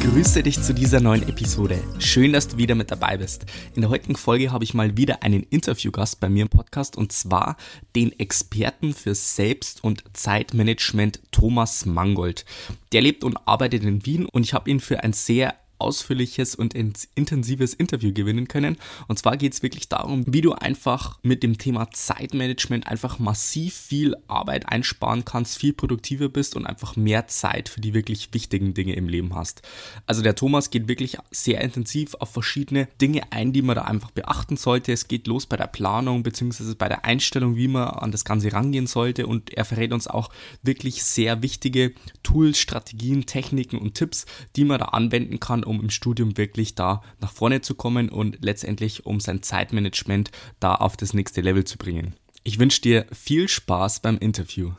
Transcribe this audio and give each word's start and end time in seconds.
Grüße 0.00 0.42
dich 0.42 0.62
zu 0.62 0.72
dieser 0.72 0.98
neuen 0.98 1.28
Episode. 1.28 1.82
Schön, 1.98 2.32
dass 2.32 2.48
du 2.48 2.56
wieder 2.56 2.74
mit 2.74 2.90
dabei 2.90 3.18
bist. 3.18 3.44
In 3.74 3.82
der 3.82 3.90
heutigen 3.90 4.16
Folge 4.16 4.50
habe 4.50 4.64
ich 4.64 4.72
mal 4.72 4.96
wieder 4.96 5.22
einen 5.22 5.42
Interviewgast 5.42 6.20
bei 6.20 6.30
mir 6.30 6.42
im 6.42 6.48
Podcast 6.48 6.96
und 6.96 7.12
zwar 7.12 7.56
den 7.94 8.18
Experten 8.18 8.94
für 8.94 9.14
Selbst- 9.14 9.84
und 9.84 10.02
Zeitmanagement 10.14 11.20
Thomas 11.32 11.84
Mangold. 11.84 12.46
Der 12.92 13.02
lebt 13.02 13.22
und 13.22 13.36
arbeitet 13.46 13.84
in 13.84 14.06
Wien 14.06 14.24
und 14.24 14.42
ich 14.44 14.54
habe 14.54 14.70
ihn 14.70 14.80
für 14.80 15.04
ein 15.04 15.12
sehr 15.12 15.54
ausführliches 15.80 16.54
und 16.54 16.74
intensives 16.74 17.74
Interview 17.74 18.12
gewinnen 18.12 18.48
können. 18.48 18.76
Und 19.08 19.18
zwar 19.18 19.36
geht 19.36 19.52
es 19.52 19.62
wirklich 19.62 19.88
darum, 19.88 20.24
wie 20.26 20.40
du 20.40 20.52
einfach 20.52 21.18
mit 21.22 21.42
dem 21.42 21.58
Thema 21.58 21.90
Zeitmanagement 21.90 22.86
einfach 22.86 23.18
massiv 23.18 23.74
viel 23.74 24.16
Arbeit 24.28 24.68
einsparen 24.68 25.24
kannst, 25.24 25.58
viel 25.58 25.72
produktiver 25.72 26.28
bist 26.28 26.56
und 26.56 26.66
einfach 26.66 26.96
mehr 26.96 27.26
Zeit 27.28 27.68
für 27.68 27.80
die 27.80 27.94
wirklich 27.94 28.32
wichtigen 28.32 28.74
Dinge 28.74 28.94
im 28.94 29.08
Leben 29.08 29.34
hast. 29.34 29.62
Also 30.06 30.22
der 30.22 30.34
Thomas 30.34 30.70
geht 30.70 30.88
wirklich 30.88 31.16
sehr 31.30 31.60
intensiv 31.60 32.14
auf 32.14 32.30
verschiedene 32.30 32.88
Dinge 33.00 33.32
ein, 33.32 33.52
die 33.52 33.62
man 33.62 33.76
da 33.76 33.82
einfach 33.82 34.10
beachten 34.10 34.56
sollte. 34.56 34.92
Es 34.92 35.08
geht 35.08 35.26
los 35.26 35.46
bei 35.46 35.56
der 35.56 35.66
Planung 35.66 36.22
bzw. 36.22 36.74
bei 36.74 36.88
der 36.88 37.04
Einstellung, 37.04 37.56
wie 37.56 37.68
man 37.68 37.88
an 37.88 38.12
das 38.12 38.24
Ganze 38.24 38.52
rangehen 38.52 38.86
sollte 38.86 39.26
und 39.26 39.52
er 39.54 39.64
verrät 39.64 39.92
uns 39.92 40.06
auch 40.06 40.30
wirklich 40.62 41.02
sehr 41.02 41.42
wichtige 41.42 41.92
Tools, 42.22 42.58
Strategien, 42.58 43.26
Techniken 43.26 43.78
und 43.78 43.94
Tipps, 43.94 44.26
die 44.56 44.64
man 44.64 44.78
da 44.78 44.86
anwenden 44.86 45.40
kann, 45.40 45.64
um 45.70 45.80
im 45.80 45.90
Studium 45.90 46.36
wirklich 46.36 46.74
da 46.74 47.02
nach 47.20 47.32
vorne 47.32 47.60
zu 47.62 47.74
kommen 47.74 48.08
und 48.08 48.38
letztendlich 48.40 49.06
um 49.06 49.20
sein 49.20 49.42
Zeitmanagement 49.42 50.30
da 50.58 50.74
auf 50.74 50.96
das 50.96 51.14
nächste 51.14 51.40
Level 51.40 51.64
zu 51.64 51.78
bringen. 51.78 52.14
Ich 52.42 52.58
wünsche 52.58 52.82
dir 52.82 53.06
viel 53.12 53.48
Spaß 53.48 54.00
beim 54.00 54.18
Interview. 54.18 54.72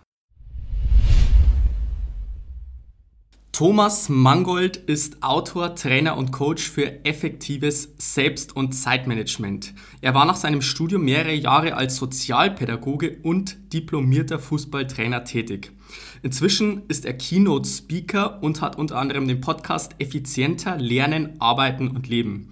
Thomas 3.62 4.10
Mangold 4.10 4.76
ist 4.76 5.22
Autor, 5.22 5.76
Trainer 5.76 6.18
und 6.18 6.32
Coach 6.32 6.68
für 6.68 7.06
effektives 7.06 7.94
Selbst- 8.00 8.56
und 8.56 8.72
Zeitmanagement. 8.72 9.76
Er 10.02 10.16
war 10.16 10.26
nach 10.26 10.36
seinem 10.36 10.64
Studium 10.64 11.06
mehrere 11.06 11.36
Jahre 11.36 11.76
als 11.76 11.98
Sozialpädagoge 11.98 13.20
und 13.22 13.72
diplomierter 13.72 14.40
Fußballtrainer 14.40 15.26
tätig. 15.26 15.74
Inzwischen 16.24 16.84
ist 16.88 17.06
er 17.06 17.14
Keynote-Speaker 17.14 18.42
und 18.42 18.62
hat 18.62 18.78
unter 18.78 18.98
anderem 18.98 19.28
den 19.28 19.42
Podcast 19.42 19.94
Effizienter 20.00 20.78
Lernen, 20.78 21.40
Arbeiten 21.40 21.90
und 21.90 22.08
Leben. 22.08 22.50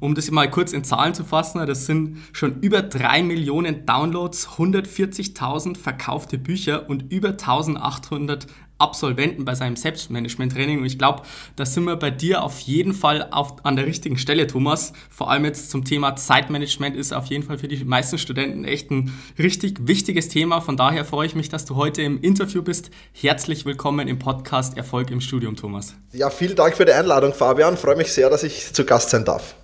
Um 0.00 0.14
das 0.14 0.30
mal 0.30 0.50
kurz 0.50 0.72
in 0.72 0.84
Zahlen 0.84 1.14
zu 1.14 1.24
fassen, 1.24 1.64
das 1.66 1.86
sind 1.86 2.18
schon 2.32 2.60
über 2.60 2.82
drei 2.82 3.22
Millionen 3.22 3.84
Downloads, 3.84 4.48
140.000 4.56 5.76
verkaufte 5.76 6.38
Bücher 6.38 6.88
und 6.88 7.12
über 7.12 7.30
1800 7.30 8.46
Absolventen 8.82 9.44
bei 9.44 9.54
seinem 9.54 9.76
Selbstmanagement-Training. 9.76 10.80
Und 10.80 10.86
ich 10.86 10.98
glaube, 10.98 11.22
da 11.56 11.64
sind 11.64 11.84
wir 11.84 11.96
bei 11.96 12.10
dir 12.10 12.42
auf 12.42 12.58
jeden 12.60 12.92
Fall 12.92 13.28
auf, 13.30 13.64
an 13.64 13.76
der 13.76 13.86
richtigen 13.86 14.18
Stelle, 14.18 14.46
Thomas. 14.46 14.92
Vor 15.08 15.30
allem 15.30 15.44
jetzt 15.44 15.70
zum 15.70 15.84
Thema 15.84 16.16
Zeitmanagement 16.16 16.96
ist 16.96 17.14
auf 17.14 17.26
jeden 17.26 17.44
Fall 17.44 17.58
für 17.58 17.68
die 17.68 17.84
meisten 17.84 18.18
Studenten 18.18 18.64
echt 18.64 18.90
ein 18.90 19.12
richtig 19.38 19.86
wichtiges 19.86 20.28
Thema. 20.28 20.60
Von 20.60 20.76
daher 20.76 21.04
freue 21.04 21.26
ich 21.26 21.34
mich, 21.34 21.48
dass 21.48 21.64
du 21.64 21.76
heute 21.76 22.02
im 22.02 22.20
Interview 22.20 22.62
bist. 22.62 22.90
Herzlich 23.12 23.64
willkommen 23.64 24.08
im 24.08 24.18
Podcast 24.18 24.76
Erfolg 24.76 25.10
im 25.10 25.20
Studium, 25.20 25.56
Thomas. 25.56 25.94
Ja, 26.12 26.28
vielen 26.28 26.56
Dank 26.56 26.76
für 26.76 26.84
die 26.84 26.92
Einladung, 26.92 27.32
Fabian. 27.32 27.76
Freue 27.76 27.96
mich 27.96 28.12
sehr, 28.12 28.28
dass 28.28 28.42
ich 28.42 28.72
zu 28.72 28.84
Gast 28.84 29.10
sein 29.10 29.24
darf. 29.24 29.54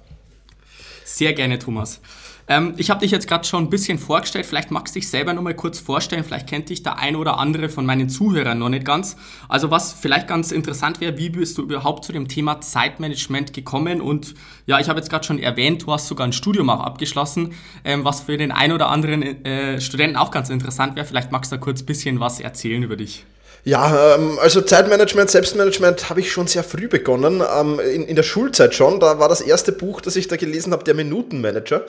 Sehr 1.05 1.33
gerne, 1.33 1.59
Thomas. 1.59 2.01
Ähm, 2.49 2.75
ich 2.79 2.91
habe 2.91 3.01
dich 3.01 3.11
jetzt 3.11 3.29
gerade 3.29 3.45
schon 3.45 3.65
ein 3.65 3.71
bisschen 3.71 3.99
vorgestellt. 3.99 4.47
Vielleicht 4.47 4.71
magst 4.71 4.95
du 4.95 5.01
dich 5.01 5.09
selber 5.09 5.35
noch 5.35 5.43
mal 5.43 5.55
kurz 5.55 5.79
vorstellen. 5.79 6.25
Vielleicht 6.25 6.49
kennt 6.49 6.71
dich 6.71 6.83
der 6.83 6.99
ein 6.99 7.15
oder 7.15 7.39
andere 7.39 7.69
von 7.69 7.85
meinen 7.85 8.09
Zuhörern 8.09 8.59
noch 8.59 8.71
nicht 8.71 8.85
ganz. 8.85 9.17
Also 9.49 9.71
was 9.71 9.93
vielleicht 9.93 10.27
ganz 10.27 10.51
interessant 10.51 11.01
wäre, 11.01 11.19
wie 11.19 11.29
bist 11.31 11.59
du 11.59 11.63
überhaupt 11.63 12.05
zu 12.05 12.13
dem 12.13 12.27
Thema 12.27 12.61
Zeitmanagement 12.61 13.53
gekommen? 13.53 14.01
Und 14.01 14.35
ja, 14.67 14.81
ich 14.81 14.89
habe 14.89 14.99
jetzt 14.99 15.11
gerade 15.11 15.27
schon 15.27 15.39
erwähnt, 15.39 15.83
du 15.83 15.93
hast 15.93 16.09
sogar 16.09 16.27
ein 16.27 16.33
Studium 16.33 16.71
auch 16.71 16.81
abgeschlossen, 16.81 17.53
ähm, 17.85 18.05
was 18.05 18.23
für 18.23 18.37
den 18.37 18.51
ein 18.51 18.73
oder 18.73 18.89
anderen 18.89 19.23
äh, 19.23 19.81
Studenten 19.81 20.17
auch 20.17 20.31
ganz 20.31 20.49
interessant 20.49 20.97
wäre. 20.97 21.07
Vielleicht 21.07 21.31
magst 21.31 21.53
du 21.53 21.57
da 21.57 21.61
kurz 21.61 21.83
ein 21.83 21.87
bisschen 21.87 22.21
was 22.21 22.41
erzählen 22.41 22.83
über 22.83 22.97
dich. 22.97 23.27
Ja, 23.69 24.15
ähm, 24.15 24.39
also 24.41 24.63
Zeitmanagement, 24.63 25.31
Selbstmanagement 25.31 26.09
habe 26.09 26.21
ich 26.21 26.33
schon 26.33 26.47
sehr 26.47 26.65
früh 26.65 26.89
begonnen. 26.89 27.43
Ähm, 27.55 27.79
in, 27.81 28.17
der 28.17 28.23
Schulzeit 28.23 28.75
schon. 28.75 28.99
Da 28.99 29.19
war 29.19 29.29
das 29.29 29.43
erste 29.43 29.73
Buch, 29.73 30.01
das 30.01 30.17
ich 30.17 30.27
da 30.27 30.37
gelesen 30.37 30.73
habe, 30.73 30.85
der 30.85 30.95
Minutenmanager. 30.95 31.85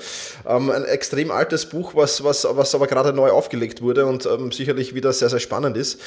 Ähm, 0.46 0.72
ein 0.72 0.84
extrem 0.84 1.32
altes 1.32 1.68
Buch, 1.68 1.96
was, 1.96 2.22
was, 2.26 2.46
was 2.50 2.76
aber 2.76 2.88
gerade 2.88 3.14
neu 3.14 3.30
aufgelegt 3.30 3.82
wurde 3.82 4.06
und 4.06 4.28
sicherlich 4.54 4.94
wieder 4.94 5.14
sehr, 5.14 5.30
sehr 5.30 5.40
spannend 5.40 5.78
ist. 5.78 6.02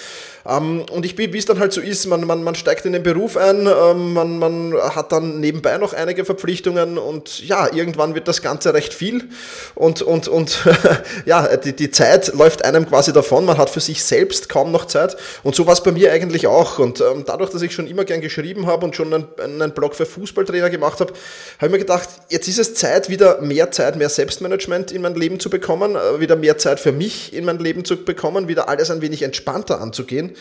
und 0.45 1.07
ich 1.07 1.17
bin, 1.17 1.33
wie 1.33 1.39
es 1.39 1.47
dann 1.47 1.59
halt 1.59 1.73
so 1.73 1.81
ist, 1.81 2.07
man, 2.07 2.27
man, 2.27 2.43
man 2.43 2.55
steigt 2.55 2.85
in 2.85 2.93
den 2.93 3.03
Beruf 3.03 3.37
ein, 3.37 3.65
man, 3.65 4.39
man 4.39 4.75
hat 4.75 5.13
dann 5.13 5.41
nebenbei 5.41 5.79
noch 5.79 5.93
einige 5.93 6.25
Verpflichtungen 6.25 6.99
und 6.99 7.47
ja, 7.47 7.73
irgendwann 7.73 8.15
wird 8.15 8.29
das 8.29 8.43
Ganze 8.43 8.75
recht 8.75 8.93
viel 8.93 9.29
und, 9.75 10.03
und, 10.03 10.29
und 10.29 10.67
ja, 11.25 11.57
die, 11.57 11.75
die 11.75 11.91
Zeit 11.91 12.35
läuft 12.35 12.65
einem 12.65 12.89
quasi 12.89 13.13
davon. 13.13 13.45
Man 13.45 13.57
hat 13.57 13.71
für 13.71 13.81
sich 13.81 14.05
selbst 14.05 14.49
kaum 14.49 14.73
noch 14.73 14.87
Zeit 14.87 15.17
und 15.43 15.53
und 15.53 15.57
so 15.63 15.67
war 15.69 15.75
es 15.75 15.83
bei 15.83 15.93
mir 15.93 16.11
eigentlich 16.11 16.49
auch. 16.49 16.81
Und 16.81 17.01
ähm, 17.01 17.23
dadurch, 17.25 17.51
dass 17.51 17.63
ich 17.63 17.73
schon 17.73 17.87
immer 17.87 18.05
gern 18.05 18.21
geschrieben 18.21 18.67
habe 18.67 18.85
und 18.85 18.97
schon 18.97 19.15
einen, 19.15 19.27
einen 19.39 19.73
Blog 19.73 19.95
für 19.95 20.07
Fußballtrainer 20.07 20.71
gemacht 20.71 20.99
habe, 20.99 21.13
habe 21.59 21.67
ich 21.67 21.71
mir 21.71 21.79
gedacht, 21.79 22.09
jetzt 22.31 22.49
ist 22.49 22.59
es 22.59 22.75
Zeit, 22.75 23.09
wieder 23.09 23.41
mehr 23.41 23.71
Zeit, 23.71 23.95
mehr 23.95 24.09
Selbstmanagement 24.09 24.91
in 24.91 25.03
mein 25.03 25.15
Leben 25.15 25.39
zu 25.39 25.51
bekommen, 25.51 25.95
äh, 25.95 26.19
wieder 26.19 26.35
mehr 26.35 26.59
Zeit 26.59 26.81
für 26.81 26.91
mich 26.91 27.33
in 27.33 27.45
mein 27.45 27.61
Leben 27.61 27.85
zu 27.85 28.05
bekommen, 28.05 28.49
wieder 28.49 28.69
alles 28.69 28.91
ein 28.91 29.03
wenig 29.03 29.23
entspannter 29.23 29.81
anzugehen. 29.81 30.35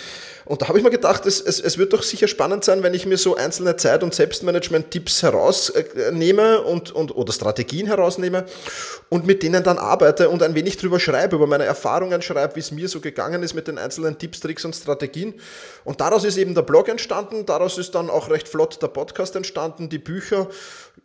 Und 0.45 0.61
da 0.61 0.67
habe 0.67 0.77
ich 0.77 0.83
mir 0.83 0.89
gedacht, 0.89 1.25
es, 1.25 1.39
es, 1.39 1.59
es 1.59 1.77
wird 1.77 1.93
doch 1.93 2.03
sicher 2.03 2.27
spannend 2.27 2.63
sein, 2.63 2.83
wenn 2.83 2.93
ich 2.93 3.05
mir 3.05 3.17
so 3.17 3.35
einzelne 3.35 3.75
Zeit- 3.75 4.03
und 4.03 4.13
Selbstmanagement-Tipps 4.13 5.23
herausnehme 5.23 6.61
und, 6.61 6.91
und, 6.91 7.15
oder 7.15 7.31
Strategien 7.31 7.87
herausnehme 7.87 8.45
und 9.09 9.25
mit 9.25 9.43
denen 9.43 9.63
dann 9.63 9.77
arbeite 9.77 10.29
und 10.29 10.41
ein 10.43 10.55
wenig 10.55 10.77
drüber 10.77 10.99
schreibe, 10.99 11.35
über 11.35 11.47
meine 11.47 11.65
Erfahrungen 11.65 12.21
schreibe, 12.21 12.55
wie 12.55 12.61
es 12.61 12.71
mir 12.71 12.87
so 12.87 12.99
gegangen 12.99 13.43
ist 13.43 13.53
mit 13.53 13.67
den 13.67 13.77
einzelnen 13.77 14.17
Tipps, 14.17 14.39
Tricks 14.39 14.65
und 14.65 14.75
Strategien. 14.75 15.35
Und 15.83 16.01
daraus 16.01 16.23
ist 16.23 16.37
eben 16.37 16.55
der 16.55 16.63
Blog 16.63 16.89
entstanden, 16.89 17.45
daraus 17.45 17.77
ist 17.77 17.93
dann 17.95 18.09
auch 18.09 18.29
recht 18.29 18.47
flott 18.47 18.81
der 18.81 18.87
Podcast 18.87 19.35
entstanden, 19.35 19.89
die 19.89 19.99
Bücher. 19.99 20.47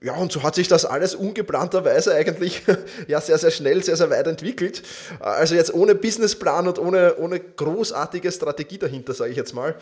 Ja, 0.03 0.15
und 0.15 0.31
so 0.31 0.43
hat 0.43 0.55
sich 0.55 0.69
das 0.69 0.85
alles 0.85 1.15
ungeplanterweise 1.15 2.15
eigentlich 2.15 2.63
ja 3.09 3.19
sehr, 3.21 3.39
sehr 3.39 3.51
schnell, 3.51 3.83
sehr, 3.83 3.97
sehr 3.97 4.11
weit 4.11 4.27
entwickelt. 4.27 4.83
Also 5.21 5.55
jetzt 5.55 5.73
ohne 5.73 5.95
Businessplan 5.95 6.69
und 6.69 6.79
ohne, 6.79 7.17
ohne 7.17 7.41
großartige 7.41 8.31
Strategie 8.31 8.77
dahinter, 8.77 9.15
sage 9.15 9.31
ich 9.31 9.39
jetzt 9.39 9.55
mal. 9.55 9.75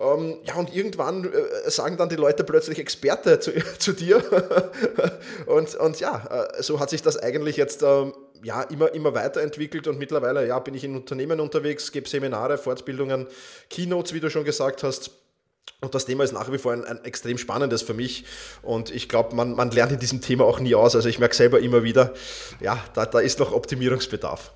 Ähm, 0.00 0.38
ja, 0.42 0.56
und 0.56 0.74
irgendwann 0.74 1.24
äh, 1.24 1.70
sagen 1.70 1.96
dann 1.96 2.08
die 2.08 2.16
Leute 2.16 2.42
plötzlich 2.42 2.80
Experte 2.80 3.38
zu, 3.38 3.52
zu 3.78 3.92
dir. 3.92 4.24
und, 5.46 5.76
und 5.76 6.00
ja, 6.00 6.48
äh, 6.58 6.62
so 6.62 6.80
hat 6.80 6.90
sich 6.90 7.02
das 7.02 7.16
eigentlich 7.16 7.56
jetzt 7.56 7.82
ähm, 7.84 8.12
ja, 8.42 8.62
immer, 8.62 8.92
immer 8.92 9.14
weiterentwickelt 9.14 9.86
und 9.86 9.98
mittlerweile 9.98 10.48
ja, 10.48 10.58
bin 10.58 10.74
ich 10.74 10.82
in 10.82 10.96
Unternehmen 10.96 11.38
unterwegs, 11.38 11.92
gebe 11.92 12.08
Seminare, 12.08 12.58
Fortbildungen, 12.58 13.28
Keynotes, 13.68 14.14
wie 14.14 14.20
du 14.20 14.30
schon 14.30 14.44
gesagt 14.44 14.82
hast. 14.82 15.12
Und 15.80 15.94
das 15.94 16.04
Thema 16.04 16.24
ist 16.24 16.32
nach 16.32 16.52
wie 16.52 16.58
vor 16.58 16.72
ein, 16.72 16.84
ein 16.84 17.04
extrem 17.04 17.38
spannendes 17.38 17.82
für 17.82 17.94
mich. 17.94 18.24
Und 18.62 18.90
ich 18.90 19.08
glaube, 19.08 19.34
man, 19.34 19.54
man 19.54 19.70
lernt 19.70 19.92
in 19.92 19.98
diesem 19.98 20.20
Thema 20.20 20.44
auch 20.44 20.60
nie 20.60 20.74
aus. 20.74 20.94
Also 20.94 21.08
ich 21.08 21.18
merke 21.18 21.34
selber 21.34 21.60
immer 21.60 21.82
wieder, 21.82 22.12
ja, 22.60 22.78
da, 22.94 23.06
da 23.06 23.20
ist 23.20 23.38
noch 23.38 23.52
Optimierungsbedarf. 23.52 24.52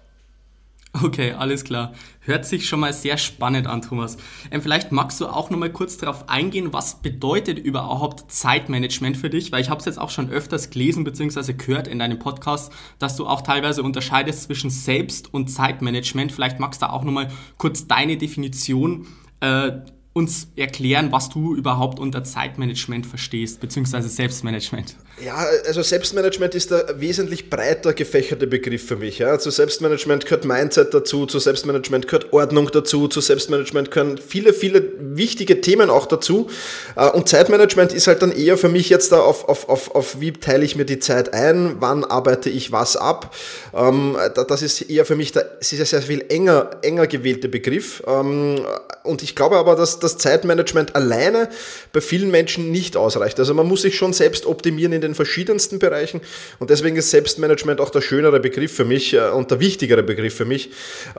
Okay, 1.02 1.32
alles 1.32 1.64
klar. 1.64 1.92
Hört 2.20 2.46
sich 2.46 2.68
schon 2.68 2.78
mal 2.78 2.92
sehr 2.92 3.18
spannend 3.18 3.66
an, 3.66 3.82
Thomas. 3.82 4.16
Ähm, 4.52 4.62
vielleicht 4.62 4.92
magst 4.92 5.20
du 5.20 5.26
auch 5.26 5.50
noch 5.50 5.58
mal 5.58 5.72
kurz 5.72 5.96
darauf 5.96 6.28
eingehen, 6.28 6.72
was 6.72 7.02
bedeutet 7.02 7.58
überhaupt 7.58 8.30
Zeitmanagement 8.30 9.16
für 9.16 9.28
dich? 9.28 9.50
Weil 9.50 9.60
ich 9.60 9.70
habe 9.70 9.80
es 9.80 9.86
jetzt 9.86 9.98
auch 9.98 10.10
schon 10.10 10.30
öfters 10.30 10.70
gelesen 10.70 11.02
bzw. 11.02 11.54
gehört 11.54 11.88
in 11.88 11.98
deinem 11.98 12.20
Podcast, 12.20 12.72
dass 13.00 13.16
du 13.16 13.26
auch 13.26 13.40
teilweise 13.40 13.82
unterscheidest 13.82 14.44
zwischen 14.44 14.70
Selbst- 14.70 15.34
und 15.34 15.48
Zeitmanagement. 15.48 16.30
Vielleicht 16.30 16.60
magst 16.60 16.80
du 16.80 16.88
auch 16.88 17.02
noch 17.02 17.12
mal 17.12 17.28
kurz 17.58 17.88
deine 17.88 18.16
Definition 18.16 19.08
äh, 19.40 19.72
uns 20.14 20.48
erklären, 20.56 21.12
was 21.12 21.28
du 21.28 21.54
überhaupt 21.54 21.98
unter 21.98 22.24
Zeitmanagement 22.24 23.04
verstehst, 23.04 23.60
beziehungsweise 23.60 24.08
Selbstmanagement. 24.08 24.96
Ja, 25.22 25.46
also 25.66 25.82
Selbstmanagement 25.82 26.56
ist 26.56 26.72
der 26.72 27.00
wesentlich 27.00 27.48
breiter 27.48 27.92
gefächerte 27.92 28.48
Begriff 28.48 28.84
für 28.84 28.96
mich. 28.96 29.18
Ja. 29.20 29.38
Zu 29.38 29.50
Selbstmanagement 29.50 30.24
gehört 30.24 30.44
Mindset 30.44 30.92
dazu, 30.92 31.26
zu 31.26 31.38
Selbstmanagement 31.38 32.08
gehört 32.08 32.32
Ordnung 32.32 32.68
dazu, 32.72 33.06
zu 33.06 33.20
Selbstmanagement 33.20 33.92
gehören 33.92 34.18
viele, 34.18 34.52
viele 34.52 34.82
wichtige 34.98 35.60
Themen 35.60 35.88
auch 35.88 36.06
dazu. 36.06 36.50
Äh, 36.96 37.10
und 37.10 37.28
Zeitmanagement 37.28 37.92
ist 37.92 38.08
halt 38.08 38.22
dann 38.22 38.32
eher 38.32 38.58
für 38.58 38.68
mich 38.68 38.88
jetzt 38.88 39.12
da 39.12 39.20
auf, 39.20 39.48
auf, 39.48 39.68
auf, 39.68 39.94
auf 39.94 40.20
wie 40.20 40.32
teile 40.32 40.64
ich 40.64 40.74
mir 40.74 40.84
die 40.84 40.98
Zeit 40.98 41.32
ein, 41.32 41.76
wann 41.78 42.04
arbeite 42.04 42.50
ich 42.50 42.72
was 42.72 42.96
ab. 42.96 43.36
Ähm, 43.72 44.16
das 44.34 44.62
ist 44.62 44.80
eher 44.82 45.04
für 45.04 45.14
mich, 45.14 45.32
ist 45.60 45.72
ja 45.72 45.84
sehr 45.84 46.02
viel 46.02 46.24
enger, 46.28 46.70
enger 46.82 47.06
gewählte 47.06 47.48
Begriff. 47.48 48.02
Ähm, 48.08 48.64
und 49.04 49.22
ich 49.22 49.36
glaube 49.36 49.58
aber, 49.58 49.76
dass 49.76 50.00
das 50.00 50.18
Zeitmanagement 50.18 50.96
alleine 50.96 51.50
bei 51.92 52.00
vielen 52.00 52.32
Menschen 52.32 52.72
nicht 52.72 52.96
ausreicht. 52.96 53.38
Also 53.38 53.54
man 53.54 53.68
muss 53.68 53.82
sich 53.82 53.96
schon 53.96 54.12
selbst 54.12 54.46
optimieren 54.46 54.92
in 54.92 55.03
den 55.04 55.14
verschiedensten 55.14 55.78
Bereichen. 55.78 56.20
Und 56.58 56.70
deswegen 56.70 56.96
ist 56.96 57.10
Selbstmanagement 57.10 57.80
auch 57.80 57.90
der 57.90 58.00
schönere 58.00 58.40
Begriff 58.40 58.74
für 58.74 58.84
mich 58.84 59.14
äh, 59.14 59.30
und 59.30 59.50
der 59.50 59.60
wichtigere 59.60 60.02
Begriff 60.02 60.34
für 60.34 60.44
mich, 60.44 60.70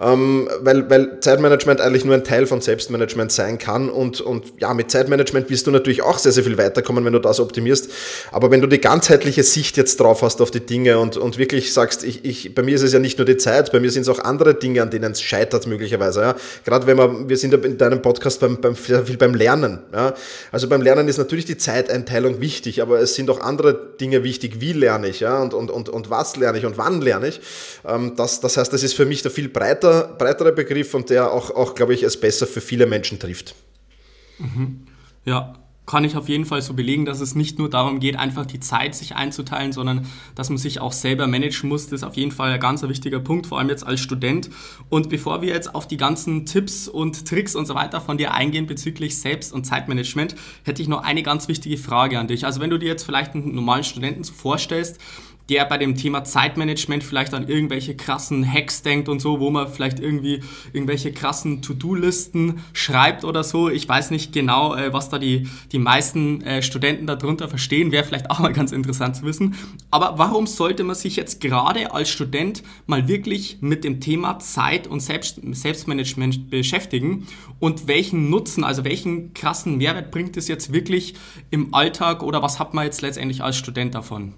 ähm, 0.02 0.50
weil, 0.62 0.90
weil 0.90 1.20
Zeitmanagement 1.20 1.82
eigentlich 1.82 2.06
nur 2.06 2.16
ein 2.16 2.24
Teil 2.24 2.46
von 2.46 2.62
Selbstmanagement 2.62 3.32
sein 3.32 3.58
kann. 3.58 3.90
Und, 3.90 4.22
und 4.22 4.54
ja, 4.60 4.74
mit 4.74 4.92
Zeitmanagement 4.92 5.50
wirst 5.50 5.68
du 5.68 5.72
natürlich 5.72 6.02
auch 6.02 6.18
sehr, 6.18 6.32
sehr 6.32 6.44
viel 6.44 6.58
weiterkommen, 6.58 7.06
wenn 7.06 7.14
du 7.14 7.20
das 7.20 7.40
optimierst, 7.40 7.92
aber 8.32 8.52
wenn 8.52 8.62
du 8.62 8.68
die 8.68 8.82
ganzheitliche 8.82 9.44
Sicht 9.44 9.78
jetzt 9.78 10.00
drauf 10.00 10.22
hast 10.22 10.42
auf 10.42 10.52
die 10.52 10.60
Dinge 10.60 11.00
und, 11.00 11.18
und 11.18 11.38
wirklich 11.38 11.74
sagst, 11.74 12.04
ich, 12.04 12.26
ich, 12.26 12.56
bei 12.56 12.62
mir 12.62 12.76
ist 12.76 12.82
es 12.82 12.94
ja 12.94 13.00
nicht 13.00 13.18
nur 13.18 13.26
die 13.26 13.38
Zeit, 13.38 13.72
bei 13.72 13.80
mir 13.80 13.92
sind 13.92 14.04
es 14.04 14.10
auch 14.10 14.20
andere 14.20 14.56
Dinge, 14.56 14.82
an 14.82 14.90
denen 14.90 15.12
es 15.12 15.22
scheitert 15.22 15.68
möglicherweise, 15.68 16.22
ja, 16.22 16.36
gerade 16.64 16.88
wenn 16.88 16.98
wir, 16.98 17.30
wir 17.30 17.38
sind 17.38 17.54
in 17.54 17.78
deinem 17.78 18.02
Podcast 18.02 18.40
beim, 18.40 18.60
beim, 18.60 18.76
sehr 18.76 19.06
viel 19.06 19.18
beim 19.18 19.34
Lernen, 19.34 19.80
ja, 19.94 20.14
also 20.52 20.68
beim 20.68 20.82
Lernen 20.82 21.08
ist 21.08 21.18
natürlich 21.18 21.46
die 21.46 21.58
Zeiteinteilung 21.58 22.42
wichtig, 22.42 22.82
aber 22.82 23.00
es 23.00 23.16
sind 23.16 23.30
auch 23.30 23.42
andere 23.42 23.75
Dinge 23.76 24.24
wichtig, 24.24 24.62
wie 24.62 24.74
lerne 24.74 25.08
ich 25.08 25.20
ja, 25.20 25.42
und, 25.42 25.54
und, 25.54 25.70
und, 25.70 25.90
und 25.90 26.10
was 26.10 26.36
lerne 26.36 26.58
ich 26.58 26.66
und 26.66 26.78
wann 26.78 27.02
lerne 27.02 27.28
ich. 27.28 27.42
Ähm, 27.86 28.14
das, 28.16 28.40
das 28.40 28.58
heißt, 28.58 28.72
das 28.72 28.84
ist 28.84 28.94
für 28.94 29.06
mich 29.06 29.22
der 29.22 29.32
viel 29.32 29.50
breiter, 29.50 30.16
breitere 30.18 30.52
Begriff 30.52 30.94
und 30.94 31.10
der 31.10 31.32
auch, 31.32 31.52
auch 31.52 31.76
glaube 31.76 31.94
ich, 31.94 32.04
es 32.04 32.20
besser 32.20 32.48
für 32.48 32.62
viele 32.62 32.86
Menschen 32.86 33.20
trifft. 33.20 33.56
Mhm. 34.40 34.86
Ja, 35.26 35.54
kann 35.86 36.04
ich 36.04 36.18
auf 36.18 36.30
jeden 36.30 36.46
Fall 36.46 36.62
so 36.62 36.74
belegen, 36.74 37.06
dass 37.06 37.20
es 37.20 37.36
nicht 37.36 37.60
nur 37.60 37.70
darum 37.70 38.00
geht, 38.00 38.18
einfach 38.18 38.46
die 38.46 38.60
Zeit 38.60 38.96
sich 38.96 39.16
einzuteilen, 39.16 39.72
sondern 39.72 40.08
dass 40.34 40.50
man 40.50 40.58
sich 40.58 40.82
auch 40.82 40.92
selber 40.92 41.28
managen 41.28 41.70
muss. 41.70 41.86
Das 41.86 42.02
ist 42.02 42.04
auf 42.04 42.16
jeden 42.16 42.32
Fall 42.32 42.52
ein 42.52 42.60
ganz 42.60 42.82
wichtiger 42.84 43.20
Punkt, 43.20 43.48
vor 43.48 43.60
allem 43.60 43.70
jetzt 43.70 43.86
als 43.86 44.00
Student. 44.00 44.50
Und 44.90 45.10
bevor 45.10 45.42
wir 45.42 45.50
jetzt 45.50 45.76
auf 45.76 45.88
die 45.88 45.98
ganzen 45.98 46.46
Tipps 46.46 46.88
und 46.88 47.28
Tricks 47.28 47.56
und 47.56 47.66
so 47.66 47.76
weiter 47.76 48.02
von 48.02 48.18
dir 48.18 48.34
eingehen 48.34 48.66
bezüglich 48.66 49.20
Selbst- 49.20 49.54
und 49.54 49.66
Zeitmanagement, 49.66 50.36
hätte 50.64 50.82
ich 50.82 50.88
noch 50.88 51.04
eine 51.04 51.24
ganz 51.24 51.48
wichtige 51.48 51.78
Frage 51.78 52.20
an 52.20 52.28
dich. 52.28 52.46
Also 52.46 52.60
wenn 52.62 52.70
du 52.70 52.80
dir 52.80 52.88
jetzt 52.88 53.04
vielleicht 53.04 53.36
einen 53.36 53.54
normalen 53.54 53.84
Studenten 53.84 54.24
vorstellst, 54.24 55.00
der 55.50 55.66
bei 55.66 55.78
dem 55.78 55.96
Thema 55.96 56.24
Zeitmanagement 56.24 57.04
vielleicht 57.04 57.34
an 57.34 57.48
irgendwelche 57.48 57.96
krassen 57.96 58.50
Hacks 58.52 58.82
denkt 58.82 59.10
und 59.10 59.20
so, 59.22 59.40
wo 59.40 59.52
man 59.52 59.68
vielleicht 59.68 60.00
irgendwie 60.00 60.42
irgendwelche 60.74 61.12
krassen 61.12 61.62
To-Do-Listen 61.62 62.62
schreibt 62.74 63.24
oder 63.24 63.44
so. 63.44 63.70
Ich 63.70 63.88
weiß 63.88 64.12
nicht 64.12 64.34
genau, 64.34 64.76
äh, 64.76 64.92
was 64.92 65.10
da 65.10 65.20
die, 65.20 65.48
die 65.72 65.80
meisten 65.80 66.42
äh, 66.42 66.62
Studenten 66.62 67.06
darunter 67.08 67.48
verstehen. 67.48 67.92
Wäre 67.92 68.04
vielleicht 68.04 68.32
auch 68.32 68.40
mal 68.40 68.54
ganz 68.54 68.72
interessant 68.72 69.16
zu 69.16 69.24
wissen. 69.24 69.56
Aber 69.92 70.18
warum 70.18 70.48
sollte 70.48 70.84
man 70.84 70.96
sich 70.96 71.16
jetzt 71.16 71.42
gerade 71.42 71.94
als 71.94 72.10
Student 72.10 72.64
mal 72.88 73.08
wirklich 73.08 73.58
mit 73.62 73.84
dem 73.84 74.00
Thema 74.00 74.40
Zeit 74.40 74.88
und 74.88 75.00
Selbst 75.00 75.40
Selbstmanagement 75.52 76.50
beschäftigen? 76.50 77.28
Und 77.60 77.88
welchen 77.88 78.30
Nutzen, 78.30 78.64
also 78.64 78.84
welchen 78.84 79.34
krassen 79.34 79.78
Mehrwert 79.78 80.12
bringt 80.12 80.38
es 80.38 80.48
jetzt 80.48 80.74
wirklich 80.74 81.16
im 81.52 81.74
Alltag 81.74 82.24
oder 82.24 82.42
was 82.42 82.60
hat 82.60 82.74
man 82.74 82.86
jetzt 82.86 83.02
letztendlich 83.02 83.44
als 83.44 83.58
Student 83.58 83.96
davon? 83.96 84.34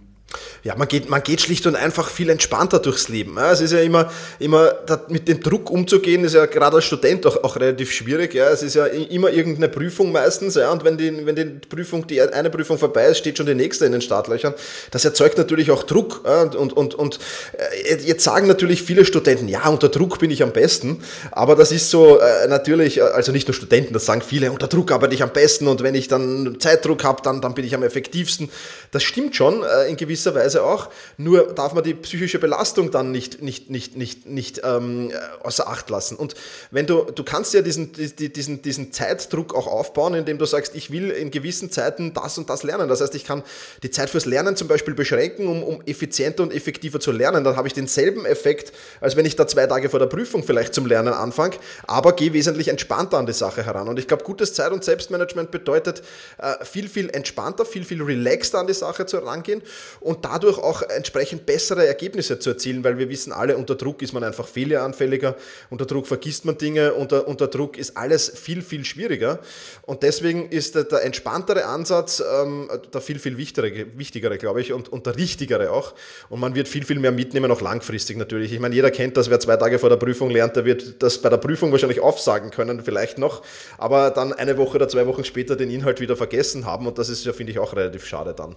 Ja, 0.64 0.76
man 0.76 0.88
geht, 0.88 1.10
man 1.10 1.24
geht 1.24 1.42
schlicht 1.42 1.66
und 1.68 1.76
einfach 1.76 2.10
viel 2.10 2.30
entspannter 2.30 2.80
durchs 2.80 3.08
Leben. 3.08 3.38
Es 3.38 3.62
ist 3.62 3.72
ja 3.72 3.80
immer, 3.80 4.12
immer 4.40 4.74
mit 5.08 5.28
dem 5.28 5.42
Druck 5.42 5.72
umzugehen, 5.72 6.26
ist 6.26 6.34
ja 6.34 6.46
gerade 6.46 6.76
als 6.76 6.86
Student 6.86 7.26
auch, 7.26 7.44
auch 7.44 7.56
relativ 7.56 7.94
schwierig. 7.94 8.36
Es 8.36 8.62
ist 8.64 8.76
ja 8.76 8.86
immer 8.86 9.30
irgendeine 9.30 9.70
Prüfung 9.70 10.12
meistens, 10.12 10.58
und 10.58 10.84
wenn 10.84 10.98
die, 10.98 11.26
wenn 11.26 11.36
die 11.36 11.46
Prüfung, 11.46 12.06
die 12.08 12.22
eine 12.22 12.50
Prüfung 12.50 12.78
vorbei 12.78 13.06
ist, 13.06 13.20
steht 13.20 13.38
schon 13.38 13.46
die 13.46 13.56
nächste 13.56 13.86
in 13.86 13.94
den 13.94 14.02
Startlöchern. 14.02 14.54
Das 14.92 15.06
erzeugt 15.06 15.38
natürlich 15.38 15.72
auch 15.72 15.84
Druck. 15.84 16.26
Und, 16.26 16.74
und, 16.74 16.94
und 16.94 17.20
äh, 17.54 17.96
jetzt 18.04 18.24
sagen 18.24 18.48
natürlich 18.48 18.84
viele 18.84 19.06
Studenten, 19.06 19.48
ja, 19.48 19.68
unter 19.70 19.90
Druck 19.90 20.20
bin 20.20 20.32
ich 20.32 20.44
am 20.44 20.52
besten. 20.52 21.02
Aber 21.32 21.56
das 21.56 21.72
ist 21.72 21.90
so 21.90 22.20
äh, 22.20 22.48
natürlich, 22.48 22.98
äh, 22.98 23.02
also 23.02 23.32
nicht 23.32 23.48
nur 23.48 23.56
Studenten, 23.56 23.94
das 23.94 24.06
sagen 24.06 24.22
viele, 24.22 24.52
unter 24.52 24.68
Druck 24.68 24.92
arbeite 24.92 25.14
ich 25.14 25.24
am 25.24 25.32
besten 25.32 25.68
und 25.68 25.84
wenn 25.84 25.96
ich 25.96 26.10
dann 26.10 26.58
Zeitdruck 26.60 27.04
habe, 27.06 27.22
dann, 27.24 27.40
dann 27.40 27.54
bin 27.54 27.64
ich 27.64 27.74
am 27.74 27.84
effektivsten. 27.84 28.50
Das 28.92 29.04
stimmt 29.04 29.36
schon 29.36 29.64
in 29.88 29.98
gewisser 30.18 30.36
Weise 30.36 30.64
auch. 30.64 30.90
Nur 31.18 31.54
darf 31.54 31.74
man 31.74 31.84
die 31.84 31.94
psychische 31.94 32.40
Belastung 32.40 32.92
dann 32.92 33.12
nicht, 33.12 33.42
nicht, 33.42 33.70
nicht, 33.70 33.96
nicht, 33.96 34.26
nicht 34.26 34.62
ähm, 34.64 35.12
außer 35.44 35.68
Acht 35.68 35.90
lassen. 35.90 36.16
Und 36.16 36.34
wenn 36.72 36.88
du, 36.88 37.04
du 37.04 37.24
kannst 37.24 37.54
ja 37.54 37.62
diesen, 37.62 37.92
diesen, 37.94 38.62
diesen 38.62 38.92
Zeitdruck 38.92 39.54
auch 39.54 39.68
aufbauen, 39.68 40.16
indem 40.16 40.40
du 40.40 40.46
sagst, 40.46 40.76
ich 40.76 40.92
will 40.92 41.12
in 41.12 41.30
gewissen 41.30 41.72
Zeiten 41.72 42.14
das 42.14 42.38
und 42.38 42.50
das 42.50 42.64
lernen. 42.64 42.90
Das 42.90 43.02
heißt, 43.02 43.14
ich 43.16 43.26
kann 43.26 43.44
die 43.84 43.92
Zeit 43.92 44.10
fürs 44.10 44.26
Lernen 44.26 44.56
zum 44.56 44.68
Beispiel 44.68 44.96
beschränken, 44.96 45.48
um, 45.48 45.64
um 45.64 45.82
effizienter 45.86 46.44
und 46.44 46.54
effektiver 46.54 47.00
zu 47.00 47.12
lernen. 47.12 47.44
Dann 47.44 47.56
habe 47.56 47.68
ich 47.68 47.74
denselben 47.74 48.26
Effekt, 48.26 48.74
als 49.02 49.16
wenn 49.16 49.26
ich 49.26 49.36
da 49.36 49.48
zwei 49.48 49.68
Tage 49.68 49.90
vor 49.90 50.00
der 50.00 50.08
Prüfung 50.08 50.44
vielleicht 50.44 50.74
zum 50.74 50.88
Lernen 50.88 51.14
anfange, 51.14 51.58
aber 51.86 52.14
gehe 52.14 52.34
wesentlich 52.34 52.70
entspannter 52.70 53.18
an 53.18 53.28
die 53.28 53.34
Sache 53.34 53.64
heran. 53.64 53.88
Und 53.88 54.00
ich 54.00 54.08
glaube, 54.08 54.24
gutes 54.24 54.54
Zeit- 54.54 54.72
und 54.72 54.84
Selbstmanagement 54.84 55.52
bedeutet 55.52 56.02
äh, 56.40 56.66
viel, 56.66 56.90
viel 56.90 57.10
entspannter, 57.10 57.66
viel, 57.66 57.86
viel 57.86 58.02
relaxter 58.02 58.60
an 58.60 58.68
die 58.68 58.74
Sache 58.74 59.06
zu 59.06 59.18
herangehen 59.18 59.62
und 60.08 60.24
dadurch 60.24 60.58
auch 60.58 60.84
entsprechend 60.84 61.46
bessere 61.46 61.86
Ergebnisse 61.86 62.40
zu 62.40 62.52
erzielen, 62.52 62.82
weil 62.86 62.98
wir 62.98 63.10
wissen 63.10 63.34
alle, 63.34 63.58
unter 63.58 63.76
Druck 63.76 64.02
ist 64.02 64.14
man 64.14 64.24
einfach 64.24 64.48
fehleranfälliger, 64.48 65.36
unter 65.70 65.86
Druck 65.86 66.08
vergisst 66.08 66.46
man 66.46 66.58
Dinge, 66.58 66.94
unter, 66.94 67.28
unter 67.28 67.48
Druck 67.48 67.78
ist 67.78 67.98
alles 67.98 68.30
viel, 68.30 68.62
viel 68.62 68.86
schwieriger. 68.86 69.40
Und 69.86 70.04
deswegen 70.04 70.48
ist 70.50 70.76
der, 70.76 70.86
der 70.86 71.04
entspanntere 71.04 71.66
Ansatz 71.66 72.24
ähm, 72.42 72.70
der 72.94 73.02
viel, 73.02 73.20
viel 73.20 73.36
wichtigere, 73.36 73.86
wichtigere, 73.98 74.38
glaube 74.38 74.62
ich, 74.62 74.72
und, 74.72 74.88
und 74.88 75.06
der 75.06 75.18
richtigere 75.18 75.72
auch. 75.72 75.94
Und 76.30 76.40
man 76.40 76.56
wird 76.56 76.70
viel, 76.70 76.86
viel 76.86 77.00
mehr 77.00 77.12
mitnehmen, 77.12 77.52
auch 77.52 77.62
langfristig 77.62 78.16
natürlich. 78.16 78.54
Ich 78.54 78.62
meine, 78.62 78.76
jeder 78.76 78.92
kennt 78.92 79.18
das, 79.18 79.30
wer 79.30 79.42
zwei 79.42 79.58
Tage 79.58 79.78
vor 79.78 79.90
der 79.90 79.98
Prüfung 79.98 80.30
lernt, 80.30 80.56
der 80.56 80.64
wird 80.64 81.04
das 81.04 81.18
bei 81.18 81.28
der 81.28 81.36
Prüfung 81.36 81.74
wahrscheinlich 81.74 82.00
aufsagen 82.00 82.50
können, 82.50 82.82
vielleicht 82.82 83.18
noch, 83.18 83.44
aber 83.78 84.12
dann 84.12 84.32
eine 84.32 84.58
Woche 84.58 84.78
oder 84.78 84.88
zwei 84.88 85.06
Wochen 85.06 85.26
später 85.26 85.58
den 85.58 85.70
Inhalt 85.70 86.00
wieder 86.00 86.16
vergessen 86.16 86.66
haben. 86.66 86.88
Und 86.88 86.98
das 86.98 87.10
ist 87.10 87.26
ja, 87.26 87.34
finde 87.34 87.52
ich, 87.52 87.60
auch 87.60 87.76
relativ 87.76 88.06
schade 88.06 88.34
dann. 88.34 88.56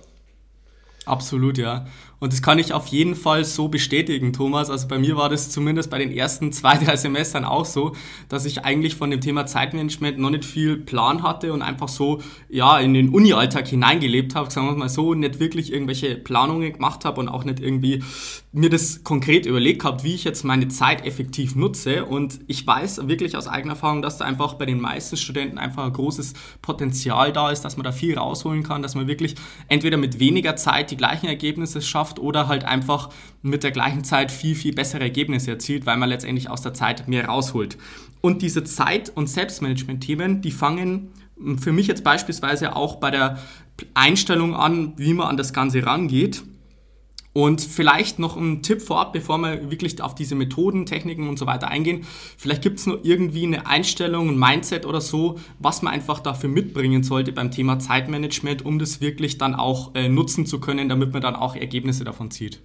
Absolut, 1.10 1.58
ja. 1.58 1.86
Und 2.20 2.32
das 2.32 2.40
kann 2.40 2.60
ich 2.60 2.72
auf 2.72 2.86
jeden 2.86 3.16
Fall 3.16 3.44
so 3.44 3.66
bestätigen, 3.66 4.32
Thomas. 4.32 4.70
Also 4.70 4.86
bei 4.86 4.96
mir 4.96 5.16
war 5.16 5.28
das 5.28 5.50
zumindest 5.50 5.90
bei 5.90 5.98
den 5.98 6.12
ersten 6.12 6.52
zwei, 6.52 6.76
drei 6.76 6.94
Semestern 6.94 7.44
auch 7.44 7.64
so, 7.64 7.96
dass 8.28 8.44
ich 8.44 8.64
eigentlich 8.64 8.94
von 8.94 9.10
dem 9.10 9.20
Thema 9.20 9.44
Zeitmanagement 9.44 10.18
noch 10.18 10.30
nicht 10.30 10.44
viel 10.44 10.76
Plan 10.76 11.24
hatte 11.24 11.52
und 11.52 11.62
einfach 11.62 11.88
so, 11.88 12.22
ja, 12.48 12.78
in 12.78 12.94
den 12.94 13.08
Uni-Alltag 13.08 13.66
hineingelebt 13.66 14.36
habe, 14.36 14.52
sagen 14.52 14.68
wir 14.68 14.76
mal 14.76 14.88
so, 14.88 15.14
nicht 15.14 15.40
wirklich 15.40 15.72
irgendwelche 15.72 16.14
Planungen 16.14 16.74
gemacht 16.74 17.04
habe 17.04 17.20
und 17.20 17.28
auch 17.28 17.42
nicht 17.42 17.58
irgendwie 17.58 18.04
mir 18.52 18.68
das 18.68 19.04
konkret 19.04 19.46
überlegt 19.46 19.84
habe, 19.84 20.02
wie 20.02 20.14
ich 20.14 20.24
jetzt 20.24 20.44
meine 20.44 20.66
Zeit 20.66 21.06
effektiv 21.06 21.54
nutze. 21.54 22.04
Und 22.04 22.40
ich 22.48 22.66
weiß 22.66 23.06
wirklich 23.06 23.36
aus 23.36 23.46
eigener 23.46 23.74
Erfahrung, 23.74 24.02
dass 24.02 24.18
da 24.18 24.24
einfach 24.24 24.54
bei 24.54 24.66
den 24.66 24.80
meisten 24.80 25.16
Studenten 25.16 25.56
einfach 25.56 25.84
ein 25.84 25.92
großes 25.92 26.34
Potenzial 26.60 27.32
da 27.32 27.50
ist, 27.50 27.62
dass 27.62 27.76
man 27.76 27.84
da 27.84 27.92
viel 27.92 28.18
rausholen 28.18 28.64
kann, 28.64 28.82
dass 28.82 28.96
man 28.96 29.06
wirklich 29.06 29.36
entweder 29.68 29.98
mit 29.98 30.18
weniger 30.18 30.56
Zeit 30.56 30.90
die 30.90 30.96
gleichen 30.96 31.26
Ergebnisse 31.26 31.80
schafft 31.80 32.18
oder 32.18 32.48
halt 32.48 32.64
einfach 32.64 33.10
mit 33.42 33.62
der 33.62 33.70
gleichen 33.70 34.02
Zeit 34.02 34.32
viel, 34.32 34.56
viel 34.56 34.74
bessere 34.74 35.02
Ergebnisse 35.02 35.52
erzielt, 35.52 35.86
weil 35.86 35.96
man 35.96 36.08
letztendlich 36.08 36.50
aus 36.50 36.62
der 36.62 36.74
Zeit 36.74 37.06
mehr 37.06 37.26
rausholt. 37.26 37.78
Und 38.20 38.42
diese 38.42 38.64
Zeit- 38.64 39.10
und 39.14 39.28
Selbstmanagement-Themen, 39.28 40.42
die 40.42 40.50
fangen 40.50 41.12
für 41.58 41.72
mich 41.72 41.86
jetzt 41.86 42.04
beispielsweise 42.04 42.74
auch 42.74 42.96
bei 42.96 43.10
der 43.12 43.38
Einstellung 43.94 44.54
an, 44.54 44.92
wie 44.96 45.14
man 45.14 45.28
an 45.28 45.36
das 45.36 45.52
Ganze 45.52 45.86
rangeht. 45.86 46.42
Und 47.32 47.60
vielleicht 47.60 48.18
noch 48.18 48.36
ein 48.36 48.62
Tipp 48.62 48.82
vorab, 48.82 49.12
bevor 49.12 49.38
wir 49.38 49.70
wirklich 49.70 50.02
auf 50.02 50.16
diese 50.16 50.34
Methoden, 50.34 50.84
Techniken 50.84 51.28
und 51.28 51.38
so 51.38 51.46
weiter 51.46 51.68
eingehen. 51.68 52.04
Vielleicht 52.36 52.62
gibt 52.62 52.80
es 52.80 52.86
nur 52.86 53.04
irgendwie 53.04 53.44
eine 53.44 53.66
Einstellung, 53.66 54.30
ein 54.30 54.38
Mindset 54.38 54.84
oder 54.84 55.00
so, 55.00 55.38
was 55.60 55.82
man 55.82 55.94
einfach 55.94 56.18
dafür 56.18 56.48
mitbringen 56.48 57.04
sollte 57.04 57.30
beim 57.30 57.52
Thema 57.52 57.78
Zeitmanagement, 57.78 58.64
um 58.64 58.80
das 58.80 59.00
wirklich 59.00 59.38
dann 59.38 59.54
auch 59.54 59.94
äh, 59.94 60.08
nutzen 60.08 60.44
zu 60.44 60.58
können, 60.58 60.88
damit 60.88 61.12
man 61.12 61.22
dann 61.22 61.36
auch 61.36 61.54
Ergebnisse 61.54 62.02
davon 62.02 62.32
zieht. 62.32 62.60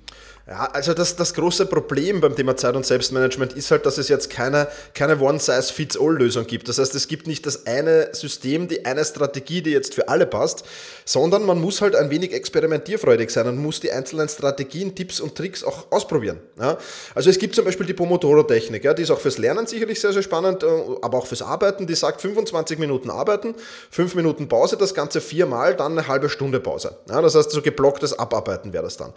Ja, 0.48 0.66
also 0.74 0.94
das, 0.94 1.16
das 1.16 1.34
große 1.34 1.66
Problem 1.66 2.22
beim 2.22 2.36
Thema 2.36 2.56
Zeit- 2.56 2.76
und 2.76 2.86
Selbstmanagement 2.86 3.54
ist 3.54 3.72
halt, 3.72 3.84
dass 3.88 3.98
es 3.98 4.10
jetzt 4.10 4.30
keine, 4.30 4.68
keine 4.94 5.20
One-Size-Fits-All-Lösung 5.20 6.46
gibt. 6.46 6.70
Das 6.70 6.78
heißt, 6.78 6.94
es 6.94 7.08
gibt 7.08 7.26
nicht 7.26 7.48
das 7.48 7.66
eine 7.66 8.14
System, 8.14 8.68
die 8.68 8.86
eine 8.86 9.04
Strategie, 9.04 9.64
die 9.64 9.72
jetzt 9.72 9.96
für 9.96 10.08
alle 10.08 10.28
passt, 10.28 10.64
sondern 11.04 11.48
man 11.48 11.60
muss 11.60 11.82
halt 11.82 11.96
ein 11.96 12.12
wenig 12.12 12.32
experimentierfreudig 12.32 13.32
sein 13.32 13.48
und 13.48 13.58
muss 13.58 13.80
die 13.80 13.92
einzelnen 13.92 14.30
Strategien, 14.30 14.55
Tipps 14.56 15.20
und 15.20 15.36
Tricks 15.36 15.64
auch 15.64 15.92
ausprobieren. 15.92 16.40
Ja? 16.60 16.78
Also 17.14 17.30
es 17.30 17.38
gibt 17.38 17.56
zum 17.56 17.66
Beispiel 17.66 17.86
die 17.86 17.94
Pomodoro-Technik, 17.94 18.84
ja, 18.84 18.94
die 18.94 19.04
ist 19.04 19.12
auch 19.12 19.20
fürs 19.20 19.38
Lernen 19.38 19.68
sicherlich 19.68 20.00
sehr, 20.00 20.14
sehr 20.14 20.24
spannend, 20.24 20.64
äh, 20.64 20.68
aber 21.02 21.18
auch 21.18 21.28
fürs 21.28 21.42
Arbeiten. 21.42 21.88
Die 21.88 21.96
sagt 21.96 22.22
25 22.22 22.80
Minuten 22.80 23.10
arbeiten, 23.10 23.56
5 23.92 24.16
Minuten 24.16 24.48
Pause, 24.48 24.78
das 24.78 24.94
Ganze 24.94 25.22
viermal, 25.22 25.76
dann 25.76 25.94
eine 25.94 26.08
halbe 26.08 26.30
Stunde 26.30 26.60
Pause. 26.60 26.98
Ja? 27.10 27.22
Das 27.22 27.36
heißt, 27.36 27.52
so 27.52 27.62
geblocktes 27.62 28.18
Abarbeiten 28.18 28.74
wäre 28.74 28.84
das 28.84 28.98
dann. 28.98 29.14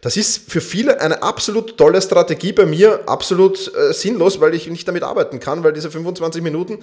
Das 0.00 0.16
ist 0.16 0.50
für 0.50 0.60
viele 0.60 1.00
eine 1.00 1.22
absolut 1.22 1.76
tolle 1.76 2.00
Strategie, 2.02 2.52
bei 2.52 2.66
mir 2.66 3.00
absolut 3.06 3.72
äh, 3.74 3.92
sinnlos, 3.92 4.40
weil 4.40 4.54
ich 4.54 4.68
nicht 4.68 4.86
damit 4.86 5.02
arbeiten 5.02 5.40
kann, 5.40 5.64
weil 5.64 5.72
diese 5.72 5.90
25 5.90 6.42
Minuten 6.42 6.80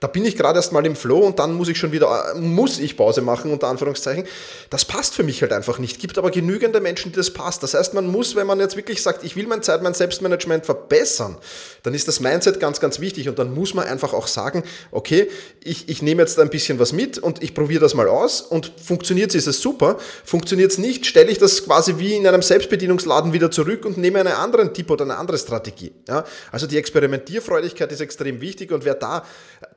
da 0.00 0.06
bin 0.06 0.24
ich 0.24 0.36
gerade 0.36 0.58
erst 0.58 0.72
mal 0.72 0.84
im 0.84 0.96
Flow 0.96 1.20
und 1.20 1.38
dann 1.38 1.54
muss 1.54 1.68
ich 1.68 1.78
schon 1.78 1.92
wieder, 1.92 2.34
muss 2.36 2.78
ich 2.78 2.96
Pause 2.96 3.22
machen, 3.22 3.50
unter 3.50 3.68
Anführungszeichen. 3.68 4.24
Das 4.70 4.84
passt 4.84 5.14
für 5.14 5.22
mich 5.22 5.40
halt 5.42 5.52
einfach 5.52 5.78
nicht. 5.78 5.98
Gibt 5.98 6.18
aber 6.18 6.30
genügende 6.30 6.80
Menschen, 6.80 7.12
die 7.12 7.16
das 7.16 7.30
passt. 7.30 7.62
Das 7.62 7.74
heißt, 7.74 7.94
man 7.94 8.06
muss, 8.06 8.36
wenn 8.36 8.46
man 8.46 8.60
jetzt 8.60 8.76
wirklich 8.76 9.02
sagt, 9.02 9.24
ich 9.24 9.36
will 9.36 9.46
mein 9.46 9.62
Zeit, 9.62 9.82
mein 9.82 9.94
Selbstmanagement 9.94 10.66
verbessern, 10.66 11.36
dann 11.82 11.94
ist 11.94 12.08
das 12.08 12.20
Mindset 12.20 12.60
ganz, 12.60 12.80
ganz 12.80 13.00
wichtig 13.00 13.28
und 13.28 13.38
dann 13.38 13.54
muss 13.54 13.74
man 13.74 13.86
einfach 13.86 14.12
auch 14.12 14.26
sagen, 14.26 14.64
okay, 14.90 15.28
ich, 15.62 15.88
ich 15.88 16.02
nehme 16.02 16.22
jetzt 16.22 16.38
ein 16.38 16.50
bisschen 16.50 16.78
was 16.78 16.92
mit 16.92 17.18
und 17.18 17.42
ich 17.42 17.54
probiere 17.54 17.80
das 17.80 17.94
mal 17.94 18.08
aus 18.08 18.42
und 18.42 18.72
funktioniert 18.82 19.30
es, 19.30 19.36
ist 19.36 19.46
es 19.46 19.60
super. 19.62 19.98
Funktioniert 20.24 20.72
es 20.72 20.78
nicht, 20.78 21.06
stelle 21.06 21.30
ich 21.30 21.38
das 21.38 21.64
quasi 21.64 21.94
wie 21.98 22.14
in 22.14 22.26
einem 22.26 22.42
Selbstbedienungsladen 22.42 23.32
wieder 23.32 23.50
zurück 23.50 23.84
und 23.84 23.96
nehme 23.96 24.20
einen 24.20 24.32
anderen 24.32 24.74
Tipp 24.74 24.90
oder 24.90 25.04
eine 25.04 25.16
andere 25.16 25.38
Strategie. 25.38 25.92
Ja? 26.08 26.24
Also 26.52 26.66
die 26.66 26.76
Experimentierfreudigkeit 26.76 27.90
ist 27.92 28.00
extrem 28.00 28.40
wichtig 28.40 28.72
und 28.72 28.84
wer 28.84 28.94
da, 28.94 29.24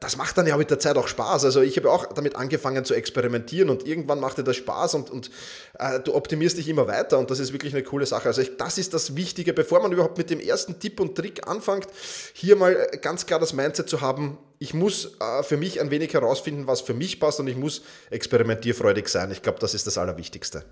das 0.09 0.17
macht 0.17 0.39
dann 0.39 0.47
ja 0.47 0.57
mit 0.57 0.71
der 0.71 0.79
Zeit 0.79 0.97
auch 0.97 1.07
Spaß. 1.07 1.45
Also 1.45 1.61
ich 1.61 1.77
habe 1.77 1.91
auch 1.91 2.07
damit 2.07 2.35
angefangen 2.35 2.83
zu 2.83 2.95
experimentieren 2.95 3.69
und 3.69 3.85
irgendwann 3.85 4.19
macht 4.19 4.39
dir 4.39 4.43
das 4.43 4.55
Spaß 4.55 4.95
und, 4.95 5.11
und 5.11 5.29
äh, 5.77 5.99
du 5.99 6.15
optimierst 6.15 6.57
dich 6.57 6.67
immer 6.67 6.87
weiter 6.87 7.19
und 7.19 7.29
das 7.29 7.37
ist 7.37 7.53
wirklich 7.53 7.75
eine 7.75 7.83
coole 7.83 8.07
Sache. 8.07 8.27
Also 8.27 8.41
ich, 8.41 8.57
das 8.57 8.79
ist 8.79 8.95
das 8.95 9.15
Wichtige, 9.15 9.53
bevor 9.53 9.83
man 9.83 9.91
überhaupt 9.91 10.17
mit 10.17 10.31
dem 10.31 10.39
ersten 10.39 10.79
Tipp 10.79 10.99
und 10.99 11.13
Trick 11.15 11.47
anfängt, 11.47 11.85
hier 12.33 12.55
mal 12.55 12.75
ganz 13.03 13.27
klar 13.27 13.39
das 13.39 13.53
Mindset 13.53 13.87
zu 13.87 14.01
haben, 14.01 14.39
ich 14.57 14.73
muss 14.73 15.15
äh, 15.19 15.43
für 15.43 15.57
mich 15.57 15.79
ein 15.79 15.91
wenig 15.91 16.11
herausfinden, 16.11 16.65
was 16.65 16.81
für 16.81 16.95
mich 16.95 17.19
passt 17.19 17.39
und 17.39 17.45
ich 17.45 17.55
muss 17.55 17.83
experimentierfreudig 18.09 19.09
sein. 19.09 19.29
Ich 19.29 19.43
glaube, 19.43 19.59
das 19.59 19.75
ist 19.75 19.85
das 19.85 19.99
Allerwichtigste. 19.99 20.65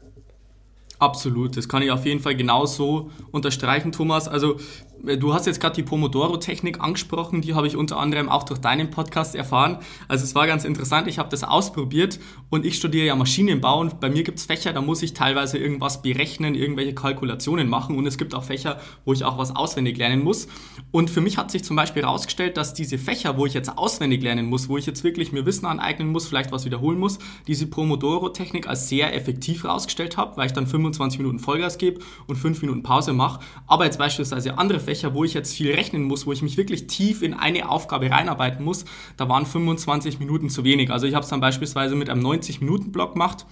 Absolut, 0.98 1.56
das 1.56 1.70
kann 1.70 1.84
ich 1.84 1.91
auf 1.91 2.06
jeden 2.06 2.22
Fall 2.22 2.36
genauso 2.36 3.12
unterstreichen, 3.29 3.91
Thomas. 3.91 4.27
Also 4.27 4.60
du 5.04 5.34
hast 5.34 5.46
jetzt 5.46 5.60
gerade 5.60 5.75
die 5.75 5.84
Pomodoro-Technik 5.84 6.82
angesprochen, 6.82 7.42
die 7.42 7.54
habe 7.54 7.68
ich 7.68 7.75
unter 7.75 7.98
anderem 7.98 8.30
auch 8.30 8.44
durch 8.44 8.60
deinen 8.60 8.89
Podcast 8.89 9.36
erfahren. 9.36 9.80
Also 10.08 10.24
es 10.24 10.36
war 10.36 10.48
ganz 10.48 10.66
interessant, 10.66 11.08
ich 11.08 11.20
habe 11.20 11.30
das 11.30 11.44
ausprobiert 11.44 12.20
und 12.50 12.66
ich 12.66 12.75
studiere 12.75 13.06
ja 13.06 13.16
Maschinenbau 13.16 13.80
und 13.80 14.00
bei 14.00 14.10
mir 14.10 14.24
gibt 14.24 14.39
es 14.39 14.46
Fächer, 14.46 14.74
da 14.74 14.82
muss 14.82 15.04
ich 15.04 15.13
teilweise 15.13 15.58
irgendwas 15.58 16.01
berechnen, 16.01 16.56
irgendwelche 16.56 16.94
Kalkulationen 16.94 17.70
machen 17.70 17.98
und 17.98 18.06
es 18.08 18.18
gibt 18.18 18.34
auch 18.34 18.44
Fächer, 18.44 18.80
wo 19.06 19.13
ich 19.13 19.24
auch 19.24 19.38
was 19.38 19.56
auswendig 19.56 19.98
lernen 19.98 20.24
muss. 20.24 20.48
Und 20.92 21.10
für 21.10 21.22
mich 21.22 21.38
hat 21.38 21.51
sich 21.51 21.63
zum 21.63 21.75
Beispiel 21.75 22.04
herausgestellt, 22.04 22.58
dass 22.58 22.74
diese 22.74 22.98
Fächer, 22.98 23.38
wo 23.38 23.46
ich 23.46 23.54
jetzt 23.54 23.77
auswendig 23.77 24.22
lernen 24.24 24.48
muss, 24.48 24.70
wo 24.70 24.77
ich 24.77 24.86
jetzt 24.86 25.04
wirklich 25.04 25.32
mir 25.32 25.46
Wissen 25.46 25.66
aneignen 25.66 26.10
muss, 26.10 26.27
vielleicht 26.27 26.51
was 26.51 26.66
wiederholen 26.66 27.00
muss, 27.00 27.20
diese 27.48 27.68
Pomodoro-Technik 27.68 28.68
als 28.68 28.89
sehr 28.89 29.16
effektiv 29.16 29.63
herausgestellt 29.63 30.18
habe, 30.18 30.38
weil 30.38 30.48
ich 30.48 30.54
dann 30.54 30.68
25 30.68 31.20
Minuten 31.20 31.39
Vollgas 31.39 31.77
gebe 31.77 32.00
und 32.27 32.36
5 32.36 32.62
Minuten 32.62 32.84
Pause 32.84 33.13
mache. 33.13 33.39
Aber 33.68 33.86
jetzt 33.86 34.00
beispielsweise 34.00 34.58
andere 34.58 34.80
Fächer, 34.88 35.13
wo 35.13 35.25
ich 35.25 35.34
jetzt 35.34 35.53
viel 35.53 35.74
rechnen 35.74 36.03
muss, 36.03 36.25
wo 36.25 36.32
ich 36.32 36.41
mich 36.41 36.56
wirklich 36.56 36.88
tief 36.88 37.22
in 37.22 37.34
eine 37.34 37.70
Aufgabe 37.70 38.10
reinarbeiten 38.10 38.63
muss, 38.63 38.86
da 39.17 39.27
waren 39.27 39.46
25 39.46 40.20
Minuten 40.20 40.50
zu 40.50 40.63
wenig. 40.63 40.91
Also 40.91 41.08
ich 41.08 41.13
habe 41.13 41.24
es 41.25 41.29
dann 41.29 41.41
beispielsweise 41.41 41.96
mit 41.96 42.10
einem 42.10 42.25
90-Minuten-Block 42.25 43.13
gemacht 43.13 43.46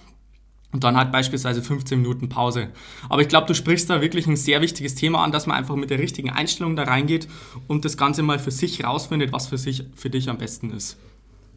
und 0.72 0.82
dann 0.82 0.96
halt 0.96 1.12
beispielsweise 1.12 1.62
15 1.62 2.00
Minuten 2.00 2.30
Pause. 2.30 2.68
Aber 3.10 3.20
ich 3.20 3.28
glaube, 3.28 3.46
du 3.46 3.54
sprichst 3.54 3.90
da 3.90 4.00
wirklich 4.00 4.26
ein 4.26 4.36
sehr 4.36 4.62
wichtiges 4.62 4.94
Thema 4.94 5.22
an, 5.22 5.30
dass 5.30 5.46
man 5.46 5.58
einfach 5.58 5.76
mit 5.76 5.90
der 5.90 5.98
richtigen 5.98 6.30
Einstellung 6.30 6.74
da 6.74 6.84
reingeht 6.84 7.28
und 7.68 7.84
das 7.84 7.98
Ganze 7.98 8.22
mal 8.22 8.38
für 8.38 8.50
sich 8.50 8.82
rausfindet, 8.82 9.30
was 9.30 9.46
für 9.46 9.58
sich 9.58 9.84
für 9.94 10.08
dich 10.08 10.30
am 10.30 10.38
besten 10.38 10.70
ist. 10.70 10.96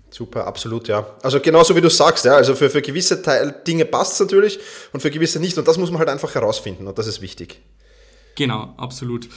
Super, 0.10 0.46
absolut, 0.46 0.90
ja. 0.90 1.08
Also 1.24 1.40
genauso 1.40 1.74
wie 1.76 1.82
du 1.82 1.90
sagst, 1.90 2.26
ja. 2.26 2.34
Also 2.36 2.54
für, 2.54 2.70
für 2.70 2.82
gewisse 2.82 3.22
Teil, 3.22 3.56
Dinge 3.66 3.86
passt 3.86 4.14
es 4.14 4.20
natürlich 4.20 4.60
und 4.92 5.00
für 5.00 5.10
gewisse 5.10 5.40
nicht. 5.40 5.58
Und 5.58 5.68
das 5.68 5.78
muss 5.78 5.90
man 5.90 6.00
halt 6.00 6.10
einfach 6.10 6.36
herausfinden 6.36 6.88
und 6.88 6.98
das 6.98 7.08
ist 7.08 7.22
wichtig. 7.22 7.62
Genau, 8.36 8.74
absolut. 8.78 9.28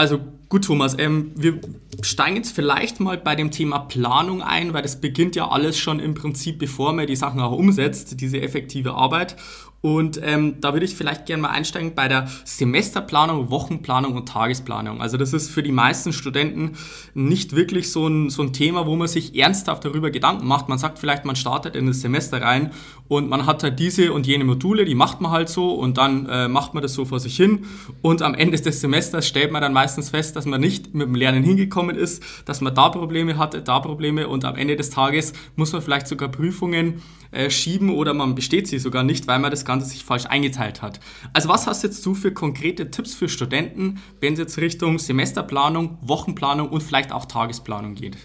Also 0.00 0.18
gut, 0.48 0.64
Thomas, 0.64 0.96
ähm, 0.98 1.32
wir 1.36 1.60
steigen 2.00 2.36
jetzt 2.36 2.54
vielleicht 2.54 3.00
mal 3.00 3.18
bei 3.18 3.36
dem 3.36 3.50
Thema 3.50 3.80
Planung 3.80 4.40
ein, 4.40 4.72
weil 4.72 4.80
das 4.80 4.98
beginnt 4.98 5.36
ja 5.36 5.50
alles 5.50 5.76
schon 5.76 6.00
im 6.00 6.14
Prinzip, 6.14 6.58
bevor 6.58 6.94
man 6.94 7.06
die 7.06 7.16
Sachen 7.16 7.38
auch 7.38 7.52
umsetzt, 7.52 8.18
diese 8.18 8.40
effektive 8.40 8.94
Arbeit. 8.94 9.36
Und 9.82 10.20
ähm, 10.22 10.60
da 10.60 10.74
würde 10.74 10.84
ich 10.84 10.94
vielleicht 10.94 11.24
gerne 11.26 11.42
mal 11.42 11.50
einsteigen 11.50 11.94
bei 11.94 12.06
der 12.06 12.28
Semesterplanung, 12.44 13.50
Wochenplanung 13.50 14.14
und 14.14 14.28
Tagesplanung. 14.28 15.00
Also 15.00 15.16
das 15.16 15.32
ist 15.32 15.50
für 15.50 15.62
die 15.62 15.72
meisten 15.72 16.12
Studenten 16.12 16.76
nicht 17.14 17.56
wirklich 17.56 17.90
so 17.90 18.06
ein, 18.06 18.28
so 18.28 18.42
ein 18.42 18.52
Thema, 18.52 18.86
wo 18.86 18.96
man 18.96 19.08
sich 19.08 19.34
ernsthaft 19.34 19.84
darüber 19.84 20.10
Gedanken 20.10 20.46
macht. 20.46 20.68
Man 20.68 20.78
sagt 20.78 20.98
vielleicht, 20.98 21.24
man 21.24 21.34
startet 21.34 21.76
in 21.76 21.86
das 21.86 22.02
Semester 22.02 22.42
rein 22.42 22.72
und 23.08 23.28
man 23.28 23.46
hat 23.46 23.62
halt 23.62 23.78
diese 23.80 24.12
und 24.12 24.26
jene 24.26 24.44
Module, 24.44 24.84
die 24.84 24.94
macht 24.94 25.20
man 25.22 25.32
halt 25.32 25.48
so 25.48 25.72
und 25.72 25.96
dann 25.96 26.26
äh, 26.26 26.46
macht 26.46 26.74
man 26.74 26.82
das 26.82 26.92
so 26.92 27.06
vor 27.06 27.18
sich 27.18 27.36
hin. 27.36 27.64
Und 28.02 28.20
am 28.20 28.34
Ende 28.34 28.60
des 28.60 28.80
Semesters 28.80 29.26
stellt 29.26 29.50
man 29.50 29.62
dann 29.62 29.72
meistens 29.72 30.10
fest, 30.10 30.36
dass 30.36 30.44
man 30.44 30.60
nicht 30.60 30.94
mit 30.94 31.06
dem 31.06 31.14
Lernen 31.14 31.42
hingekommen 31.42 31.96
ist, 31.96 32.22
dass 32.44 32.60
man 32.60 32.74
da 32.74 32.90
Probleme 32.90 33.38
hatte, 33.38 33.62
da 33.62 33.80
Probleme 33.80 34.28
und 34.28 34.44
am 34.44 34.56
Ende 34.56 34.76
des 34.76 34.90
Tages 34.90 35.32
muss 35.56 35.72
man 35.72 35.80
vielleicht 35.80 36.06
sogar 36.06 36.28
Prüfungen 36.28 37.02
äh, 37.32 37.48
schieben 37.48 37.90
oder 37.90 38.12
man 38.12 38.34
besteht 38.34 38.68
sie 38.68 38.78
sogar 38.78 39.02
nicht, 39.02 39.26
weil 39.26 39.38
man 39.38 39.50
das 39.50 39.64
Ganze 39.70 39.86
sich 39.86 40.04
falsch 40.04 40.26
eingeteilt 40.26 40.82
hat. 40.82 40.98
Also 41.32 41.48
was 41.48 41.68
hast 41.68 41.84
jetzt 41.84 42.04
du 42.04 42.14
für 42.14 42.32
konkrete 42.32 42.90
Tipps 42.90 43.14
für 43.14 43.28
Studenten, 43.28 44.00
wenn 44.20 44.32
es 44.32 44.40
jetzt 44.40 44.58
Richtung 44.58 44.98
Semesterplanung, 44.98 45.96
Wochenplanung 46.00 46.68
und 46.70 46.82
vielleicht 46.82 47.12
auch 47.12 47.26
Tagesplanung 47.26 47.94
geht? 47.94 48.16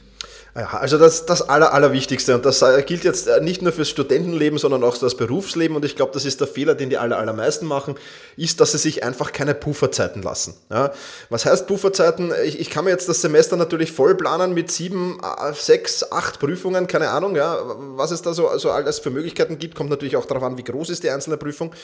Ja, 0.58 0.68
also 0.68 0.98
das, 0.98 1.26
das 1.26 1.50
Aller, 1.50 1.74
Allerwichtigste 1.74 2.34
und 2.34 2.46
das 2.46 2.62
äh, 2.62 2.82
gilt 2.84 3.04
jetzt 3.04 3.28
äh, 3.28 3.42
nicht 3.42 3.62
nur 3.62 3.74
fürs 3.74 3.90
Studentenleben, 3.90 4.58
sondern 4.58 4.86
auch 4.86 4.96
für 4.96 5.02
das 5.02 5.18
Berufsleben 5.18 5.76
und 5.76 5.84
ich 5.84 5.98
glaube, 5.98 6.14
das 6.14 6.24
ist 6.24 6.40
der 6.40 6.48
Fehler, 6.48 6.76
den 6.76 6.90
die 6.90 6.98
aller, 6.98 7.18
allermeisten 7.18 7.66
machen, 7.66 7.96
ist, 8.38 8.62
dass 8.62 8.72
sie 8.72 8.78
sich 8.78 9.04
einfach 9.04 9.34
keine 9.34 9.54
Pufferzeiten 9.54 10.22
lassen. 10.22 10.54
Ja, 10.72 10.94
was 11.30 11.46
heißt 11.46 11.68
Pufferzeiten? 11.68 12.32
Ich, 12.46 12.58
ich 12.58 12.70
kann 12.70 12.86
mir 12.86 12.92
jetzt 12.92 13.10
das 13.10 13.20
Semester 13.20 13.58
natürlich 13.58 13.92
voll 13.92 14.16
planen 14.16 14.54
mit 14.54 14.72
sieben, 14.72 15.20
äh, 15.22 15.54
sechs, 15.54 16.10
acht 16.10 16.40
Prüfungen, 16.40 16.88
keine 16.88 17.10
Ahnung, 17.10 17.36
ja, 17.36 17.58
was 17.98 18.12
es 18.12 18.22
da 18.22 18.34
so, 18.34 18.58
so 18.58 18.72
alles 18.72 19.00
für 19.00 19.10
Möglichkeiten 19.10 19.60
gibt, 19.60 19.76
kommt 19.76 19.90
natürlich 19.90 20.16
auch 20.16 20.26
darauf 20.26 20.44
an, 20.44 20.58
wie 20.58 20.64
groß 20.64 20.90
ist 20.90 21.04
die 21.04 21.10
einzelne 21.10 21.36
Prüfung 21.36 21.76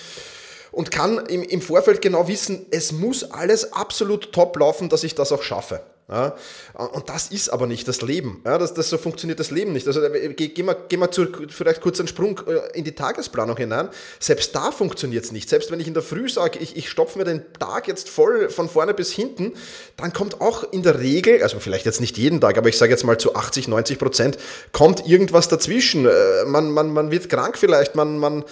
und 0.71 0.91
kann 0.91 1.25
im, 1.25 1.43
im 1.43 1.61
Vorfeld 1.61 2.01
genau 2.01 2.29
wissen, 2.29 2.67
es 2.71 2.93
muss 2.93 3.29
alles 3.31 3.73
absolut 3.73 4.31
top 4.31 4.57
laufen, 4.57 4.87
dass 4.87 5.03
ich 5.03 5.13
das 5.13 5.33
auch 5.33 5.43
schaffe. 5.43 5.81
Ja, 6.11 6.35
und 6.75 7.07
das 7.07 7.31
ist 7.31 7.47
aber 7.49 7.67
nicht 7.67 7.87
das 7.87 8.01
Leben. 8.01 8.41
Ja, 8.45 8.57
das, 8.57 8.73
das, 8.73 8.89
so 8.89 8.97
funktioniert 8.97 9.39
das 9.39 9.49
Leben 9.49 9.71
nicht. 9.71 9.87
Also 9.87 10.03
äh, 10.03 10.33
gehen 10.33 10.65
wir, 10.65 10.75
gehen 10.75 10.99
wir 10.99 11.09
zu, 11.09 11.25
vielleicht 11.47 11.79
kurz 11.79 11.99
einen 11.99 12.09
Sprung 12.09 12.41
äh, 12.47 12.77
in 12.77 12.83
die 12.83 12.91
Tagesplanung 12.91 13.55
hinein. 13.55 13.87
Selbst 14.19 14.53
da 14.53 14.73
funktioniert 14.73 15.23
es 15.23 15.31
nicht. 15.31 15.47
Selbst 15.47 15.71
wenn 15.71 15.79
ich 15.79 15.87
in 15.87 15.93
der 15.93 16.03
Früh 16.03 16.27
sage, 16.27 16.59
ich, 16.59 16.75
ich 16.75 16.89
stopfe 16.89 17.17
mir 17.17 17.23
den 17.23 17.45
Tag 17.57 17.87
jetzt 17.87 18.09
voll 18.09 18.49
von 18.49 18.67
vorne 18.67 18.93
bis 18.93 19.13
hinten, 19.13 19.53
dann 19.95 20.11
kommt 20.11 20.41
auch 20.41 20.73
in 20.73 20.83
der 20.83 20.99
Regel, 20.99 21.41
also 21.43 21.61
vielleicht 21.61 21.85
jetzt 21.85 22.01
nicht 22.01 22.17
jeden 22.17 22.41
Tag, 22.41 22.57
aber 22.57 22.67
ich 22.67 22.77
sage 22.77 22.91
jetzt 22.91 23.05
mal 23.05 23.17
zu 23.17 23.35
80, 23.35 23.69
90 23.69 23.97
Prozent, 23.97 24.37
kommt 24.73 25.07
irgendwas 25.07 25.47
dazwischen. 25.47 26.05
Äh, 26.05 26.11
man, 26.45 26.71
man, 26.71 26.91
man 26.91 27.11
wird 27.11 27.29
krank 27.29 27.57
vielleicht, 27.57 27.95
man, 27.95 28.17
man, 28.17 28.43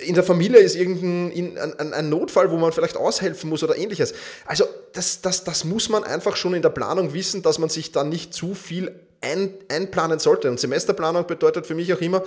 in 0.00 0.14
der 0.14 0.24
Familie 0.24 0.58
ist 0.58 0.76
irgendein 0.76 1.56
ein, 1.78 1.94
ein 1.94 2.08
Notfall, 2.10 2.50
wo 2.50 2.58
man 2.58 2.72
vielleicht 2.72 2.98
aushelfen 2.98 3.48
muss 3.48 3.64
oder 3.64 3.78
ähnliches. 3.78 4.12
Also 4.44 4.66
das, 4.92 5.20
das, 5.22 5.44
das 5.44 5.64
muss 5.64 5.88
man 5.88 6.04
einfach 6.04 6.36
schon 6.36 6.54
in 6.54 6.62
der 6.62 6.73
Planung 6.74 7.14
wissen, 7.14 7.42
dass 7.42 7.58
man 7.58 7.68
sich 7.68 7.92
da 7.92 8.04
nicht 8.04 8.34
zu 8.34 8.54
viel 8.54 8.92
ein, 9.20 9.54
einplanen 9.68 10.18
sollte. 10.18 10.50
Und 10.50 10.60
Semesterplanung 10.60 11.26
bedeutet 11.26 11.66
für 11.66 11.74
mich 11.74 11.92
auch 11.92 12.00
immer, 12.00 12.22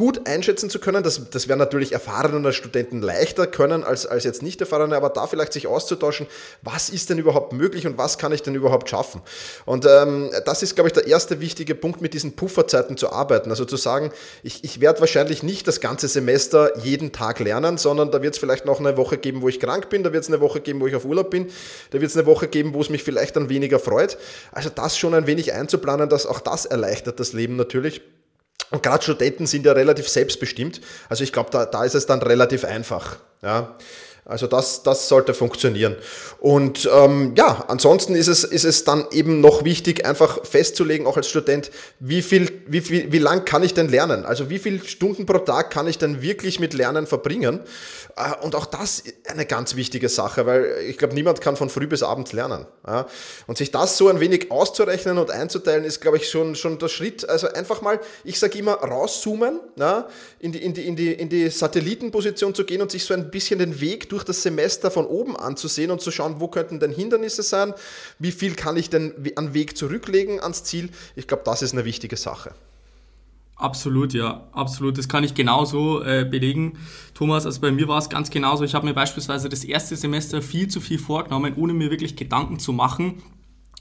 gut 0.00 0.26
einschätzen 0.26 0.70
zu 0.70 0.78
können. 0.78 1.02
Das, 1.02 1.28
das 1.28 1.46
wäre 1.46 1.58
natürlich 1.58 1.92
erfahrene 1.92 2.54
Studenten 2.54 3.02
leichter 3.02 3.46
können 3.46 3.84
als, 3.84 4.06
als 4.06 4.24
jetzt 4.24 4.42
nicht 4.42 4.58
erfahrene, 4.58 4.96
aber 4.96 5.10
da 5.10 5.26
vielleicht 5.26 5.52
sich 5.52 5.66
auszutauschen, 5.66 6.26
was 6.62 6.88
ist 6.88 7.10
denn 7.10 7.18
überhaupt 7.18 7.52
möglich 7.52 7.86
und 7.86 7.98
was 7.98 8.16
kann 8.16 8.32
ich 8.32 8.42
denn 8.42 8.54
überhaupt 8.54 8.88
schaffen. 8.88 9.20
Und 9.66 9.84
ähm, 9.84 10.30
das 10.46 10.62
ist, 10.62 10.74
glaube 10.74 10.88
ich, 10.88 10.94
der 10.94 11.06
erste 11.06 11.40
wichtige 11.40 11.74
Punkt, 11.74 12.00
mit 12.00 12.14
diesen 12.14 12.34
Pufferzeiten 12.34 12.96
zu 12.96 13.12
arbeiten. 13.12 13.50
Also 13.50 13.66
zu 13.66 13.76
sagen, 13.76 14.10
ich, 14.42 14.64
ich 14.64 14.80
werde 14.80 15.00
wahrscheinlich 15.00 15.42
nicht 15.42 15.68
das 15.68 15.82
ganze 15.82 16.08
Semester 16.08 16.78
jeden 16.78 17.12
Tag 17.12 17.38
lernen, 17.38 17.76
sondern 17.76 18.10
da 18.10 18.22
wird 18.22 18.32
es 18.32 18.40
vielleicht 18.40 18.64
noch 18.64 18.80
eine 18.80 18.96
Woche 18.96 19.18
geben, 19.18 19.42
wo 19.42 19.50
ich 19.50 19.60
krank 19.60 19.90
bin, 19.90 20.02
da 20.02 20.14
wird 20.14 20.22
es 20.22 20.30
eine 20.30 20.40
Woche 20.40 20.62
geben, 20.62 20.80
wo 20.80 20.86
ich 20.86 20.94
auf 20.94 21.04
Urlaub 21.04 21.28
bin, 21.28 21.48
da 21.90 22.00
wird 22.00 22.10
es 22.10 22.16
eine 22.16 22.24
Woche 22.24 22.48
geben, 22.48 22.72
wo 22.72 22.80
es 22.80 22.88
mich 22.88 23.02
vielleicht 23.02 23.36
dann 23.36 23.50
weniger 23.50 23.78
freut. 23.78 24.16
Also 24.50 24.70
das 24.70 24.96
schon 24.96 25.12
ein 25.12 25.26
wenig 25.26 25.52
einzuplanen, 25.52 26.08
dass 26.08 26.24
auch 26.24 26.40
das 26.40 26.64
erleichtert 26.64 27.20
das 27.20 27.34
Leben 27.34 27.56
natürlich. 27.56 28.00
Und 28.70 28.82
gerade 28.82 29.02
Studenten 29.02 29.46
sind 29.46 29.66
ja 29.66 29.72
relativ 29.72 30.08
selbstbestimmt. 30.08 30.80
Also 31.08 31.24
ich 31.24 31.32
glaube, 31.32 31.50
da, 31.50 31.66
da 31.66 31.84
ist 31.84 31.94
es 31.94 32.06
dann 32.06 32.22
relativ 32.22 32.64
einfach. 32.64 33.16
Ja. 33.42 33.74
Also 34.30 34.46
das, 34.46 34.84
das 34.84 35.08
sollte 35.08 35.34
funktionieren. 35.34 35.96
Und 36.38 36.88
ähm, 36.94 37.34
ja, 37.36 37.64
ansonsten 37.66 38.14
ist 38.14 38.28
es, 38.28 38.44
ist 38.44 38.64
es 38.64 38.84
dann 38.84 39.06
eben 39.10 39.40
noch 39.40 39.64
wichtig, 39.64 40.06
einfach 40.06 40.44
festzulegen, 40.46 41.06
auch 41.06 41.16
als 41.16 41.28
Student, 41.28 41.72
wie 41.98 42.22
viel, 42.22 42.62
wie 42.68 42.80
viel, 42.80 43.10
wie 43.10 43.18
lang 43.18 43.44
kann 43.44 43.64
ich 43.64 43.74
denn 43.74 43.88
lernen? 43.88 44.24
Also 44.24 44.48
wie 44.48 44.60
viele 44.60 44.84
Stunden 44.84 45.26
pro 45.26 45.38
Tag 45.38 45.70
kann 45.70 45.88
ich 45.88 45.98
denn 45.98 46.22
wirklich 46.22 46.60
mit 46.60 46.74
Lernen 46.74 47.08
verbringen? 47.08 47.60
Äh, 48.20 48.44
und 48.44 48.54
auch 48.54 48.66
das 48.66 49.02
eine 49.26 49.46
ganz 49.46 49.76
wichtige 49.76 50.08
Sache, 50.08 50.46
weil 50.46 50.84
ich 50.88 50.98
glaube, 50.98 51.14
niemand 51.14 51.40
kann 51.40 51.56
von 51.56 51.70
früh 51.70 51.86
bis 51.86 52.02
abends 52.02 52.32
lernen. 52.32 52.66
Und 53.46 53.58
sich 53.58 53.70
das 53.70 53.96
so 53.96 54.08
ein 54.08 54.20
wenig 54.20 54.50
auszurechnen 54.50 55.18
und 55.18 55.30
einzuteilen, 55.30 55.84
ist, 55.84 56.00
glaube 56.00 56.16
ich, 56.16 56.28
schon, 56.28 56.54
schon 56.54 56.78
der 56.78 56.88
Schritt. 56.88 57.28
Also 57.28 57.48
einfach 57.48 57.82
mal, 57.82 58.00
ich 58.24 58.38
sage 58.38 58.58
immer, 58.58 58.74
rauszoomen, 58.74 59.60
in, 60.38 60.52
die, 60.52 60.58
in, 60.58 60.74
die, 60.74 60.86
in, 60.86 60.96
die, 60.96 61.12
in 61.12 61.28
die 61.28 61.48
Satellitenposition 61.50 62.54
zu 62.54 62.64
gehen 62.64 62.82
und 62.82 62.90
sich 62.90 63.04
so 63.04 63.14
ein 63.14 63.30
bisschen 63.30 63.58
den 63.58 63.80
Weg 63.80 64.08
durch 64.08 64.24
das 64.24 64.42
Semester 64.42 64.90
von 64.90 65.06
oben 65.06 65.36
anzusehen 65.36 65.90
und 65.90 66.00
zu 66.00 66.10
schauen, 66.10 66.36
wo 66.38 66.48
könnten 66.48 66.80
denn 66.80 66.92
Hindernisse 66.92 67.42
sein, 67.42 67.74
wie 68.18 68.32
viel 68.32 68.54
kann 68.54 68.76
ich 68.76 68.90
denn 68.90 69.14
an 69.36 69.54
Weg 69.54 69.76
zurücklegen 69.76 70.40
ans 70.40 70.64
Ziel. 70.64 70.90
Ich 71.16 71.26
glaube, 71.26 71.42
das 71.44 71.62
ist 71.62 71.72
eine 71.72 71.84
wichtige 71.84 72.16
Sache. 72.16 72.52
Absolut, 73.60 74.14
ja, 74.14 74.48
absolut. 74.52 74.96
Das 74.96 75.06
kann 75.06 75.22
ich 75.22 75.34
genauso 75.34 76.02
äh, 76.02 76.24
belegen. 76.24 76.78
Thomas, 77.12 77.44
also 77.44 77.60
bei 77.60 77.70
mir 77.70 77.88
war 77.88 77.98
es 77.98 78.08
ganz 78.08 78.30
genauso. 78.30 78.64
Ich 78.64 78.74
habe 78.74 78.86
mir 78.86 78.94
beispielsweise 78.94 79.50
das 79.50 79.64
erste 79.64 79.96
Semester 79.96 80.40
viel 80.40 80.68
zu 80.68 80.80
viel 80.80 80.98
vorgenommen, 80.98 81.52
ohne 81.56 81.74
mir 81.74 81.90
wirklich 81.90 82.16
Gedanken 82.16 82.58
zu 82.58 82.72
machen, 82.72 83.22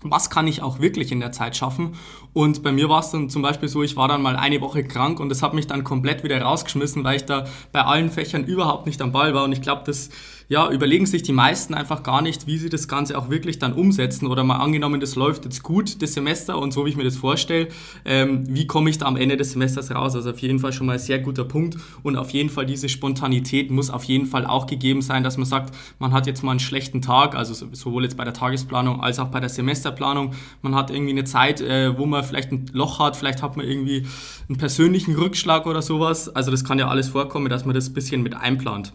was 0.01 0.29
kann 0.29 0.47
ich 0.47 0.61
auch 0.61 0.81
wirklich 0.81 1.13
in 1.13 1.21
der 1.21 1.31
Zeit 1.31 1.55
schaffen. 1.55 1.95
Und 2.33 2.61
bei 2.61 2.73
mir 2.73 2.89
war 2.89 2.99
es 2.99 3.11
dann 3.11 3.29
zum 3.29 3.41
Beispiel 3.41 3.69
so, 3.69 3.81
ich 3.81 3.95
war 3.95 4.09
dann 4.09 4.21
mal 4.21 4.35
eine 4.35 4.59
Woche 4.59 4.83
krank 4.83 5.21
und 5.21 5.29
das 5.29 5.41
hat 5.41 5.53
mich 5.53 5.67
dann 5.67 5.85
komplett 5.85 6.25
wieder 6.25 6.41
rausgeschmissen, 6.41 7.05
weil 7.05 7.15
ich 7.15 7.25
da 7.25 7.47
bei 7.71 7.81
allen 7.81 8.09
Fächern 8.09 8.43
überhaupt 8.43 8.85
nicht 8.85 9.01
am 9.01 9.13
Ball 9.13 9.33
war. 9.33 9.45
Und 9.45 9.53
ich 9.53 9.61
glaube, 9.61 9.83
das 9.85 10.09
ja, 10.49 10.71
überlegen 10.71 11.05
sich 11.05 11.21
die 11.21 11.31
meisten 11.31 11.75
einfach 11.75 12.01
gar 12.01 12.23
nicht, 12.23 12.47
wie 12.47 12.57
sie 12.57 12.69
das 12.69 12.87
Ganze 12.87 13.15
auch 13.19 13.29
wirklich 13.29 13.59
dann 13.59 13.73
umsetzen. 13.73 14.25
Oder 14.25 14.43
mal 14.43 14.57
angenommen, 14.57 14.99
das 14.99 15.15
läuft 15.15 15.45
jetzt 15.45 15.61
gut, 15.61 16.01
das 16.01 16.13
Semester, 16.13 16.57
und 16.57 16.73
so 16.73 16.85
wie 16.85 16.89
ich 16.89 16.97
mir 16.97 17.03
das 17.03 17.17
vorstelle, 17.17 17.67
ähm, 18.03 18.43
wie 18.47 18.65
komme 18.65 18.89
ich 18.89 18.97
da 18.97 19.05
am 19.05 19.15
Ende 19.15 19.37
des 19.37 19.51
Semesters 19.51 19.91
raus? 19.91 20.15
Also 20.15 20.31
auf 20.31 20.39
jeden 20.39 20.57
Fall 20.57 20.73
schon 20.73 20.87
mal 20.87 20.93
ein 20.93 20.99
sehr 20.99 21.19
guter 21.19 21.45
Punkt. 21.45 21.77
Und 22.01 22.15
auf 22.15 22.31
jeden 22.31 22.49
Fall 22.49 22.65
diese 22.65 22.89
Spontanität 22.89 23.69
muss 23.69 23.91
auf 23.91 24.05
jeden 24.05 24.25
Fall 24.25 24.47
auch 24.47 24.65
gegeben 24.65 25.03
sein, 25.03 25.23
dass 25.23 25.37
man 25.37 25.45
sagt, 25.45 25.75
man 25.99 26.13
hat 26.13 26.25
jetzt 26.25 26.43
mal 26.43 26.51
einen 26.51 26.59
schlechten 26.59 27.03
Tag, 27.03 27.35
also 27.35 27.53
sowohl 27.71 28.03
jetzt 28.03 28.17
bei 28.17 28.23
der 28.23 28.33
Tagesplanung 28.33 29.01
als 29.01 29.19
auch 29.19 29.27
bei 29.27 29.39
der 29.39 29.49
Semesterplanung. 29.49 30.33
Man 30.63 30.73
hat 30.73 30.89
irgendwie 30.89 31.11
eine 31.11 31.25
Zeit, 31.25 31.61
äh, 31.61 31.95
wo 31.95 32.07
man 32.07 32.23
vielleicht 32.23 32.51
ein 32.51 32.65
Loch 32.73 32.97
hat, 32.97 33.15
vielleicht 33.15 33.43
hat 33.43 33.55
man 33.55 33.67
irgendwie 33.67 34.07
einen 34.47 34.57
persönlichen 34.57 35.13
Rückschlag 35.13 35.67
oder 35.67 35.83
sowas. 35.83 36.27
Also 36.27 36.49
das 36.49 36.63
kann 36.63 36.79
ja 36.79 36.87
alles 36.87 37.09
vorkommen, 37.09 37.49
dass 37.49 37.65
man 37.65 37.75
das 37.75 37.93
bisschen 37.93 38.23
mit 38.23 38.33
einplant. 38.33 38.93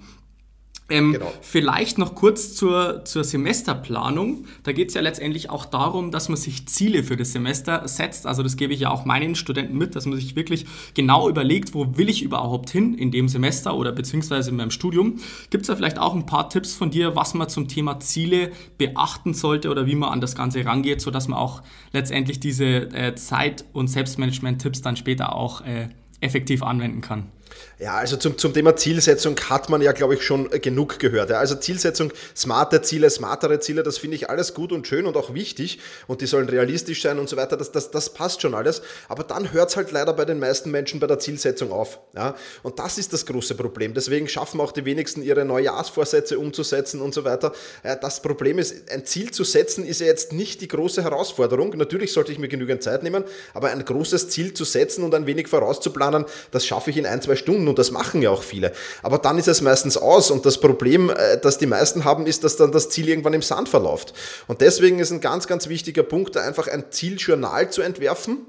Ähm, 0.90 1.14
genau. 1.14 1.32
Vielleicht 1.40 1.96
noch 1.96 2.14
kurz 2.14 2.54
zur, 2.54 3.06
zur 3.06 3.24
Semesterplanung. 3.24 4.44
Da 4.64 4.72
geht 4.72 4.88
es 4.88 4.94
ja 4.94 5.00
letztendlich 5.00 5.48
auch 5.48 5.64
darum, 5.64 6.10
dass 6.10 6.28
man 6.28 6.36
sich 6.36 6.68
Ziele 6.68 7.02
für 7.02 7.16
das 7.16 7.32
Semester 7.32 7.88
setzt. 7.88 8.26
Also 8.26 8.42
das 8.42 8.56
gebe 8.56 8.74
ich 8.74 8.80
ja 8.80 8.90
auch 8.90 9.06
meinen 9.06 9.34
Studenten 9.34 9.78
mit, 9.78 9.96
dass 9.96 10.04
man 10.04 10.16
sich 10.16 10.36
wirklich 10.36 10.66
genau 10.92 11.30
überlegt, 11.30 11.72
wo 11.74 11.96
will 11.96 12.10
ich 12.10 12.22
überhaupt 12.22 12.68
hin 12.68 12.92
in 12.92 13.10
dem 13.10 13.28
Semester 13.28 13.74
oder 13.74 13.92
beziehungsweise 13.92 14.50
in 14.50 14.56
meinem 14.56 14.70
Studium. 14.70 15.20
Gibt 15.48 15.62
es 15.62 15.68
da 15.68 15.76
vielleicht 15.76 15.98
auch 15.98 16.14
ein 16.14 16.26
paar 16.26 16.50
Tipps 16.50 16.74
von 16.74 16.90
dir, 16.90 17.16
was 17.16 17.32
man 17.32 17.48
zum 17.48 17.66
Thema 17.66 17.98
Ziele 18.00 18.52
beachten 18.76 19.32
sollte 19.32 19.70
oder 19.70 19.86
wie 19.86 19.94
man 19.94 20.10
an 20.10 20.20
das 20.20 20.34
Ganze 20.34 20.66
rangeht, 20.66 21.00
sodass 21.00 21.28
man 21.28 21.38
auch 21.38 21.62
letztendlich 21.92 22.40
diese 22.40 22.64
äh, 22.66 23.14
Zeit- 23.14 23.64
und 23.72 23.88
Selbstmanagement-Tipps 23.88 24.82
dann 24.82 24.96
später 24.96 25.34
auch 25.34 25.62
äh, 25.62 25.88
effektiv 26.20 26.62
anwenden 26.62 27.00
kann? 27.00 27.30
Ja, 27.78 27.94
also 27.96 28.16
zum, 28.16 28.38
zum 28.38 28.54
Thema 28.54 28.76
Zielsetzung 28.76 29.37
hat 29.49 29.68
man 29.68 29.82
ja, 29.82 29.92
glaube 29.92 30.14
ich, 30.14 30.23
schon 30.23 30.49
genug 30.49 31.00
gehört. 31.00 31.30
Ja. 31.30 31.38
Also 31.38 31.56
Zielsetzung, 31.56 32.12
smarte 32.37 32.82
Ziele, 32.82 33.11
smartere 33.11 33.58
Ziele, 33.58 33.82
das 33.82 33.99
finde 33.99 34.16
ich 34.16 34.30
alles 34.30 34.54
gut 34.54 34.70
und 34.70 34.87
schön 34.87 35.06
und 35.06 35.16
auch 35.16 35.34
wichtig 35.34 35.80
und 36.06 36.20
die 36.20 36.26
sollen 36.26 36.49
realistisch 36.49 37.02
sein 37.02 37.18
und 37.18 37.28
so 37.28 37.37
weiter, 37.37 37.56
das, 37.56 37.73
das, 37.73 37.90
das 37.90 38.14
passt 38.14 38.42
schon 38.42 38.54
alles. 38.54 38.82
Aber 39.08 39.25
dann 39.25 39.52
hört 39.52 39.70
es 39.70 39.76
halt 39.76 39.90
leider 39.90 40.12
bei 40.12 40.25
den 40.25 40.38
meisten 40.38 40.70
Menschen 40.70 41.00
bei 41.00 41.08
der 41.08 41.18
Zielsetzung 41.18 41.73
auf. 41.73 41.99
Ja. 42.14 42.37
Und 42.62 42.78
das 42.78 42.96
ist 42.96 43.12
das 43.12 43.26
große 43.26 43.56
Problem. 43.56 43.92
Deswegen 43.92 44.28
schaffen 44.28 44.61
auch 44.61 44.70
die 44.70 44.84
wenigsten 44.84 45.23
ihre 45.23 45.44
Neujahrsvorsätze 45.44 46.38
umzusetzen 46.38 47.00
und 47.00 47.12
so 47.12 47.25
weiter. 47.25 47.52
Das 47.82 48.23
Problem 48.23 48.58
ist, 48.58 48.90
ein 48.90 49.04
Ziel 49.04 49.32
zu 49.32 49.42
setzen 49.42 49.84
ist 49.84 50.00
ja 50.00 50.06
jetzt 50.06 50.32
nicht 50.32 50.61
die 50.61 50.68
große 50.68 51.02
Herausforderung. 51.02 51.76
Natürlich 51.76 52.12
sollte 52.12 52.30
ich 52.30 52.38
mir 52.38 52.49
genügend 52.49 52.82
Zeit 52.82 53.02
nehmen, 53.02 53.25
aber 53.52 53.70
ein 53.70 53.84
großes 53.84 54.28
Ziel 54.28 54.54
zu 54.54 54.64
setzen 54.64 55.02
und 55.02 55.14
ein 55.14 55.26
wenig 55.26 55.49
vorauszuplanen, 55.49 56.25
das 56.52 56.66
schaffe 56.66 56.90
ich 56.90 56.96
in 56.96 57.06
ein, 57.06 57.20
zwei 57.20 57.34
Stunden 57.37 57.43
und 57.48 57.78
das 57.78 57.90
machen 57.90 58.22
ja 58.22 58.30
auch 58.30 58.42
viele. 58.42 58.72
Aber 59.02 59.18
dann 59.18 59.38
ist 59.38 59.48
es 59.48 59.60
meistens 59.60 59.96
aus 59.96 60.30
und 60.30 60.46
das 60.46 60.58
Problem, 60.58 61.10
äh, 61.10 61.38
das 61.40 61.58
die 61.58 61.66
meisten 61.66 62.04
haben, 62.04 62.26
ist, 62.26 62.44
dass 62.44 62.56
dann 62.56 62.72
das 62.72 62.88
Ziel 62.88 63.08
irgendwann 63.08 63.34
im 63.34 63.42
Sand 63.42 63.68
verläuft. 63.68 64.14
Und 64.46 64.60
deswegen 64.60 64.98
ist 64.98 65.10
ein 65.10 65.20
ganz, 65.20 65.46
ganz 65.46 65.68
wichtiger 65.68 66.02
Punkt, 66.02 66.36
einfach 66.36 66.68
ein 66.68 66.84
Zieljournal 66.90 67.70
zu 67.70 67.82
entwerfen. 67.82 68.46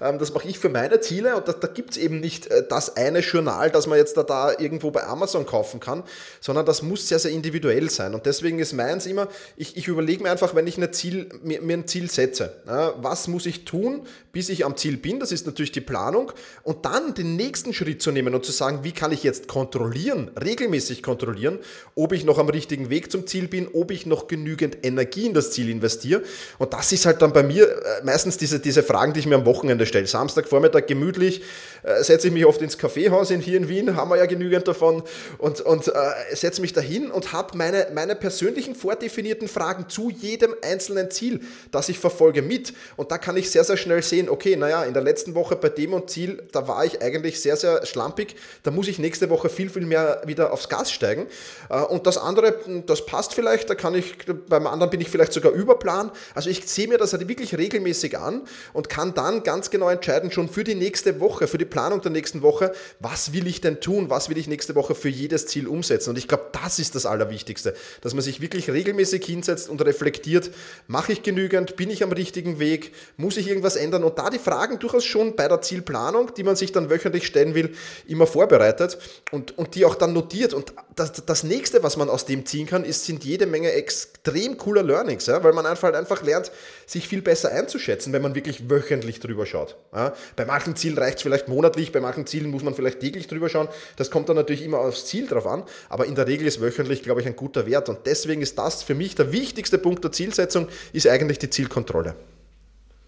Ähm, 0.00 0.18
das 0.18 0.32
mache 0.32 0.48
ich 0.48 0.58
für 0.58 0.68
meine 0.68 1.00
Ziele 1.00 1.36
und 1.36 1.48
da, 1.48 1.52
da 1.52 1.68
gibt 1.68 1.92
es 1.92 1.96
eben 1.96 2.20
nicht 2.20 2.46
äh, 2.48 2.64
das 2.68 2.96
eine 2.96 3.20
Journal, 3.20 3.70
das 3.70 3.86
man 3.86 3.98
jetzt 3.98 4.16
da, 4.16 4.22
da 4.22 4.52
irgendwo 4.58 4.90
bei 4.90 5.04
Amazon 5.04 5.46
kaufen 5.46 5.80
kann, 5.80 6.02
sondern 6.40 6.66
das 6.66 6.82
muss 6.82 7.08
sehr, 7.08 7.18
sehr 7.18 7.30
individuell 7.30 7.90
sein. 7.90 8.14
Und 8.14 8.26
deswegen 8.26 8.58
ist 8.58 8.72
meins 8.72 9.06
immer, 9.06 9.28
ich, 9.56 9.76
ich 9.76 9.88
überlege 9.88 10.22
mir 10.22 10.30
einfach, 10.30 10.54
wenn 10.54 10.66
ich 10.66 10.76
eine 10.76 10.90
Ziel, 10.90 11.28
mir, 11.42 11.60
mir 11.60 11.76
ein 11.76 11.86
Ziel 11.86 12.10
setze, 12.10 12.56
was 12.66 13.28
muss 13.28 13.46
ich 13.46 13.64
tun, 13.64 14.06
bis 14.32 14.48
ich 14.48 14.64
am 14.64 14.76
Ziel 14.76 14.96
bin, 14.96 15.20
das 15.20 15.32
ist 15.32 15.46
natürlich 15.46 15.72
die 15.72 15.80
Planung, 15.80 16.32
und 16.62 16.84
dann 16.84 17.14
den 17.14 17.36
nächsten 17.36 17.72
Schritt 17.72 18.02
zu 18.02 18.10
nehmen 18.10 18.25
und 18.34 18.44
zu 18.44 18.52
sagen, 18.52 18.80
wie 18.82 18.92
kann 18.92 19.12
ich 19.12 19.22
jetzt 19.22 19.48
kontrollieren, 19.48 20.30
regelmäßig 20.42 21.02
kontrollieren, 21.02 21.58
ob 21.94 22.12
ich 22.12 22.24
noch 22.24 22.38
am 22.38 22.48
richtigen 22.48 22.90
Weg 22.90 23.10
zum 23.10 23.26
Ziel 23.26 23.48
bin, 23.48 23.68
ob 23.72 23.90
ich 23.90 24.06
noch 24.06 24.26
genügend 24.26 24.84
Energie 24.84 25.26
in 25.26 25.34
das 25.34 25.50
Ziel 25.50 25.68
investiere. 25.68 26.22
Und 26.58 26.72
das 26.72 26.92
ist 26.92 27.06
halt 27.06 27.22
dann 27.22 27.32
bei 27.32 27.42
mir 27.42 27.68
äh, 27.68 28.04
meistens 28.04 28.36
diese, 28.36 28.60
diese 28.60 28.82
Fragen, 28.82 29.12
die 29.12 29.20
ich 29.20 29.26
mir 29.26 29.36
am 29.36 29.46
Wochenende 29.46 29.86
stelle. 29.86 30.06
Samstagvormittag 30.06 30.86
gemütlich 30.86 31.42
äh, 31.82 32.02
setze 32.02 32.28
ich 32.28 32.32
mich 32.32 32.46
oft 32.46 32.62
ins 32.62 32.78
Kaffeehaus 32.78 33.30
in, 33.30 33.40
hier 33.40 33.56
in 33.56 33.68
Wien, 33.68 33.96
haben 33.96 34.10
wir 34.10 34.16
ja 34.16 34.26
genügend 34.26 34.66
davon, 34.66 35.02
und, 35.38 35.60
und 35.60 35.88
äh, 35.88 35.92
setze 36.34 36.60
mich 36.60 36.72
dahin 36.72 37.10
und 37.10 37.32
habe 37.32 37.56
meine, 37.56 37.88
meine 37.94 38.14
persönlichen 38.16 38.74
vordefinierten 38.74 39.48
Fragen 39.48 39.88
zu 39.88 40.10
jedem 40.10 40.54
einzelnen 40.62 41.10
Ziel, 41.10 41.40
das 41.70 41.88
ich 41.88 41.98
verfolge, 41.98 42.42
mit. 42.42 42.72
Und 42.96 43.10
da 43.10 43.18
kann 43.18 43.36
ich 43.36 43.50
sehr, 43.50 43.64
sehr 43.64 43.76
schnell 43.76 44.02
sehen, 44.02 44.28
okay, 44.28 44.56
naja, 44.56 44.84
in 44.84 44.94
der 44.94 45.02
letzten 45.02 45.34
Woche 45.34 45.56
bei 45.56 45.68
dem 45.68 45.92
und 45.92 46.10
Ziel, 46.10 46.42
da 46.52 46.66
war 46.68 46.84
ich 46.84 47.02
eigentlich 47.02 47.40
sehr, 47.40 47.56
sehr 47.56 47.84
schlampig 47.86 48.15
da 48.62 48.70
muss 48.70 48.88
ich 48.88 48.98
nächste 48.98 49.30
Woche 49.30 49.48
viel, 49.48 49.70
viel 49.70 49.86
mehr 49.86 50.22
wieder 50.26 50.52
aufs 50.52 50.68
Gas 50.68 50.90
steigen. 50.90 51.26
Äh, 51.68 51.80
und 51.82 52.06
das 52.06 52.18
andere, 52.18 52.54
das 52.86 53.06
passt 53.06 53.34
vielleicht, 53.34 53.70
da 53.70 53.74
kann 53.74 53.94
ich, 53.94 54.16
beim 54.48 54.66
anderen 54.66 54.90
bin 54.90 55.00
ich 55.00 55.08
vielleicht 55.08 55.32
sogar 55.32 55.52
überplan. 55.52 56.10
Also 56.34 56.50
ich 56.50 56.66
sehe 56.66 56.88
mir 56.88 56.98
das 56.98 57.12
halt 57.12 57.28
wirklich 57.28 57.56
regelmäßig 57.56 58.18
an 58.18 58.42
und 58.72 58.88
kann 58.88 59.14
dann 59.14 59.42
ganz 59.42 59.70
genau 59.70 59.88
entscheiden, 59.88 60.30
schon 60.30 60.48
für 60.48 60.64
die 60.64 60.74
nächste 60.74 61.20
Woche, 61.20 61.46
für 61.46 61.58
die 61.58 61.64
Planung 61.64 62.00
der 62.00 62.10
nächsten 62.10 62.42
Woche, 62.42 62.72
was 63.00 63.32
will 63.32 63.46
ich 63.46 63.60
denn 63.60 63.80
tun, 63.80 64.10
was 64.10 64.28
will 64.28 64.38
ich 64.38 64.48
nächste 64.48 64.74
Woche 64.74 64.94
für 64.94 65.08
jedes 65.08 65.46
Ziel 65.46 65.66
umsetzen. 65.66 66.10
Und 66.10 66.18
ich 66.18 66.28
glaube, 66.28 66.46
das 66.52 66.78
ist 66.78 66.94
das 66.94 67.06
Allerwichtigste, 67.06 67.74
dass 68.00 68.14
man 68.14 68.22
sich 68.22 68.40
wirklich 68.40 68.70
regelmäßig 68.70 69.24
hinsetzt 69.24 69.68
und 69.68 69.84
reflektiert, 69.84 70.50
mache 70.86 71.12
ich 71.12 71.22
genügend, 71.22 71.76
bin 71.76 71.90
ich 71.90 72.02
am 72.02 72.12
richtigen 72.12 72.58
Weg, 72.58 72.92
muss 73.16 73.36
ich 73.36 73.48
irgendwas 73.48 73.76
ändern 73.76 74.04
und 74.04 74.18
da 74.18 74.30
die 74.30 74.38
Fragen 74.38 74.78
durchaus 74.78 75.04
schon 75.04 75.36
bei 75.36 75.48
der 75.48 75.60
Zielplanung, 75.60 76.32
die 76.34 76.42
man 76.42 76.56
sich 76.56 76.72
dann 76.72 76.90
wöchentlich 76.90 77.26
stellen 77.26 77.54
will, 77.54 77.74
immer 78.08 78.26
vorbereitet 78.26 78.98
und, 79.30 79.56
und 79.58 79.74
die 79.74 79.84
auch 79.84 79.94
dann 79.94 80.12
notiert. 80.12 80.54
Und 80.54 80.72
das, 80.94 81.12
das 81.24 81.44
nächste, 81.44 81.82
was 81.82 81.96
man 81.96 82.08
aus 82.08 82.24
dem 82.24 82.46
ziehen 82.46 82.66
kann, 82.66 82.84
ist, 82.84 83.04
sind 83.04 83.24
jede 83.24 83.46
Menge 83.46 83.72
extrem 83.72 84.56
cooler 84.56 84.82
Learnings, 84.82 85.26
ja? 85.26 85.42
weil 85.44 85.52
man 85.52 85.66
einfach, 85.66 85.92
einfach 85.92 86.22
lernt, 86.22 86.50
sich 86.86 87.08
viel 87.08 87.22
besser 87.22 87.50
einzuschätzen, 87.52 88.12
wenn 88.12 88.22
man 88.22 88.34
wirklich 88.34 88.70
wöchentlich 88.70 89.20
drüber 89.20 89.46
schaut. 89.46 89.76
Ja? 89.94 90.14
Bei 90.36 90.44
manchen 90.44 90.76
Zielen 90.76 90.96
reicht 90.98 91.18
es 91.18 91.22
vielleicht 91.22 91.48
monatlich, 91.48 91.92
bei 91.92 92.00
manchen 92.00 92.26
Zielen 92.26 92.50
muss 92.50 92.62
man 92.62 92.74
vielleicht 92.74 93.00
täglich 93.00 93.26
drüber 93.26 93.48
schauen. 93.48 93.68
Das 93.96 94.10
kommt 94.10 94.28
dann 94.28 94.36
natürlich 94.36 94.62
immer 94.62 94.78
aufs 94.78 95.06
Ziel 95.06 95.26
drauf 95.26 95.46
an, 95.46 95.64
aber 95.88 96.06
in 96.06 96.14
der 96.14 96.26
Regel 96.26 96.46
ist 96.46 96.60
wöchentlich, 96.60 97.02
glaube 97.02 97.20
ich, 97.20 97.26
ein 97.26 97.36
guter 97.36 97.66
Wert. 97.66 97.88
Und 97.88 98.00
deswegen 98.06 98.42
ist 98.42 98.58
das 98.58 98.82
für 98.82 98.94
mich 98.94 99.14
der 99.14 99.32
wichtigste 99.32 99.78
Punkt 99.78 100.04
der 100.04 100.12
Zielsetzung, 100.12 100.68
ist 100.92 101.06
eigentlich 101.06 101.38
die 101.38 101.50
Zielkontrolle. 101.50 102.14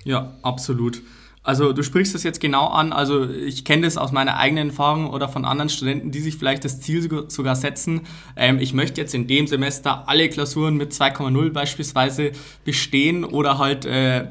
Ja, 0.04 0.36
absolut. 0.42 1.02
Also 1.48 1.72
du 1.72 1.82
sprichst 1.82 2.14
das 2.14 2.24
jetzt 2.24 2.40
genau 2.40 2.66
an. 2.66 2.92
Also 2.92 3.26
ich 3.26 3.64
kenne 3.64 3.86
das 3.86 3.96
aus 3.96 4.12
meiner 4.12 4.36
eigenen 4.36 4.68
Erfahrung 4.68 5.08
oder 5.08 5.30
von 5.30 5.46
anderen 5.46 5.70
Studenten, 5.70 6.10
die 6.10 6.20
sich 6.20 6.36
vielleicht 6.36 6.62
das 6.62 6.82
Ziel 6.82 7.08
sogar 7.28 7.56
setzen. 7.56 8.02
Ähm, 8.36 8.58
ich 8.60 8.74
möchte 8.74 9.00
jetzt 9.00 9.14
in 9.14 9.26
dem 9.26 9.46
Semester 9.46 10.06
alle 10.08 10.28
Klausuren 10.28 10.76
mit 10.76 10.92
2,0 10.92 11.50
beispielsweise 11.50 12.32
bestehen 12.66 13.24
oder 13.24 13.56
halt 13.56 13.86
äh, 13.86 14.26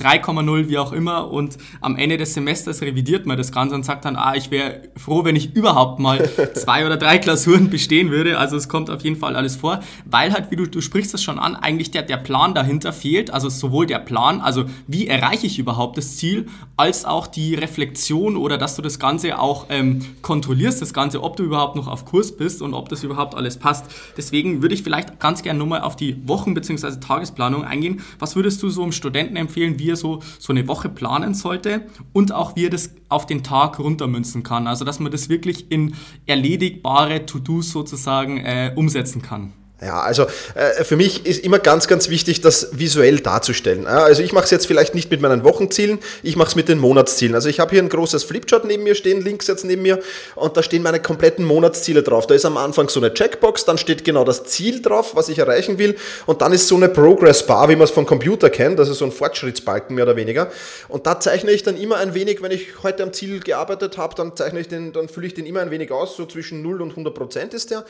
3,0, 0.00 0.68
wie 0.68 0.78
auch 0.78 0.92
immer. 0.92 1.30
Und 1.30 1.58
am 1.80 1.96
Ende 1.96 2.16
des 2.16 2.34
Semesters 2.34 2.80
revidiert 2.82 3.26
man 3.26 3.36
das 3.36 3.52
Ganze 3.52 3.74
und 3.74 3.84
sagt 3.84 4.04
dann, 4.04 4.16
ah, 4.16 4.34
ich 4.34 4.50
wäre 4.50 4.82
froh, 4.96 5.24
wenn 5.24 5.36
ich 5.36 5.54
überhaupt 5.54 5.98
mal 6.00 6.28
zwei 6.54 6.86
oder 6.86 6.96
drei 6.96 7.18
Klausuren 7.18 7.70
bestehen 7.70 8.10
würde. 8.10 8.38
Also 8.38 8.56
es 8.56 8.68
kommt 8.68 8.90
auf 8.90 9.02
jeden 9.02 9.16
Fall 9.16 9.36
alles 9.36 9.56
vor, 9.56 9.80
weil 10.04 10.32
halt, 10.32 10.50
wie 10.50 10.56
du, 10.56 10.66
du 10.66 10.80
sprichst 10.80 11.12
das 11.14 11.22
schon 11.22 11.38
an, 11.38 11.56
eigentlich 11.56 11.90
der, 11.90 12.02
der 12.02 12.16
Plan 12.16 12.54
dahinter 12.54 12.92
fehlt. 12.92 13.30
Also 13.32 13.48
sowohl 13.48 13.86
der 13.86 13.98
Plan, 13.98 14.40
also 14.40 14.64
wie 14.86 15.06
erreiche 15.06 15.46
ich 15.46 15.58
überhaupt 15.58 15.96
das 15.98 16.16
Ziel, 16.16 16.46
als 16.76 17.04
auch 17.04 17.26
die 17.26 17.54
Reflexion 17.54 18.36
oder 18.36 18.56
dass 18.58 18.76
du 18.76 18.82
das 18.82 18.98
Ganze 18.98 19.38
auch 19.38 19.66
ähm, 19.68 20.00
kontrollierst, 20.22 20.80
das 20.80 20.94
Ganze, 20.94 21.22
ob 21.22 21.36
du 21.36 21.42
überhaupt 21.44 21.76
noch 21.76 21.88
auf 21.88 22.04
Kurs 22.04 22.36
bist 22.36 22.62
und 22.62 22.74
ob 22.74 22.88
das 22.88 23.04
überhaupt 23.04 23.34
alles 23.34 23.58
passt. 23.58 23.86
Deswegen 24.16 24.62
würde 24.62 24.74
ich 24.74 24.82
vielleicht 24.82 25.20
ganz 25.20 25.42
gerne 25.42 25.58
nochmal 25.58 25.82
auf 25.82 25.96
die 25.96 26.16
Wochen- 26.26 26.54
bzw. 26.54 27.00
Tagesplanung 27.00 27.64
eingehen. 27.64 28.00
Was 28.18 28.36
würdest 28.36 28.62
du 28.62 28.70
so 28.70 28.82
einem 28.82 28.92
Studenten 28.92 29.36
empfehlen, 29.36 29.78
wie 29.78 29.89
er 29.90 29.96
so, 29.96 30.20
so 30.38 30.52
eine 30.52 30.66
Woche 30.68 30.88
planen 30.88 31.34
sollte 31.34 31.86
und 32.12 32.32
auch 32.32 32.56
wie 32.56 32.66
er 32.66 32.70
das 32.70 32.94
auf 33.08 33.26
den 33.26 33.42
Tag 33.42 33.78
runtermünzen 33.78 34.42
kann? 34.42 34.66
Also, 34.66 34.84
dass 34.84 35.00
man 35.00 35.12
das 35.12 35.28
wirklich 35.28 35.70
in 35.70 35.94
erledigbare 36.26 37.26
To-Dos 37.26 37.70
sozusagen 37.70 38.38
äh, 38.38 38.72
umsetzen 38.74 39.22
kann. 39.22 39.52
Ja, 39.82 40.00
also 40.02 40.26
äh, 40.54 40.84
für 40.84 40.96
mich 40.96 41.24
ist 41.24 41.42
immer 41.42 41.58
ganz, 41.58 41.88
ganz 41.88 42.10
wichtig, 42.10 42.42
das 42.42 42.68
visuell 42.72 43.20
darzustellen. 43.20 43.86
Also 43.86 44.22
ich 44.22 44.34
mache 44.34 44.44
es 44.44 44.50
jetzt 44.50 44.66
vielleicht 44.66 44.94
nicht 44.94 45.10
mit 45.10 45.22
meinen 45.22 45.42
Wochenzielen, 45.42 46.00
ich 46.22 46.36
mache 46.36 46.50
es 46.50 46.56
mit 46.56 46.68
den 46.68 46.78
Monatszielen. 46.78 47.34
Also 47.34 47.48
ich 47.48 47.60
habe 47.60 47.70
hier 47.70 47.82
ein 47.82 47.88
großes 47.88 48.24
Flipchart 48.24 48.66
neben 48.66 48.82
mir 48.82 48.94
stehen, 48.94 49.22
links 49.22 49.46
jetzt 49.46 49.64
neben 49.64 49.80
mir, 49.80 50.00
und 50.34 50.54
da 50.56 50.62
stehen 50.62 50.82
meine 50.82 51.00
kompletten 51.00 51.46
Monatsziele 51.46 52.02
drauf. 52.02 52.26
Da 52.26 52.34
ist 52.34 52.44
am 52.44 52.58
Anfang 52.58 52.90
so 52.90 53.00
eine 53.00 53.14
Checkbox, 53.14 53.64
dann 53.64 53.78
steht 53.78 54.04
genau 54.04 54.24
das 54.24 54.44
Ziel 54.44 54.82
drauf, 54.82 55.16
was 55.16 55.30
ich 55.30 55.38
erreichen 55.38 55.78
will, 55.78 55.96
und 56.26 56.42
dann 56.42 56.52
ist 56.52 56.68
so 56.68 56.76
eine 56.76 56.90
Progress 56.90 57.46
Bar, 57.46 57.70
wie 57.70 57.76
man 57.76 57.84
es 57.84 57.90
vom 57.90 58.04
Computer 58.04 58.50
kennt, 58.50 58.78
ist 58.78 58.88
so 58.88 59.04
ein 59.06 59.12
Fortschrittsbalken 59.12 59.96
mehr 59.96 60.04
oder 60.04 60.16
weniger. 60.16 60.50
Und 60.88 61.06
da 61.06 61.18
zeichne 61.20 61.52
ich 61.52 61.62
dann 61.62 61.78
immer 61.78 61.96
ein 61.96 62.12
wenig, 62.12 62.42
wenn 62.42 62.50
ich 62.50 62.82
heute 62.82 63.02
am 63.02 63.14
Ziel 63.14 63.40
gearbeitet 63.40 63.96
habe, 63.96 64.14
dann 64.14 64.36
zeichne 64.36 64.60
ich 64.60 64.68
den, 64.68 64.92
dann 64.92 65.08
fülle 65.08 65.26
ich 65.26 65.34
den 65.34 65.46
immer 65.46 65.60
ein 65.60 65.70
wenig 65.70 65.90
aus, 65.90 66.16
so 66.16 66.26
zwischen 66.26 66.60
0 66.60 66.82
und 66.82 66.90
100 66.90 67.14
Prozent 67.14 67.54
ist 67.54 67.70
der. 67.70 67.86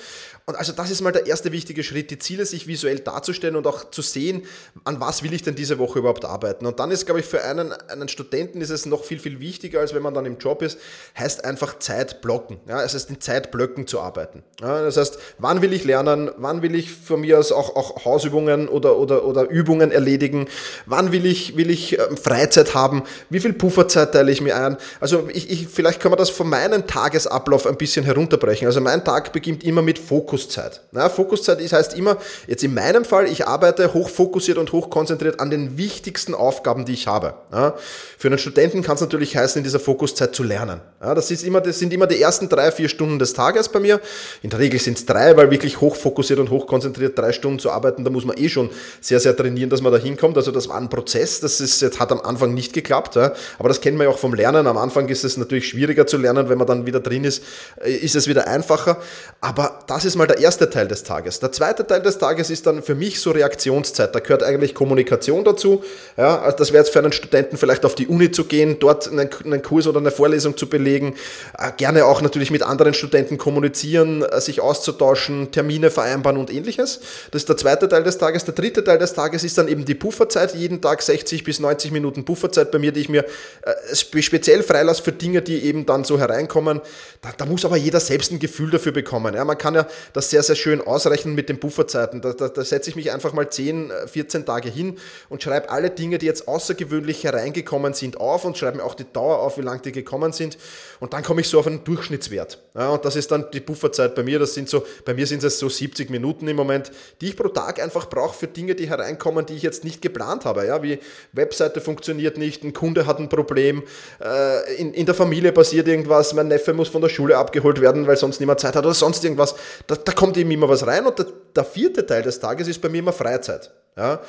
Und 0.46 0.54
also 0.54 0.72
das 0.72 0.90
ist 0.90 1.00
mal 1.00 1.12
der 1.12 1.26
erste 1.26 1.50
wichtige 1.50 1.79
wichtige 1.80 1.82
Schritt, 1.82 2.10
die 2.10 2.18
Ziele 2.18 2.46
sich 2.46 2.66
visuell 2.66 3.00
darzustellen 3.00 3.56
und 3.56 3.66
auch 3.66 3.90
zu 3.90 4.02
sehen, 4.02 4.42
an 4.84 5.00
was 5.00 5.22
will 5.22 5.32
ich 5.32 5.42
denn 5.42 5.54
diese 5.54 5.78
Woche 5.78 5.98
überhaupt 5.98 6.24
arbeiten. 6.24 6.66
Und 6.66 6.78
dann 6.78 6.90
ist, 6.90 7.06
glaube 7.06 7.20
ich, 7.20 7.26
für 7.26 7.42
einen, 7.42 7.72
einen 7.72 8.08
Studenten 8.08 8.60
ist 8.60 8.70
es 8.70 8.86
noch 8.86 9.04
viel, 9.04 9.18
viel 9.18 9.40
wichtiger, 9.40 9.80
als 9.80 9.94
wenn 9.94 10.02
man 10.02 10.14
dann 10.14 10.26
im 10.26 10.38
Job 10.38 10.62
ist, 10.62 10.78
heißt 11.18 11.44
einfach 11.44 11.78
Zeit 11.78 12.20
blocken. 12.20 12.58
Ja, 12.68 12.82
es 12.82 12.94
heißt 12.94 13.10
in 13.10 13.20
Zeitblöcken 13.20 13.86
zu 13.86 14.00
arbeiten. 14.00 14.42
Ja, 14.60 14.82
das 14.82 14.96
heißt, 14.96 15.18
wann 15.38 15.62
will 15.62 15.72
ich 15.72 15.84
lernen, 15.84 16.30
wann 16.36 16.62
will 16.62 16.74
ich 16.74 16.92
von 16.92 17.20
mir 17.20 17.38
aus 17.38 17.52
auch, 17.52 17.76
auch 17.76 18.04
Hausübungen 18.04 18.68
oder, 18.68 18.96
oder, 18.96 19.24
oder 19.24 19.48
Übungen 19.48 19.90
erledigen, 19.90 20.46
wann 20.86 21.12
will 21.12 21.26
ich, 21.26 21.56
will 21.56 21.70
ich 21.70 21.98
ähm, 21.98 22.16
Freizeit 22.16 22.74
haben, 22.74 23.02
wie 23.30 23.40
viel 23.40 23.52
Pufferzeit 23.52 24.12
teile 24.12 24.30
ich 24.30 24.40
mir 24.40 24.56
ein. 24.56 24.76
Also 25.00 25.28
ich, 25.32 25.50
ich, 25.50 25.68
vielleicht 25.68 26.00
kann 26.00 26.10
man 26.10 26.18
das 26.18 26.30
von 26.30 26.48
meinem 26.48 26.86
Tagesablauf 26.86 27.66
ein 27.66 27.76
bisschen 27.76 28.04
herunterbrechen. 28.04 28.66
Also 28.66 28.80
mein 28.80 29.04
Tag 29.04 29.32
beginnt 29.32 29.64
immer 29.64 29.82
mit 29.82 29.98
Fokuszeit. 29.98 30.82
Ja, 30.92 31.08
Fokuszeit 31.08 31.60
ist 31.60 31.69
das 31.70 31.78
heißt 31.78 31.94
immer, 31.96 32.16
jetzt 32.46 32.64
in 32.64 32.74
meinem 32.74 33.04
Fall, 33.04 33.26
ich 33.26 33.46
arbeite 33.46 33.94
hochfokussiert 33.94 34.58
und 34.58 34.72
hochkonzentriert 34.72 35.40
an 35.40 35.50
den 35.50 35.76
wichtigsten 35.76 36.34
Aufgaben, 36.34 36.84
die 36.84 36.92
ich 36.92 37.06
habe. 37.06 37.34
Ja, 37.52 37.74
für 38.18 38.28
einen 38.28 38.38
Studenten 38.38 38.82
kann 38.82 38.96
es 38.96 39.00
natürlich 39.00 39.36
heißen, 39.36 39.58
in 39.60 39.64
dieser 39.64 39.80
Fokuszeit 39.80 40.34
zu 40.34 40.42
lernen. 40.42 40.80
Ja, 41.00 41.14
das, 41.14 41.30
ist 41.30 41.44
immer, 41.44 41.60
das 41.60 41.78
sind 41.78 41.92
immer 41.92 42.06
die 42.06 42.20
ersten 42.20 42.48
drei, 42.48 42.70
vier 42.72 42.88
Stunden 42.88 43.18
des 43.18 43.32
Tages 43.32 43.68
bei 43.68 43.80
mir. 43.80 44.00
In 44.42 44.50
der 44.50 44.58
Regel 44.58 44.80
sind 44.80 44.98
es 44.98 45.06
drei, 45.06 45.36
weil 45.36 45.50
wirklich 45.50 45.80
hochfokussiert 45.80 46.38
und 46.38 46.50
hochkonzentriert 46.50 47.18
drei 47.18 47.32
Stunden 47.32 47.58
zu 47.58 47.70
arbeiten, 47.70 48.04
da 48.04 48.10
muss 48.10 48.24
man 48.24 48.36
eh 48.36 48.48
schon 48.48 48.70
sehr, 49.00 49.20
sehr 49.20 49.36
trainieren, 49.36 49.70
dass 49.70 49.80
man 49.80 49.92
da 49.92 49.98
hinkommt. 49.98 50.36
Also 50.36 50.50
das 50.50 50.68
war 50.68 50.76
ein 50.76 50.88
Prozess, 50.88 51.40
das 51.40 51.60
ist, 51.60 51.80
jetzt 51.80 52.00
hat 52.00 52.12
am 52.12 52.20
Anfang 52.20 52.54
nicht 52.54 52.72
geklappt, 52.72 53.16
ja, 53.16 53.32
aber 53.58 53.68
das 53.68 53.80
kennt 53.80 53.96
man 53.96 54.06
ja 54.06 54.12
auch 54.12 54.18
vom 54.18 54.34
Lernen. 54.34 54.66
Am 54.66 54.76
Anfang 54.76 55.08
ist 55.08 55.24
es 55.24 55.36
natürlich 55.36 55.68
schwieriger 55.68 56.06
zu 56.06 56.16
lernen, 56.16 56.48
wenn 56.48 56.58
man 56.58 56.66
dann 56.66 56.86
wieder 56.86 57.00
drin 57.00 57.24
ist, 57.24 57.42
äh, 57.82 57.92
ist 57.92 58.16
es 58.16 58.28
wieder 58.28 58.46
einfacher. 58.46 58.98
Aber 59.40 59.80
das 59.86 60.04
ist 60.04 60.16
mal 60.16 60.26
der 60.26 60.38
erste 60.38 60.68
Teil 60.68 60.88
des 60.88 61.04
Tages. 61.04 61.40
Der 61.40 61.52
zweite 61.60 61.86
Teil 61.86 62.00
des 62.00 62.16
Tages 62.16 62.48
ist 62.48 62.66
dann 62.66 62.82
für 62.82 62.94
mich 62.94 63.20
so 63.20 63.32
Reaktionszeit. 63.32 64.14
Da 64.14 64.20
gehört 64.20 64.42
eigentlich 64.42 64.74
Kommunikation 64.74 65.44
dazu. 65.44 65.84
Ja, 66.16 66.40
also 66.40 66.56
das 66.56 66.72
wäre 66.72 66.82
jetzt 66.82 66.90
für 66.90 67.00
einen 67.00 67.12
Studenten 67.12 67.58
vielleicht 67.58 67.84
auf 67.84 67.94
die 67.94 68.06
Uni 68.06 68.30
zu 68.30 68.44
gehen, 68.44 68.78
dort 68.80 69.06
einen, 69.06 69.28
einen 69.44 69.60
Kurs 69.60 69.86
oder 69.86 69.98
eine 69.98 70.10
Vorlesung 70.10 70.56
zu 70.56 70.70
belegen. 70.70 71.16
Äh, 71.58 71.72
gerne 71.76 72.06
auch 72.06 72.22
natürlich 72.22 72.50
mit 72.50 72.62
anderen 72.62 72.94
Studenten 72.94 73.36
kommunizieren, 73.36 74.22
äh, 74.22 74.40
sich 74.40 74.62
auszutauschen, 74.62 75.52
Termine 75.52 75.90
vereinbaren 75.90 76.38
und 76.38 76.50
ähnliches. 76.50 77.00
Das 77.30 77.42
ist 77.42 77.50
der 77.50 77.58
zweite 77.58 77.90
Teil 77.90 78.04
des 78.04 78.16
Tages. 78.16 78.46
Der 78.46 78.54
dritte 78.54 78.82
Teil 78.82 78.96
des 78.96 79.12
Tages 79.12 79.44
ist 79.44 79.58
dann 79.58 79.68
eben 79.68 79.84
die 79.84 79.94
Pufferzeit. 79.94 80.54
Jeden 80.54 80.80
Tag 80.80 81.02
60 81.02 81.44
bis 81.44 81.60
90 81.60 81.92
Minuten 81.92 82.24
Pufferzeit 82.24 82.70
bei 82.70 82.78
mir, 82.78 82.92
die 82.92 83.00
ich 83.00 83.10
mir 83.10 83.26
äh, 83.64 84.22
speziell 84.22 84.62
freilasse 84.62 85.02
für 85.02 85.12
Dinge, 85.12 85.42
die 85.42 85.62
eben 85.62 85.84
dann 85.84 86.04
so 86.04 86.18
hereinkommen. 86.18 86.80
Da, 87.20 87.34
da 87.36 87.44
muss 87.44 87.66
aber 87.66 87.76
jeder 87.76 88.00
selbst 88.00 88.32
ein 88.32 88.38
Gefühl 88.38 88.70
dafür 88.70 88.92
bekommen. 88.92 89.34
Ja, 89.34 89.44
man 89.44 89.58
kann 89.58 89.74
ja 89.74 89.86
das 90.14 90.30
sehr, 90.30 90.42
sehr 90.42 90.56
schön 90.56 90.80
ausrechnen 90.80 91.34
mit 91.34 91.49
Puffer 91.58 91.80
Pufferzeiten. 91.80 92.20
Da, 92.20 92.32
da, 92.32 92.48
da 92.48 92.64
setze 92.64 92.90
ich 92.90 92.96
mich 92.96 93.12
einfach 93.12 93.32
mal 93.32 93.48
10, 93.48 93.92
14 94.06 94.42
äh, 94.42 94.44
Tage 94.44 94.68
hin 94.68 94.98
und 95.28 95.42
schreibe 95.42 95.70
alle 95.70 95.90
Dinge, 95.90 96.18
die 96.18 96.26
jetzt 96.26 96.48
außergewöhnlich 96.48 97.24
hereingekommen 97.24 97.94
sind, 97.94 98.18
auf 98.18 98.44
und 98.44 98.58
schreibe 98.58 98.78
mir 98.78 98.84
auch 98.84 98.94
die 98.94 99.10
Dauer 99.10 99.38
auf, 99.38 99.58
wie 99.58 99.62
lang 99.62 99.82
die 99.82 99.92
gekommen 99.92 100.32
sind. 100.32 100.58
Und 100.98 101.12
dann 101.12 101.22
komme 101.22 101.40
ich 101.40 101.48
so 101.48 101.58
auf 101.58 101.66
einen 101.66 101.84
Durchschnittswert. 101.84 102.58
Ja, 102.74 102.90
und 102.90 103.04
das 103.04 103.16
ist 103.16 103.30
dann 103.30 103.46
die 103.52 103.60
Pufferzeit 103.60 104.14
bei 104.14 104.22
mir. 104.22 104.38
Das 104.38 104.54
sind 104.54 104.68
so, 104.68 104.84
bei 105.04 105.14
mir 105.14 105.26
sind 105.26 105.42
es 105.42 105.58
so 105.58 105.68
70 105.68 106.10
Minuten 106.10 106.46
im 106.48 106.56
Moment, 106.56 106.90
die 107.20 107.28
ich 107.28 107.36
pro 107.36 107.48
Tag 107.48 107.82
einfach 107.82 108.08
brauche 108.08 108.36
für 108.36 108.46
Dinge, 108.46 108.74
die 108.74 108.88
hereinkommen, 108.88 109.46
die 109.46 109.54
ich 109.54 109.62
jetzt 109.62 109.84
nicht 109.84 110.02
geplant 110.02 110.44
habe. 110.44 110.66
Ja, 110.66 110.82
wie 110.82 110.98
Webseite 111.32 111.80
funktioniert 111.80 112.36
nicht, 112.36 112.64
ein 112.64 112.72
Kunde 112.72 113.06
hat 113.06 113.18
ein 113.18 113.28
Problem, 113.28 113.82
äh, 114.22 114.74
in, 114.76 114.92
in 114.92 115.06
der 115.06 115.14
Familie 115.14 115.52
passiert 115.52 115.88
irgendwas, 115.88 116.34
mein 116.34 116.48
Neffe 116.48 116.72
muss 116.72 116.88
von 116.88 117.00
der 117.00 117.08
Schule 117.08 117.36
abgeholt 117.36 117.80
werden, 117.80 118.06
weil 118.06 118.16
sonst 118.16 118.40
niemand 118.40 118.60
Zeit 118.60 118.76
hat 118.76 118.84
oder 118.84 118.94
sonst 118.94 119.24
irgendwas. 119.24 119.54
Da, 119.86 119.96
da 119.96 120.12
kommt 120.12 120.36
eben 120.36 120.50
immer 120.50 120.68
was 120.68 120.86
rein 120.86 121.06
und 121.06 121.18
der, 121.18 121.26
der 121.54 121.64
vierte 121.64 122.06
Teil 122.06 122.22
des 122.22 122.40
Tages 122.40 122.68
ist 122.68 122.80
bei 122.80 122.88
mir 122.88 122.98
immer 122.98 123.12
Freizeit. 123.12 123.70
Ja? 123.96 124.20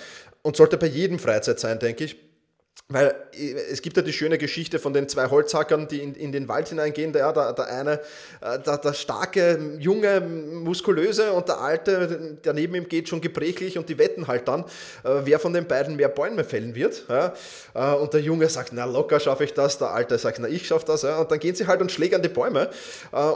Und 0.42 0.56
sollte 0.56 0.78
bei 0.78 0.88
jedem 0.88 1.20
Freizeit 1.20 1.60
sein, 1.60 1.80
denke 1.80 2.04
ich. 2.06 2.18
Weil 2.92 3.16
äh, 3.34 3.54
es 3.72 3.82
gibt 3.82 3.98
ja 3.98 4.04
die 4.04 4.14
schöne 4.14 4.38
Geschichte 4.38 4.80
von 4.80 4.94
den 4.94 5.08
zwei 5.08 5.30
Holzhackern, 5.30 5.88
die 5.88 6.02
in, 6.02 6.16
in 6.16 6.32
den 6.32 6.48
Wald 6.48 6.70
hineingehen. 6.70 7.14
Der, 7.14 7.32
der, 7.34 7.54
der 7.54 7.68
eine, 7.68 7.94
äh, 8.42 8.60
der, 8.60 8.78
der 8.78 8.94
starke, 8.94 9.78
junge, 9.80 10.20
muskulöse 10.22 11.32
und 11.32 11.48
der 11.48 11.60
alte, 11.60 12.38
der 12.44 12.54
neben 12.54 12.76
ihm 12.76 12.88
geht, 12.88 13.10
schon 13.10 13.22
gebrechlich 13.22 13.78
und 13.78 13.90
die 13.90 13.98
wetten 13.98 14.28
halt 14.28 14.48
dann, 14.48 14.62
äh, 15.04 15.22
wer 15.24 15.40
von 15.40 15.54
den 15.54 15.68
beiden 15.68 15.96
mehr 15.96 16.10
Bäume 16.10 16.44
fällen 16.44 16.76
wird. 16.76 17.04
Und 17.74 18.14
der 18.14 18.22
Junge 18.22 18.50
sagt, 18.50 18.72
na 18.74 18.86
locker 18.86 19.20
schaffe 19.20 19.44
ich 19.44 19.54
das. 19.54 19.78
Der 19.78 19.92
alte 19.92 20.18
sagt, 20.18 20.40
na 20.40 20.48
ich 20.48 20.68
schaffe 20.68 20.86
das. 20.86 21.04
Und 21.04 21.32
dann 21.32 21.40
gehen 21.40 21.56
sie 21.56 21.68
halt 21.68 21.82
und 21.82 21.92
schlägern 21.92 22.22
die 22.22 22.30
Bäume. 22.30 22.70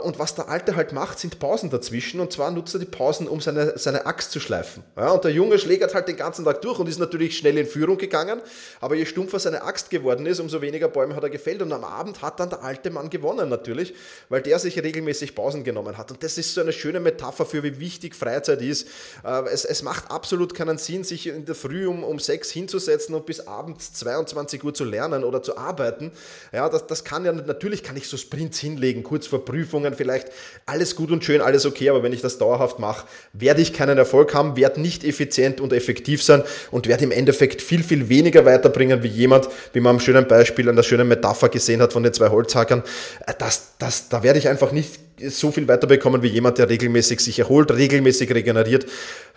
Und 0.02 0.18
was 0.18 0.34
der 0.34 0.48
alte 0.48 0.76
halt 0.76 0.92
macht, 0.92 1.18
sind 1.18 1.38
Pausen 1.38 1.70
dazwischen. 1.70 2.20
Und 2.20 2.32
zwar 2.32 2.50
nutzt 2.50 2.74
er 2.74 2.80
die 2.80 2.86
Pausen, 2.86 3.28
um 3.28 3.40
seine, 3.40 3.78
seine 3.78 4.06
Axt 4.06 4.32
zu 4.32 4.40
schleifen. 4.40 4.82
Und 4.94 5.24
der 5.24 5.32
Junge 5.32 5.58
schlägert 5.58 5.94
halt 5.94 6.08
den 6.08 6.16
ganzen 6.16 6.44
Tag 6.44 6.60
durch 6.62 6.78
und 6.78 6.88
ist 6.88 6.98
natürlich 6.98 7.36
schnell 7.38 7.56
in 7.58 7.66
Führung 7.66 7.98
gegangen. 7.98 8.40
Aber 8.80 8.94
je 8.94 9.06
stumpfer 9.06 9.38
seine 9.46 9.62
Axt 9.62 9.90
geworden 9.90 10.26
ist, 10.26 10.40
umso 10.40 10.60
weniger 10.60 10.88
Bäume 10.88 11.14
hat 11.14 11.22
er 11.22 11.30
gefällt. 11.30 11.62
Und 11.62 11.72
am 11.72 11.84
Abend 11.84 12.20
hat 12.20 12.40
dann 12.40 12.50
der 12.50 12.62
alte 12.64 12.90
Mann 12.90 13.10
gewonnen 13.10 13.48
natürlich, 13.48 13.94
weil 14.28 14.42
der 14.42 14.58
sich 14.58 14.82
regelmäßig 14.82 15.34
Pausen 15.34 15.62
genommen 15.62 15.96
hat. 15.96 16.10
Und 16.10 16.22
das 16.22 16.36
ist 16.36 16.52
so 16.52 16.60
eine 16.60 16.72
schöne 16.72 17.00
Metapher 17.00 17.46
für, 17.46 17.62
wie 17.62 17.78
wichtig 17.78 18.14
Freizeit 18.14 18.60
ist. 18.60 18.88
Äh, 19.24 19.44
es, 19.52 19.64
es 19.64 19.82
macht 19.82 20.10
absolut 20.10 20.54
keinen 20.54 20.78
Sinn, 20.78 21.04
sich 21.04 21.28
in 21.28 21.44
der 21.44 21.54
Früh 21.54 21.86
um, 21.86 22.02
um 22.02 22.18
sechs 22.18 22.50
hinzusetzen 22.50 23.14
und 23.14 23.24
bis 23.24 23.46
abends 23.46 23.92
22 23.94 24.64
Uhr 24.64 24.74
zu 24.74 24.84
lernen 24.84 25.22
oder 25.22 25.42
zu 25.42 25.56
arbeiten. 25.56 26.10
Ja, 26.52 26.68
das, 26.68 26.86
das 26.86 27.04
kann 27.04 27.24
ja, 27.24 27.32
natürlich 27.32 27.82
kann 27.82 27.96
ich 27.96 28.08
so 28.08 28.16
Sprints 28.16 28.58
hinlegen, 28.58 29.04
kurz 29.04 29.26
vor 29.26 29.44
Prüfungen, 29.44 29.94
vielleicht 29.94 30.28
alles 30.66 30.96
gut 30.96 31.12
und 31.12 31.24
schön, 31.24 31.40
alles 31.40 31.66
okay, 31.66 31.88
aber 31.90 32.02
wenn 32.02 32.12
ich 32.12 32.20
das 32.20 32.38
dauerhaft 32.38 32.78
mache, 32.78 33.06
werde 33.32 33.62
ich 33.62 33.72
keinen 33.72 33.96
Erfolg 33.96 34.34
haben, 34.34 34.56
werde 34.56 34.80
nicht 34.80 35.04
effizient 35.04 35.60
und 35.60 35.72
effektiv 35.72 36.22
sein 36.22 36.42
und 36.70 36.88
werde 36.88 37.04
im 37.04 37.12
Endeffekt 37.12 37.62
viel, 37.62 37.84
viel 37.84 38.08
weniger 38.08 38.44
weiterbringen 38.44 39.02
wie 39.02 39.08
jemand, 39.08 39.25
jemand, 39.26 39.48
wie 39.72 39.80
man 39.80 39.96
am 39.96 40.00
schönen 40.00 40.26
Beispiel, 40.26 40.68
an 40.68 40.76
der 40.76 40.82
schönen 40.82 41.08
Metapher 41.08 41.48
gesehen 41.48 41.82
hat 41.82 41.92
von 41.92 42.02
den 42.02 42.12
zwei 42.12 42.28
Holzhackern, 42.28 42.82
äh, 43.26 43.34
das, 43.38 43.74
das, 43.78 44.08
da 44.08 44.22
werde 44.22 44.38
ich 44.38 44.48
einfach 44.48 44.72
nicht 44.72 45.05
so 45.28 45.50
viel 45.50 45.66
weiterbekommen 45.66 46.22
wie 46.22 46.28
jemand, 46.28 46.58
der 46.58 46.68
regelmäßig 46.68 47.20
sich 47.20 47.38
erholt, 47.38 47.70
regelmäßig 47.70 48.32
regeneriert, 48.34 48.86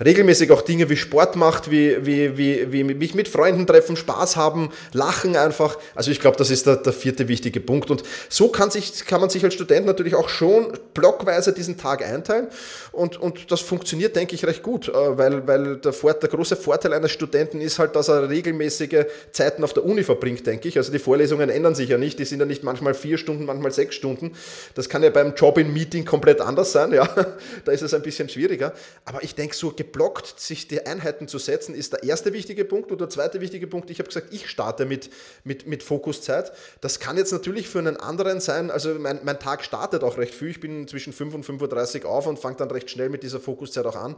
regelmäßig 0.04 0.52
auch 0.52 0.62
Dinge 0.62 0.90
wie 0.90 0.98
Sport 0.98 1.38
macht, 1.38 1.72
wie, 1.72 2.06
wie, 2.06 2.38
wie, 2.38 2.72
wie 2.72 2.84
mich 2.84 3.16
mit 3.16 3.30
Freunden 3.30 3.66
treffen, 3.66 3.96
Spaß 3.96 4.36
haben, 4.36 4.70
lachen 4.92 5.38
einfach. 5.38 5.78
Also 5.96 6.12
ich 6.12 6.20
glaube, 6.20 6.38
das 6.38 6.50
ist 6.50 6.66
der, 6.66 6.78
der 6.78 6.92
vierte 6.92 7.28
wichtige 7.30 7.62
Punkt. 7.62 7.90
Und 7.92 8.04
so 8.28 8.50
kann, 8.50 8.72
sich, 8.72 9.06
kann 9.06 9.22
man 9.22 9.30
sich 9.30 9.44
als 9.44 9.54
Student 9.54 9.86
natürlich 9.86 10.16
auch 10.16 10.28
schon 10.28 10.74
blockweise 10.94 11.54
diesen 11.54 11.78
Tag 11.78 12.04
einteilen. 12.06 12.48
Und, 12.92 13.18
und 13.18 13.50
das 13.52 13.62
funktioniert, 13.62 14.16
denke 14.16 14.36
ich, 14.36 14.46
recht 14.46 14.64
gut, 14.64 14.90
äh, 14.90 15.18
weil, 15.18 15.48
weil 15.48 15.78
der, 15.78 15.94
der 15.94 16.30
große 16.30 16.58
Vorteil 16.58 16.94
eines 16.94 17.12
Studenten 17.12 17.62
ist 17.62 17.80
halt, 17.80 17.96
dass 17.96 18.10
er 18.10 18.30
regelmäßige 18.30 19.06
Zeiten 19.32 19.64
auf 19.64 19.74
der 19.74 19.86
Uni 19.86 20.04
verbringt, 20.04 20.46
denke 20.46 20.68
ich. 20.68 20.78
Also 20.78 20.92
die 20.92 21.00
Vorlesungen 21.00 21.50
ändern 21.50 21.76
sich 21.76 21.90
ja 21.90 21.98
nicht. 21.98 22.20
Die 22.20 22.26
sind 22.26 22.40
ja 22.40 22.46
nicht 22.46 22.64
manchmal 22.64 22.94
vier 22.94 23.18
Stunden, 23.18 23.46
manchmal 23.46 23.72
sechs 23.72 23.96
Stunden. 23.96 24.34
Das 24.76 24.90
kann 24.90 25.04
ja 25.04 25.10
beim 25.10 25.36
Job 25.36 25.58
in 25.58 25.69
Meeting 25.74 26.06
komplett 26.06 26.42
anders 26.42 26.72
sein, 26.72 26.92
ja, 26.92 27.08
da 27.66 27.72
ist 27.72 27.82
es 27.82 27.94
ein 27.94 28.02
bisschen 28.02 28.30
schwieriger. 28.30 28.74
Aber 29.06 29.24
ich 29.24 29.36
denke, 29.36 29.56
so 29.56 29.72
geblockt 29.72 30.40
sich 30.40 30.68
die 30.68 30.86
Einheiten 30.86 31.28
zu 31.28 31.38
setzen, 31.38 31.76
ist 31.76 31.94
der 31.94 32.04
erste 32.04 32.34
wichtige 32.34 32.66
Punkt. 32.66 32.92
Und 32.92 33.02
der 33.02 33.10
zweite 33.10 33.42
wichtige 33.42 33.68
Punkt, 33.68 33.90
ich 33.90 34.00
habe 34.00 34.08
gesagt, 34.08 34.34
ich 34.34 34.50
starte 34.50 34.86
mit, 34.86 35.10
mit, 35.44 35.68
mit 35.68 35.84
Fokuszeit. 35.84 36.52
Das 36.82 37.00
kann 37.00 37.18
jetzt 37.18 37.32
natürlich 37.32 37.68
für 37.68 37.80
einen 37.80 37.98
anderen 37.98 38.40
sein, 38.40 38.72
also 38.72 38.94
mein, 38.96 39.20
mein 39.24 39.40
Tag 39.40 39.64
startet 39.64 40.04
auch 40.04 40.18
recht 40.18 40.34
früh, 40.34 40.50
ich 40.50 40.60
bin 40.60 40.88
zwischen 40.88 41.14
5 41.14 41.36
und 41.36 41.46
5.30 41.46 42.04
Uhr 42.04 42.10
auf 42.10 42.28
und 42.28 42.40
fange 42.40 42.58
dann 42.58 42.72
recht 42.72 42.90
schnell 42.90 43.10
mit 43.10 43.24
dieser 43.24 43.40
Fokuszeit 43.40 43.86
auch 43.86 43.96
an. 43.96 44.16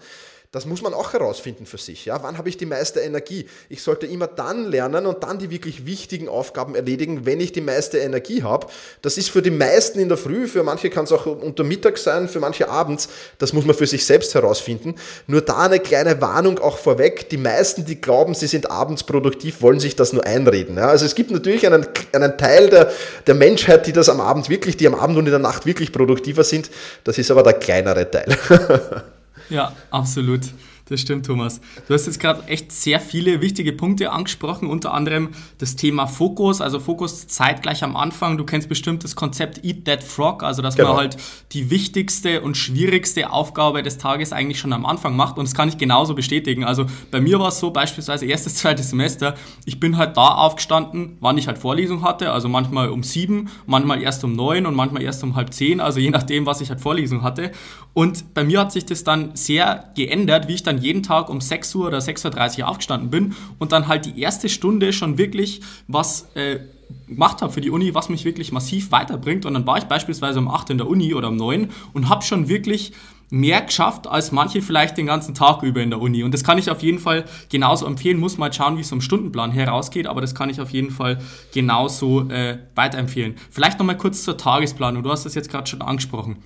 Das 0.54 0.66
muss 0.66 0.82
man 0.82 0.94
auch 0.94 1.14
herausfinden 1.14 1.66
für 1.66 1.78
sich. 1.78 2.04
Ja? 2.04 2.22
Wann 2.24 2.38
habe 2.38 2.50
ich 2.50 2.58
die 2.58 2.66
meiste 2.66 3.00
Energie? 3.00 3.46
Ich 3.70 3.82
sollte 3.82 4.06
immer 4.06 4.28
dann 4.28 4.66
lernen 4.66 5.06
und 5.06 5.24
dann 5.24 5.40
die 5.40 5.50
wirklich 5.50 5.86
wichtigen 5.86 6.28
Aufgaben 6.28 6.76
erledigen, 6.76 7.26
wenn 7.26 7.40
ich 7.40 7.54
die 7.54 7.62
meiste 7.62 8.00
Energie 8.00 8.44
habe. 8.44 8.68
Das 9.02 9.18
ist 9.18 9.30
für 9.30 9.42
die 9.42 9.50
meisten 9.50 9.98
in 9.98 10.10
der 10.10 10.18
Früh, 10.18 10.50
für 10.50 10.64
manche 10.64 10.90
kann 10.90 11.06
es 11.06 11.14
auch 11.14 11.26
unter 11.26 11.64
Mittag 11.64 11.98
sein, 11.98 12.28
für 12.28 12.42
manche 12.42 12.68
abends. 12.68 13.08
Das 13.38 13.54
muss 13.54 13.64
man 13.64 13.78
für 13.78 13.88
sich 13.88 14.06
selbst 14.06 14.36
herausfinden. 14.36 14.96
Nur 15.26 15.40
da 15.40 15.60
eine 15.60 15.80
kleine 15.80 16.20
Warnung 16.20 16.60
auch 16.60 16.78
vorweg. 16.78 17.30
Die 17.30 17.38
meisten, 17.38 17.86
die 17.86 18.02
glauben, 18.02 18.34
sie 18.34 18.48
sind 18.48 18.70
abends 18.70 19.04
produktiv, 19.04 19.62
wollen 19.62 19.80
sich 19.80 19.96
das 19.96 20.12
nur 20.12 20.26
einreden. 20.26 20.76
Ja? 20.76 20.90
Also 20.90 21.06
es 21.06 21.16
gibt 21.16 21.32
natürlich 21.32 21.66
einen, 21.66 21.88
einen 22.12 22.38
Teil 22.38 22.70
der, 22.70 22.92
der 23.26 23.36
Menschheit, 23.36 23.88
die 23.88 23.94
das 23.94 24.10
am 24.10 24.20
Abend 24.20 24.50
wirklich, 24.50 24.76
die 24.76 24.88
am 24.88 24.96
Abend 24.96 25.18
und 25.18 25.28
in 25.28 25.32
der 25.32 25.40
Nacht 25.40 25.66
wirklich 25.66 25.94
produktiver 25.94 26.44
sind. 26.44 26.70
Das 27.06 27.18
ist 27.18 27.32
aber 27.32 27.42
der 27.42 27.54
kleinere 27.54 28.12
Teil. 28.12 28.38
Ja, 29.52 29.74
absolut. 29.92 30.42
Das 30.92 31.00
stimmt, 31.00 31.26
Thomas. 31.26 31.62
Du 31.88 31.94
hast 31.94 32.06
jetzt 32.06 32.20
gerade 32.20 32.44
echt 32.50 32.70
sehr 32.74 33.00
viele 33.00 33.40
wichtige 33.40 33.72
Punkte 33.72 34.12
angesprochen, 34.12 34.70
unter 34.70 34.94
anderem 34.94 35.30
das 35.58 35.78
Thema 35.78 36.06
Fokus, 36.06 36.60
also 36.60 36.82
Fokus 36.82 37.28
zeitgleich 37.28 37.82
am 37.86 37.96
Anfang. 37.96 38.38
Du 38.38 38.44
kennst 38.44 38.68
bestimmt 38.68 39.06
das 39.06 39.16
Konzept 39.16 39.64
Eat 39.64 39.86
That 39.86 40.04
Frog, 40.04 40.44
also 40.44 40.62
dass 40.62 40.76
genau. 40.76 40.90
man 40.90 40.98
halt 40.98 41.18
die 41.54 41.70
wichtigste 41.70 42.42
und 42.42 42.58
schwierigste 42.58 43.32
Aufgabe 43.32 43.84
des 43.84 44.00
Tages 44.00 44.34
eigentlich 44.34 44.60
schon 44.60 44.74
am 44.74 44.86
Anfang 44.86 45.16
macht 45.16 45.38
und 45.38 45.46
das 45.48 45.56
kann 45.56 45.70
ich 45.70 45.78
genauso 45.78 46.14
bestätigen. 46.14 46.66
Also 46.66 46.88
bei 47.10 47.22
mir 47.22 47.40
war 47.40 47.48
es 47.48 47.60
so, 47.62 47.72
beispielsweise 47.72 48.26
erstes, 48.26 48.56
zweites 48.56 48.90
Semester, 48.90 49.36
ich 49.64 49.80
bin 49.80 49.96
halt 49.96 50.18
da 50.18 50.28
aufgestanden, 50.36 51.16
wann 51.22 51.38
ich 51.38 51.48
halt 51.48 51.58
Vorlesung 51.58 52.04
hatte, 52.04 52.34
also 52.34 52.50
manchmal 52.50 52.90
um 52.90 53.02
sieben, 53.04 53.50
manchmal 53.66 54.02
erst 54.02 54.26
um 54.26 54.36
neun 54.36 54.66
und 54.66 54.76
manchmal 54.76 55.04
erst 55.04 55.24
um 55.24 55.38
halb 55.38 55.54
zehn, 55.54 55.80
also 55.80 56.02
je 56.02 56.10
nachdem, 56.10 56.46
was 56.46 56.60
ich 56.60 56.70
halt 56.70 56.82
Vorlesung 56.82 57.24
hatte. 57.24 57.52
Und 57.94 58.34
bei 58.34 58.44
mir 58.44 58.60
hat 58.60 58.74
sich 58.74 58.86
das 58.86 59.06
dann 59.06 59.38
sehr 59.38 59.92
geändert, 59.96 60.50
wie 60.50 60.56
ich 60.56 60.64
dann 60.64 60.81
jeden 60.82 61.04
Tag 61.04 61.30
um 61.30 61.42
6 61.42 61.76
Uhr 61.76 61.88
oder 61.88 62.00
6.30 62.00 62.60
Uhr 62.60 62.68
aufgestanden 62.68 63.10
bin 63.10 63.36
und 63.60 63.72
dann 63.72 63.88
halt 63.88 64.06
die 64.06 64.20
erste 64.20 64.50
Stunde 64.50 64.94
schon 64.94 65.18
wirklich 65.18 65.62
was 65.88 66.28
äh, 66.36 66.60
gemacht 67.08 67.42
habe 67.42 67.52
für 67.52 67.62
die 67.62 67.70
Uni, 67.70 67.94
was 67.94 68.10
mich 68.10 68.26
wirklich 68.26 68.52
massiv 68.52 68.92
weiterbringt. 68.92 69.46
Und 69.46 69.54
dann 69.54 69.66
war 69.66 69.78
ich 69.78 69.86
beispielsweise 69.86 70.40
um 70.40 70.48
8 70.48 70.72
in 70.72 70.78
der 70.78 70.88
Uni 70.88 71.14
oder 71.14 71.30
um 71.30 71.38
9 71.38 71.70
und 71.94 72.10
habe 72.10 72.24
schon 72.24 72.48
wirklich 72.50 72.94
mehr 73.32 73.62
geschafft 73.62 74.08
als 74.08 74.34
manche 74.34 74.62
vielleicht 74.62 74.98
den 74.98 75.06
ganzen 75.06 75.34
Tag 75.34 75.64
über 75.64 75.82
in 75.82 75.90
der 75.90 76.02
Uni. 76.02 76.24
Und 76.24 76.34
das 76.34 76.44
kann 76.44 76.58
ich 76.58 76.70
auf 76.70 76.84
jeden 76.84 77.00
Fall 77.00 77.26
genauso 77.50 77.86
empfehlen. 77.86 78.20
Muss 78.20 78.38
mal 78.38 78.52
schauen, 78.52 78.78
wie 78.78 78.82
es 78.82 78.90
vom 78.90 79.02
Stundenplan 79.02 79.52
herausgeht, 79.52 80.06
aber 80.06 80.22
das 80.22 80.36
kann 80.36 80.50
ich 80.50 80.60
auf 80.60 80.72
jeden 80.72 80.92
Fall 80.92 81.20
genauso 81.54 82.30
äh, 82.30 82.60
weiterempfehlen. 82.76 83.36
Vielleicht 83.50 83.80
nochmal 83.80 83.98
kurz 83.98 84.24
zur 84.24 84.38
Tagesplanung. 84.38 85.02
Du 85.02 85.10
hast 85.10 85.26
das 85.26 85.34
jetzt 85.34 85.50
gerade 85.50 85.68
schon 85.68 85.82
angesprochen. 85.82 86.44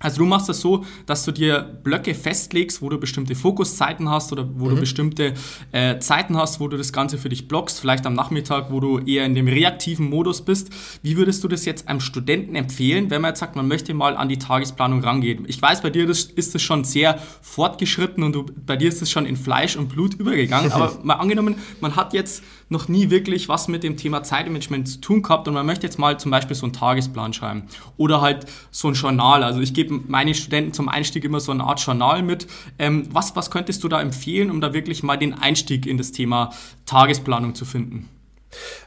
Also 0.00 0.18
du 0.18 0.26
machst 0.26 0.48
das 0.48 0.60
so, 0.60 0.84
dass 1.04 1.24
du 1.24 1.30
dir 1.30 1.60
Blöcke 1.60 2.14
festlegst, 2.14 2.80
wo 2.80 2.88
du 2.88 2.98
bestimmte 2.98 3.34
Fokuszeiten 3.34 4.08
hast 4.08 4.32
oder 4.32 4.48
wo 4.54 4.64
mhm. 4.64 4.70
du 4.70 4.76
bestimmte 4.80 5.34
äh, 5.72 5.98
Zeiten 5.98 6.36
hast, 6.38 6.58
wo 6.58 6.68
du 6.68 6.78
das 6.78 6.92
Ganze 6.92 7.18
für 7.18 7.28
dich 7.28 7.48
blockst, 7.48 7.80
vielleicht 7.80 8.06
am 8.06 8.14
Nachmittag, 8.14 8.72
wo 8.72 8.80
du 8.80 8.98
eher 8.98 9.26
in 9.26 9.34
dem 9.34 9.46
reaktiven 9.46 10.08
Modus 10.08 10.42
bist. 10.42 10.70
Wie 11.02 11.18
würdest 11.18 11.44
du 11.44 11.48
das 11.48 11.66
jetzt 11.66 11.86
einem 11.86 12.00
Studenten 12.00 12.56
empfehlen, 12.56 13.10
wenn 13.10 13.20
man 13.20 13.32
jetzt 13.32 13.40
sagt, 13.40 13.56
man 13.56 13.68
möchte 13.68 13.92
mal 13.92 14.16
an 14.16 14.30
die 14.30 14.38
Tagesplanung 14.38 15.04
rangehen? 15.04 15.44
Ich 15.46 15.60
weiß, 15.60 15.82
bei 15.82 15.90
dir 15.90 16.06
das, 16.06 16.24
ist 16.24 16.54
es 16.54 16.62
schon 16.62 16.84
sehr 16.84 17.18
fortgeschritten 17.42 18.24
und 18.24 18.32
du, 18.32 18.46
bei 18.64 18.76
dir 18.76 18.88
ist 18.88 19.02
es 19.02 19.10
schon 19.10 19.26
in 19.26 19.36
Fleisch 19.36 19.76
und 19.76 19.88
Blut 19.88 20.14
übergegangen, 20.14 20.72
aber 20.72 20.98
mal 21.02 21.14
angenommen, 21.16 21.56
man 21.80 21.94
hat 21.94 22.14
jetzt 22.14 22.42
noch 22.70 22.88
nie 22.88 23.10
wirklich 23.10 23.48
was 23.48 23.68
mit 23.68 23.82
dem 23.82 23.96
Thema 23.96 24.22
Zeitmanagement 24.22 24.88
zu 24.88 25.00
tun 25.00 25.22
gehabt 25.22 25.48
und 25.48 25.54
man 25.54 25.66
möchte 25.66 25.86
jetzt 25.86 25.98
mal 25.98 26.18
zum 26.18 26.30
Beispiel 26.30 26.56
so 26.56 26.64
einen 26.64 26.72
Tagesplan 26.72 27.32
schreiben 27.32 27.64
oder 27.96 28.20
halt 28.20 28.46
so 28.70 28.88
ein 28.88 28.94
Journal. 28.94 29.42
Also 29.42 29.60
ich 29.60 29.74
gebe 29.74 30.00
meinen 30.06 30.34
Studenten 30.34 30.72
zum 30.72 30.88
Einstieg 30.88 31.24
immer 31.24 31.40
so 31.40 31.52
eine 31.52 31.64
Art 31.64 31.80
Journal 31.80 32.22
mit. 32.22 32.46
Ähm, 32.78 33.08
was, 33.10 33.34
was 33.36 33.50
könntest 33.50 33.82
du 33.84 33.88
da 33.88 34.00
empfehlen, 34.00 34.50
um 34.50 34.60
da 34.60 34.72
wirklich 34.72 35.02
mal 35.02 35.16
den 35.16 35.34
Einstieg 35.34 35.84
in 35.84 35.98
das 35.98 36.12
Thema 36.12 36.50
Tagesplanung 36.86 37.54
zu 37.54 37.64
finden? 37.64 38.08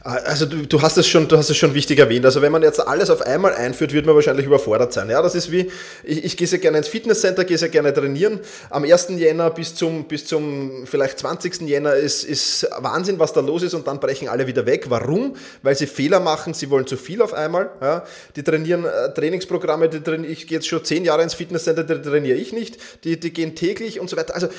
Also 0.03 0.45
du, 0.45 0.65
du, 0.65 0.81
hast 0.81 0.97
es 0.97 1.07
schon, 1.07 1.29
du 1.29 1.37
hast 1.37 1.49
es 1.49 1.55
schon 1.55 1.73
wichtig 1.73 1.97
erwähnt. 1.97 2.25
Also 2.25 2.41
wenn 2.41 2.51
man 2.51 2.61
jetzt 2.61 2.85
alles 2.85 3.09
auf 3.09 3.21
einmal 3.21 3.53
einführt, 3.53 3.93
wird 3.93 4.05
man 4.05 4.15
wahrscheinlich 4.15 4.45
überfordert 4.45 4.91
sein. 4.91 5.09
Ja, 5.09 5.21
das 5.21 5.33
ist 5.33 5.51
wie, 5.51 5.71
ich, 6.03 6.25
ich 6.25 6.37
gehe 6.37 6.45
sehr 6.47 6.59
gerne 6.59 6.79
ins 6.79 6.89
Fitnesscenter, 6.89 7.45
gehe 7.45 7.57
sehr 7.57 7.69
gerne 7.69 7.93
trainieren. 7.93 8.41
Am 8.69 8.83
1. 8.83 9.07
Jänner 9.11 9.49
bis 9.49 9.75
zum, 9.75 10.05
bis 10.05 10.25
zum 10.25 10.85
vielleicht 10.85 11.19
20. 11.19 11.61
Jänner 11.61 11.93
ist, 11.93 12.25
ist 12.25 12.67
Wahnsinn, 12.79 13.17
was 13.19 13.31
da 13.31 13.39
los 13.39 13.63
ist 13.63 13.73
und 13.73 13.87
dann 13.87 14.01
brechen 14.01 14.27
alle 14.27 14.45
wieder 14.45 14.65
weg. 14.65 14.85
Warum? 14.89 15.37
Weil 15.61 15.75
sie 15.75 15.87
Fehler 15.87 16.19
machen, 16.19 16.53
sie 16.53 16.69
wollen 16.69 16.85
zu 16.85 16.97
viel 16.97 17.21
auf 17.21 17.33
einmal. 17.33 17.71
Ja, 17.79 18.03
die 18.35 18.43
trainieren 18.43 18.83
äh, 18.83 19.13
Trainingsprogramme, 19.13 19.87
die 19.87 20.01
trainieren, 20.01 20.33
ich 20.33 20.47
gehe 20.47 20.57
jetzt 20.57 20.67
schon 20.67 20.83
zehn 20.83 21.05
Jahre 21.05 21.23
ins 21.23 21.35
Fitnesscenter, 21.35 21.85
die 21.85 22.01
trainiere 22.01 22.37
ich 22.37 22.51
nicht. 22.51 22.77
Die, 23.05 23.17
die 23.17 23.31
gehen 23.31 23.55
täglich 23.55 24.01
und 24.01 24.09
so 24.09 24.17
weiter. 24.17 24.35
Also 24.35 24.47
äh, 24.47 24.51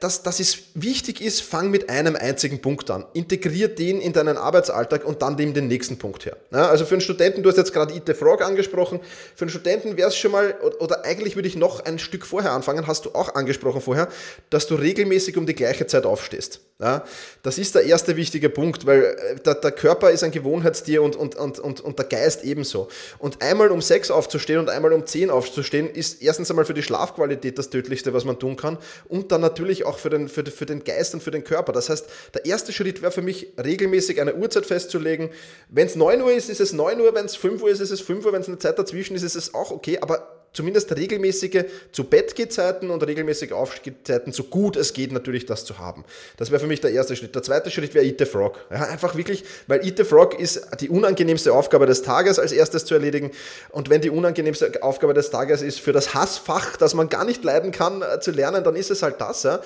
dass, 0.00 0.22
dass 0.22 0.40
es 0.40 0.58
wichtig 0.72 1.20
ist, 1.20 1.42
fang 1.42 1.70
mit 1.70 1.90
einem 1.90 2.16
einzigen 2.16 2.62
Punkt 2.62 2.90
an. 2.90 3.04
Integrier 3.12 3.68
den 3.68 4.00
in 4.00 4.14
deinen 4.14 4.37
Arbeitsalltag 4.38 5.04
und 5.04 5.22
dann 5.22 5.36
dem 5.36 5.54
den 5.54 5.68
nächsten 5.68 5.98
Punkt 5.98 6.24
her. 6.26 6.36
Ja, 6.50 6.68
also 6.68 6.84
für 6.84 6.94
einen 6.94 7.00
Studenten, 7.00 7.42
du 7.42 7.48
hast 7.48 7.56
jetzt 7.56 7.72
gerade 7.72 7.94
Eat 7.94 8.04
the 8.06 8.14
Frog 8.14 8.42
angesprochen, 8.42 9.00
für 9.34 9.42
einen 9.42 9.50
Studenten 9.50 9.96
wäre 9.96 10.08
es 10.08 10.16
schon 10.16 10.32
mal, 10.32 10.54
oder 10.80 11.04
eigentlich 11.04 11.36
würde 11.36 11.48
ich 11.48 11.56
noch 11.56 11.84
ein 11.84 11.98
Stück 11.98 12.26
vorher 12.26 12.52
anfangen, 12.52 12.86
hast 12.86 13.04
du 13.04 13.14
auch 13.14 13.34
angesprochen 13.34 13.80
vorher, 13.80 14.08
dass 14.50 14.66
du 14.66 14.74
regelmäßig 14.74 15.36
um 15.36 15.46
die 15.46 15.54
gleiche 15.54 15.86
Zeit 15.86 16.06
aufstehst. 16.06 16.60
Ja, 16.80 17.04
das 17.42 17.58
ist 17.58 17.74
der 17.74 17.86
erste 17.86 18.14
wichtige 18.14 18.48
Punkt, 18.48 18.86
weil 18.86 19.02
äh, 19.02 19.40
der, 19.40 19.56
der 19.56 19.72
Körper 19.72 20.12
ist 20.12 20.22
ein 20.22 20.30
Gewohnheitstier 20.30 21.02
und, 21.02 21.16
und, 21.16 21.34
und, 21.34 21.58
und, 21.58 21.80
und 21.80 21.98
der 21.98 22.06
Geist 22.06 22.44
ebenso. 22.44 22.86
Und 23.18 23.42
einmal 23.42 23.72
um 23.72 23.82
sechs 23.82 24.12
aufzustehen 24.12 24.60
und 24.60 24.70
einmal 24.70 24.92
um 24.92 25.04
zehn 25.04 25.28
aufzustehen, 25.28 25.90
ist 25.90 26.22
erstens 26.22 26.50
einmal 26.50 26.64
für 26.66 26.74
die 26.74 26.84
Schlafqualität 26.84 27.58
das 27.58 27.70
Tödlichste, 27.70 28.14
was 28.14 28.24
man 28.24 28.38
tun 28.38 28.54
kann 28.54 28.78
und 29.08 29.32
dann 29.32 29.40
natürlich 29.40 29.86
auch 29.86 29.98
für 29.98 30.08
den, 30.08 30.28
für, 30.28 30.46
für 30.46 30.66
den 30.66 30.84
Geist 30.84 31.14
und 31.14 31.22
für 31.24 31.32
den 31.32 31.42
Körper. 31.42 31.72
Das 31.72 31.90
heißt, 31.90 32.06
der 32.34 32.46
erste 32.46 32.72
Schritt 32.72 33.02
wäre 33.02 33.10
für 33.10 33.22
mich, 33.22 33.54
regelmäßig 33.60 34.20
eine 34.20 34.36
Uhrzeit 34.36 34.64
festzulegen. 34.64 35.30
Wenn 35.70 35.88
es 35.88 35.96
9 35.96 36.22
Uhr 36.22 36.30
ist, 36.30 36.48
ist 36.48 36.60
es 36.60 36.72
9 36.72 37.00
Uhr, 37.00 37.12
wenn 37.12 37.26
es 37.26 37.34
5 37.34 37.60
Uhr 37.60 37.70
ist, 37.70 37.80
ist 37.80 37.90
es 37.90 38.02
5 38.02 38.24
Uhr, 38.24 38.32
wenn 38.32 38.42
es 38.42 38.46
eine 38.46 38.58
Zeit 38.58 38.78
dazwischen 38.78 39.16
ist, 39.16 39.24
ist 39.24 39.34
es 39.34 39.52
auch 39.52 39.72
okay, 39.72 39.98
aber 40.00 40.37
zumindest 40.52 40.94
regelmäßige 40.96 41.64
zu 41.92 42.04
Bettgehzeiten 42.04 42.90
und 42.90 43.06
regelmäßige 43.06 43.52
Aufstehzeiten, 43.52 44.32
so 44.32 44.44
gut 44.44 44.76
es 44.76 44.92
geht, 44.92 45.12
natürlich 45.12 45.46
das 45.46 45.64
zu 45.64 45.78
haben. 45.78 46.04
Das 46.36 46.50
wäre 46.50 46.60
für 46.60 46.66
mich 46.66 46.80
der 46.80 46.90
erste 46.90 47.16
Schritt. 47.16 47.34
Der 47.34 47.42
zweite 47.42 47.70
Schritt 47.70 47.94
wäre 47.94 48.04
Eat 48.04 48.18
the 48.18 48.24
Frog. 48.24 48.58
Ja, 48.70 48.84
einfach 48.84 49.14
wirklich, 49.14 49.44
weil 49.66 49.84
Eat 49.86 49.98
the 49.98 50.04
Frog 50.04 50.38
ist 50.38 50.66
die 50.80 50.88
unangenehmste 50.88 51.52
Aufgabe 51.52 51.86
des 51.86 52.02
Tages 52.02 52.38
als 52.38 52.52
erstes 52.52 52.84
zu 52.84 52.94
erledigen. 52.94 53.30
Und 53.70 53.90
wenn 53.90 54.00
die 54.00 54.10
unangenehmste 54.10 54.82
Aufgabe 54.82 55.14
des 55.14 55.30
Tages 55.30 55.62
ist, 55.62 55.80
für 55.80 55.92
das 55.92 56.14
Hassfach, 56.14 56.76
das 56.76 56.94
man 56.94 57.08
gar 57.08 57.24
nicht 57.24 57.44
leiden 57.44 57.70
kann, 57.70 58.02
äh, 58.02 58.20
zu 58.20 58.30
lernen, 58.30 58.64
dann 58.64 58.76
ist 58.76 58.90
es 58.90 59.02
halt 59.02 59.20
das. 59.20 59.42
Ja. 59.42 59.60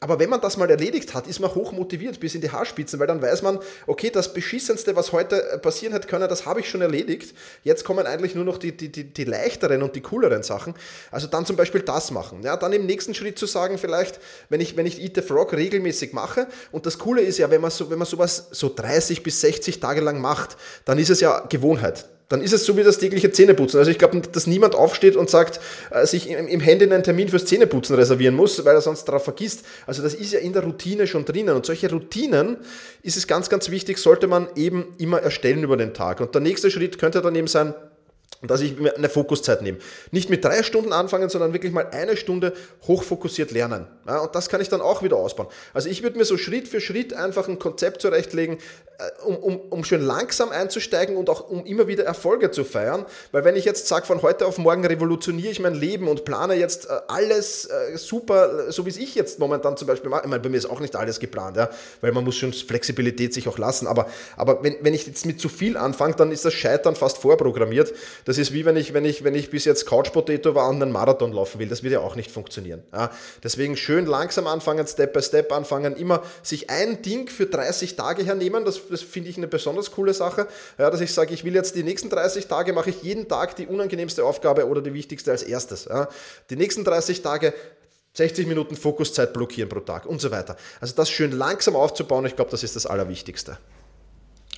Aber 0.00 0.18
wenn 0.18 0.30
man 0.30 0.40
das 0.40 0.56
mal 0.56 0.70
erledigt 0.70 1.14
hat, 1.14 1.26
ist 1.26 1.40
man 1.40 1.54
hoch 1.54 1.72
motiviert 1.72 2.20
bis 2.20 2.34
in 2.34 2.40
die 2.40 2.50
Haarspitzen, 2.50 2.98
weil 3.00 3.06
dann 3.06 3.20
weiß 3.20 3.42
man, 3.42 3.58
okay, 3.86 4.10
das 4.10 4.32
Beschissenste, 4.32 4.96
was 4.96 5.12
heute 5.12 5.42
äh, 5.50 5.58
passieren 5.58 5.92
hätte 5.92 6.08
können, 6.08 6.28
das 6.28 6.46
habe 6.46 6.60
ich 6.60 6.68
schon 6.68 6.80
erledigt. 6.80 7.34
Jetzt 7.64 7.84
kommen 7.84 8.06
eigentlich 8.06 8.34
nur 8.34 8.44
noch 8.44 8.58
die, 8.58 8.76
die, 8.76 8.90
die, 8.90 9.04
die 9.04 9.24
leichteren 9.24 9.82
und 9.82 9.94
die 9.96 10.00
cooleren 10.00 10.37
Sachen. 10.42 10.74
Also 11.10 11.26
dann 11.26 11.46
zum 11.46 11.56
Beispiel 11.56 11.82
das 11.82 12.10
machen. 12.10 12.42
Ja, 12.42 12.56
dann 12.56 12.72
im 12.72 12.86
nächsten 12.86 13.14
Schritt 13.14 13.38
zu 13.38 13.46
sagen, 13.46 13.78
vielleicht, 13.78 14.20
wenn 14.48 14.60
ich, 14.60 14.76
wenn 14.76 14.86
ich 14.86 15.02
Eat 15.02 15.14
the 15.16 15.22
Frog 15.22 15.52
regelmäßig 15.52 16.12
mache, 16.12 16.46
und 16.72 16.86
das 16.86 16.98
Coole 16.98 17.22
ist 17.22 17.38
ja, 17.38 17.50
wenn 17.50 17.60
man, 17.60 17.70
so, 17.70 17.90
wenn 17.90 17.98
man 17.98 18.06
sowas 18.06 18.48
so 18.50 18.72
30 18.74 19.22
bis 19.22 19.40
60 19.40 19.80
Tage 19.80 20.00
lang 20.00 20.20
macht, 20.20 20.56
dann 20.84 20.98
ist 20.98 21.10
es 21.10 21.20
ja 21.20 21.40
Gewohnheit 21.48 22.06
dann 22.28 22.42
ist 22.42 22.52
es 22.52 22.64
so 22.64 22.76
wie 22.76 22.82
das 22.82 22.98
tägliche 22.98 23.32
Zähneputzen. 23.32 23.78
Also 23.78 23.90
ich 23.90 23.98
glaube, 23.98 24.20
dass 24.20 24.46
niemand 24.46 24.74
aufsteht 24.74 25.16
und 25.16 25.30
sagt, 25.30 25.60
äh, 25.90 26.06
sich 26.06 26.28
im 26.28 26.60
Handy 26.60 26.84
einen 26.84 27.02
Termin 27.02 27.28
fürs 27.28 27.46
Zähneputzen 27.46 27.96
reservieren 27.96 28.34
muss, 28.34 28.62
weil 28.64 28.74
er 28.74 28.82
sonst 28.82 29.04
darauf 29.04 29.24
vergisst. 29.24 29.64
Also 29.86 30.02
das 30.02 30.14
ist 30.14 30.32
ja 30.32 30.38
in 30.38 30.52
der 30.52 30.62
Routine 30.62 31.06
schon 31.06 31.24
drinnen. 31.24 31.56
Und 31.56 31.64
solche 31.64 31.90
Routinen 31.90 32.58
ist 33.02 33.16
es 33.16 33.26
ganz, 33.26 33.48
ganz 33.48 33.70
wichtig, 33.70 33.98
sollte 33.98 34.26
man 34.26 34.48
eben 34.56 34.94
immer 34.98 35.20
erstellen 35.20 35.62
über 35.62 35.76
den 35.76 35.94
Tag. 35.94 36.20
Und 36.20 36.34
der 36.34 36.42
nächste 36.42 36.70
Schritt 36.70 36.98
könnte 36.98 37.22
dann 37.22 37.34
eben 37.34 37.48
sein, 37.48 37.74
dass 38.42 38.60
ich 38.60 38.78
mir 38.78 38.96
eine 38.96 39.08
Fokuszeit 39.08 39.62
nehme. 39.62 39.78
Nicht 40.12 40.30
mit 40.30 40.44
drei 40.44 40.62
Stunden 40.62 40.92
anfangen, 40.92 41.28
sondern 41.28 41.52
wirklich 41.52 41.72
mal 41.72 41.88
eine 41.90 42.16
Stunde 42.16 42.52
hochfokussiert 42.86 43.50
lernen. 43.50 43.86
Ja, 44.06 44.18
und 44.20 44.34
das 44.34 44.48
kann 44.48 44.60
ich 44.60 44.68
dann 44.68 44.80
auch 44.80 45.02
wieder 45.02 45.16
ausbauen. 45.16 45.48
Also 45.74 45.88
ich 45.88 46.02
würde 46.02 46.18
mir 46.18 46.24
so 46.24 46.36
Schritt 46.36 46.68
für 46.68 46.80
Schritt 46.80 47.14
einfach 47.14 47.48
ein 47.48 47.58
Konzept 47.58 48.00
zurechtlegen, 48.00 48.58
um, 49.24 49.36
um, 49.36 49.60
um 49.70 49.84
schön 49.84 50.02
langsam 50.02 50.50
einzusteigen 50.50 51.16
und 51.16 51.30
auch 51.30 51.48
um 51.48 51.64
immer 51.64 51.86
wieder 51.86 52.04
Erfolge 52.04 52.50
zu 52.50 52.64
feiern. 52.64 53.06
Weil 53.30 53.44
wenn 53.44 53.54
ich 53.54 53.64
jetzt 53.64 53.86
sage, 53.86 54.06
von 54.06 54.22
heute 54.22 54.44
auf 54.44 54.58
morgen 54.58 54.84
revolutioniere 54.84 55.52
ich 55.52 55.60
mein 55.60 55.74
Leben 55.74 56.08
und 56.08 56.24
plane 56.24 56.54
jetzt 56.54 56.86
äh, 56.86 56.94
alles 57.06 57.66
äh, 57.66 57.96
super, 57.96 58.72
so 58.72 58.86
wie 58.86 58.90
es 58.90 58.96
ich 58.96 59.14
jetzt 59.14 59.38
momentan 59.38 59.76
zum 59.76 59.86
Beispiel 59.86 60.10
mache, 60.10 60.22
ich 60.24 60.30
meine, 60.30 60.42
bei 60.42 60.48
mir 60.48 60.56
ist 60.56 60.66
auch 60.66 60.80
nicht 60.80 60.96
alles 60.96 61.20
geplant, 61.20 61.56
ja, 61.56 61.70
weil 62.00 62.10
man 62.10 62.24
muss 62.24 62.36
schon 62.36 62.52
Flexibilität 62.52 63.32
sich 63.32 63.46
auch 63.46 63.56
lassen, 63.58 63.86
aber, 63.86 64.08
aber 64.36 64.64
wenn, 64.64 64.76
wenn 64.82 64.94
ich 64.94 65.06
jetzt 65.06 65.26
mit 65.26 65.40
zu 65.40 65.48
viel 65.48 65.76
anfange, 65.76 66.16
dann 66.16 66.32
ist 66.32 66.44
das 66.44 66.54
Scheitern 66.54 66.96
fast 66.96 67.18
vorprogrammiert. 67.18 67.92
Das 68.24 68.36
ist 68.36 68.52
wie 68.52 68.64
wenn 68.64 68.76
ich, 68.76 68.94
wenn 68.94 69.04
ich, 69.04 69.22
wenn 69.22 69.36
ich 69.36 69.50
bis 69.50 69.64
jetzt 69.64 69.86
Couch 69.86 70.12
Potato 70.12 70.56
war 70.56 70.68
und 70.68 70.82
einen 70.82 70.90
Marathon 70.90 71.32
laufen 71.32 71.60
will, 71.60 71.68
das 71.68 71.84
wird 71.84 71.92
ja 71.92 72.00
auch 72.00 72.16
nicht 72.16 72.32
funktionieren. 72.32 72.82
Ja. 72.92 73.12
Deswegen 73.44 73.76
schön 73.76 74.06
langsam 74.06 74.48
anfangen, 74.48 74.86
Step 74.88 75.12
by 75.12 75.22
Step 75.22 75.52
anfangen, 75.52 75.96
immer 75.96 76.22
sich 76.42 76.68
ein 76.68 77.00
Ding 77.02 77.28
für 77.28 77.46
30 77.46 77.94
Tage 77.94 78.24
hernehmen, 78.24 78.64
das, 78.64 78.87
das 78.90 79.02
finde 79.02 79.30
ich 79.30 79.36
eine 79.36 79.48
besonders 79.48 79.90
coole 79.90 80.14
Sache, 80.14 80.46
ja, 80.78 80.90
dass 80.90 81.00
ich 81.00 81.12
sage, 81.12 81.34
ich 81.34 81.44
will 81.44 81.54
jetzt 81.54 81.74
die 81.74 81.82
nächsten 81.82 82.10
30 82.10 82.46
Tage, 82.46 82.72
mache 82.72 82.90
ich 82.90 83.02
jeden 83.02 83.28
Tag 83.28 83.56
die 83.56 83.66
unangenehmste 83.66 84.24
Aufgabe 84.24 84.66
oder 84.66 84.80
die 84.80 84.94
wichtigste 84.94 85.30
als 85.30 85.42
erstes. 85.42 85.86
Ja. 85.86 86.08
Die 86.50 86.56
nächsten 86.56 86.84
30 86.84 87.22
Tage 87.22 87.54
60 88.14 88.46
Minuten 88.46 88.76
Fokuszeit 88.76 89.32
blockieren 89.32 89.68
pro 89.68 89.80
Tag 89.80 90.06
und 90.06 90.20
so 90.20 90.30
weiter. 90.30 90.56
Also 90.80 90.94
das 90.94 91.10
schön 91.10 91.32
langsam 91.32 91.76
aufzubauen, 91.76 92.26
ich 92.26 92.36
glaube, 92.36 92.50
das 92.50 92.62
ist 92.62 92.74
das 92.76 92.86
Allerwichtigste. 92.86 93.58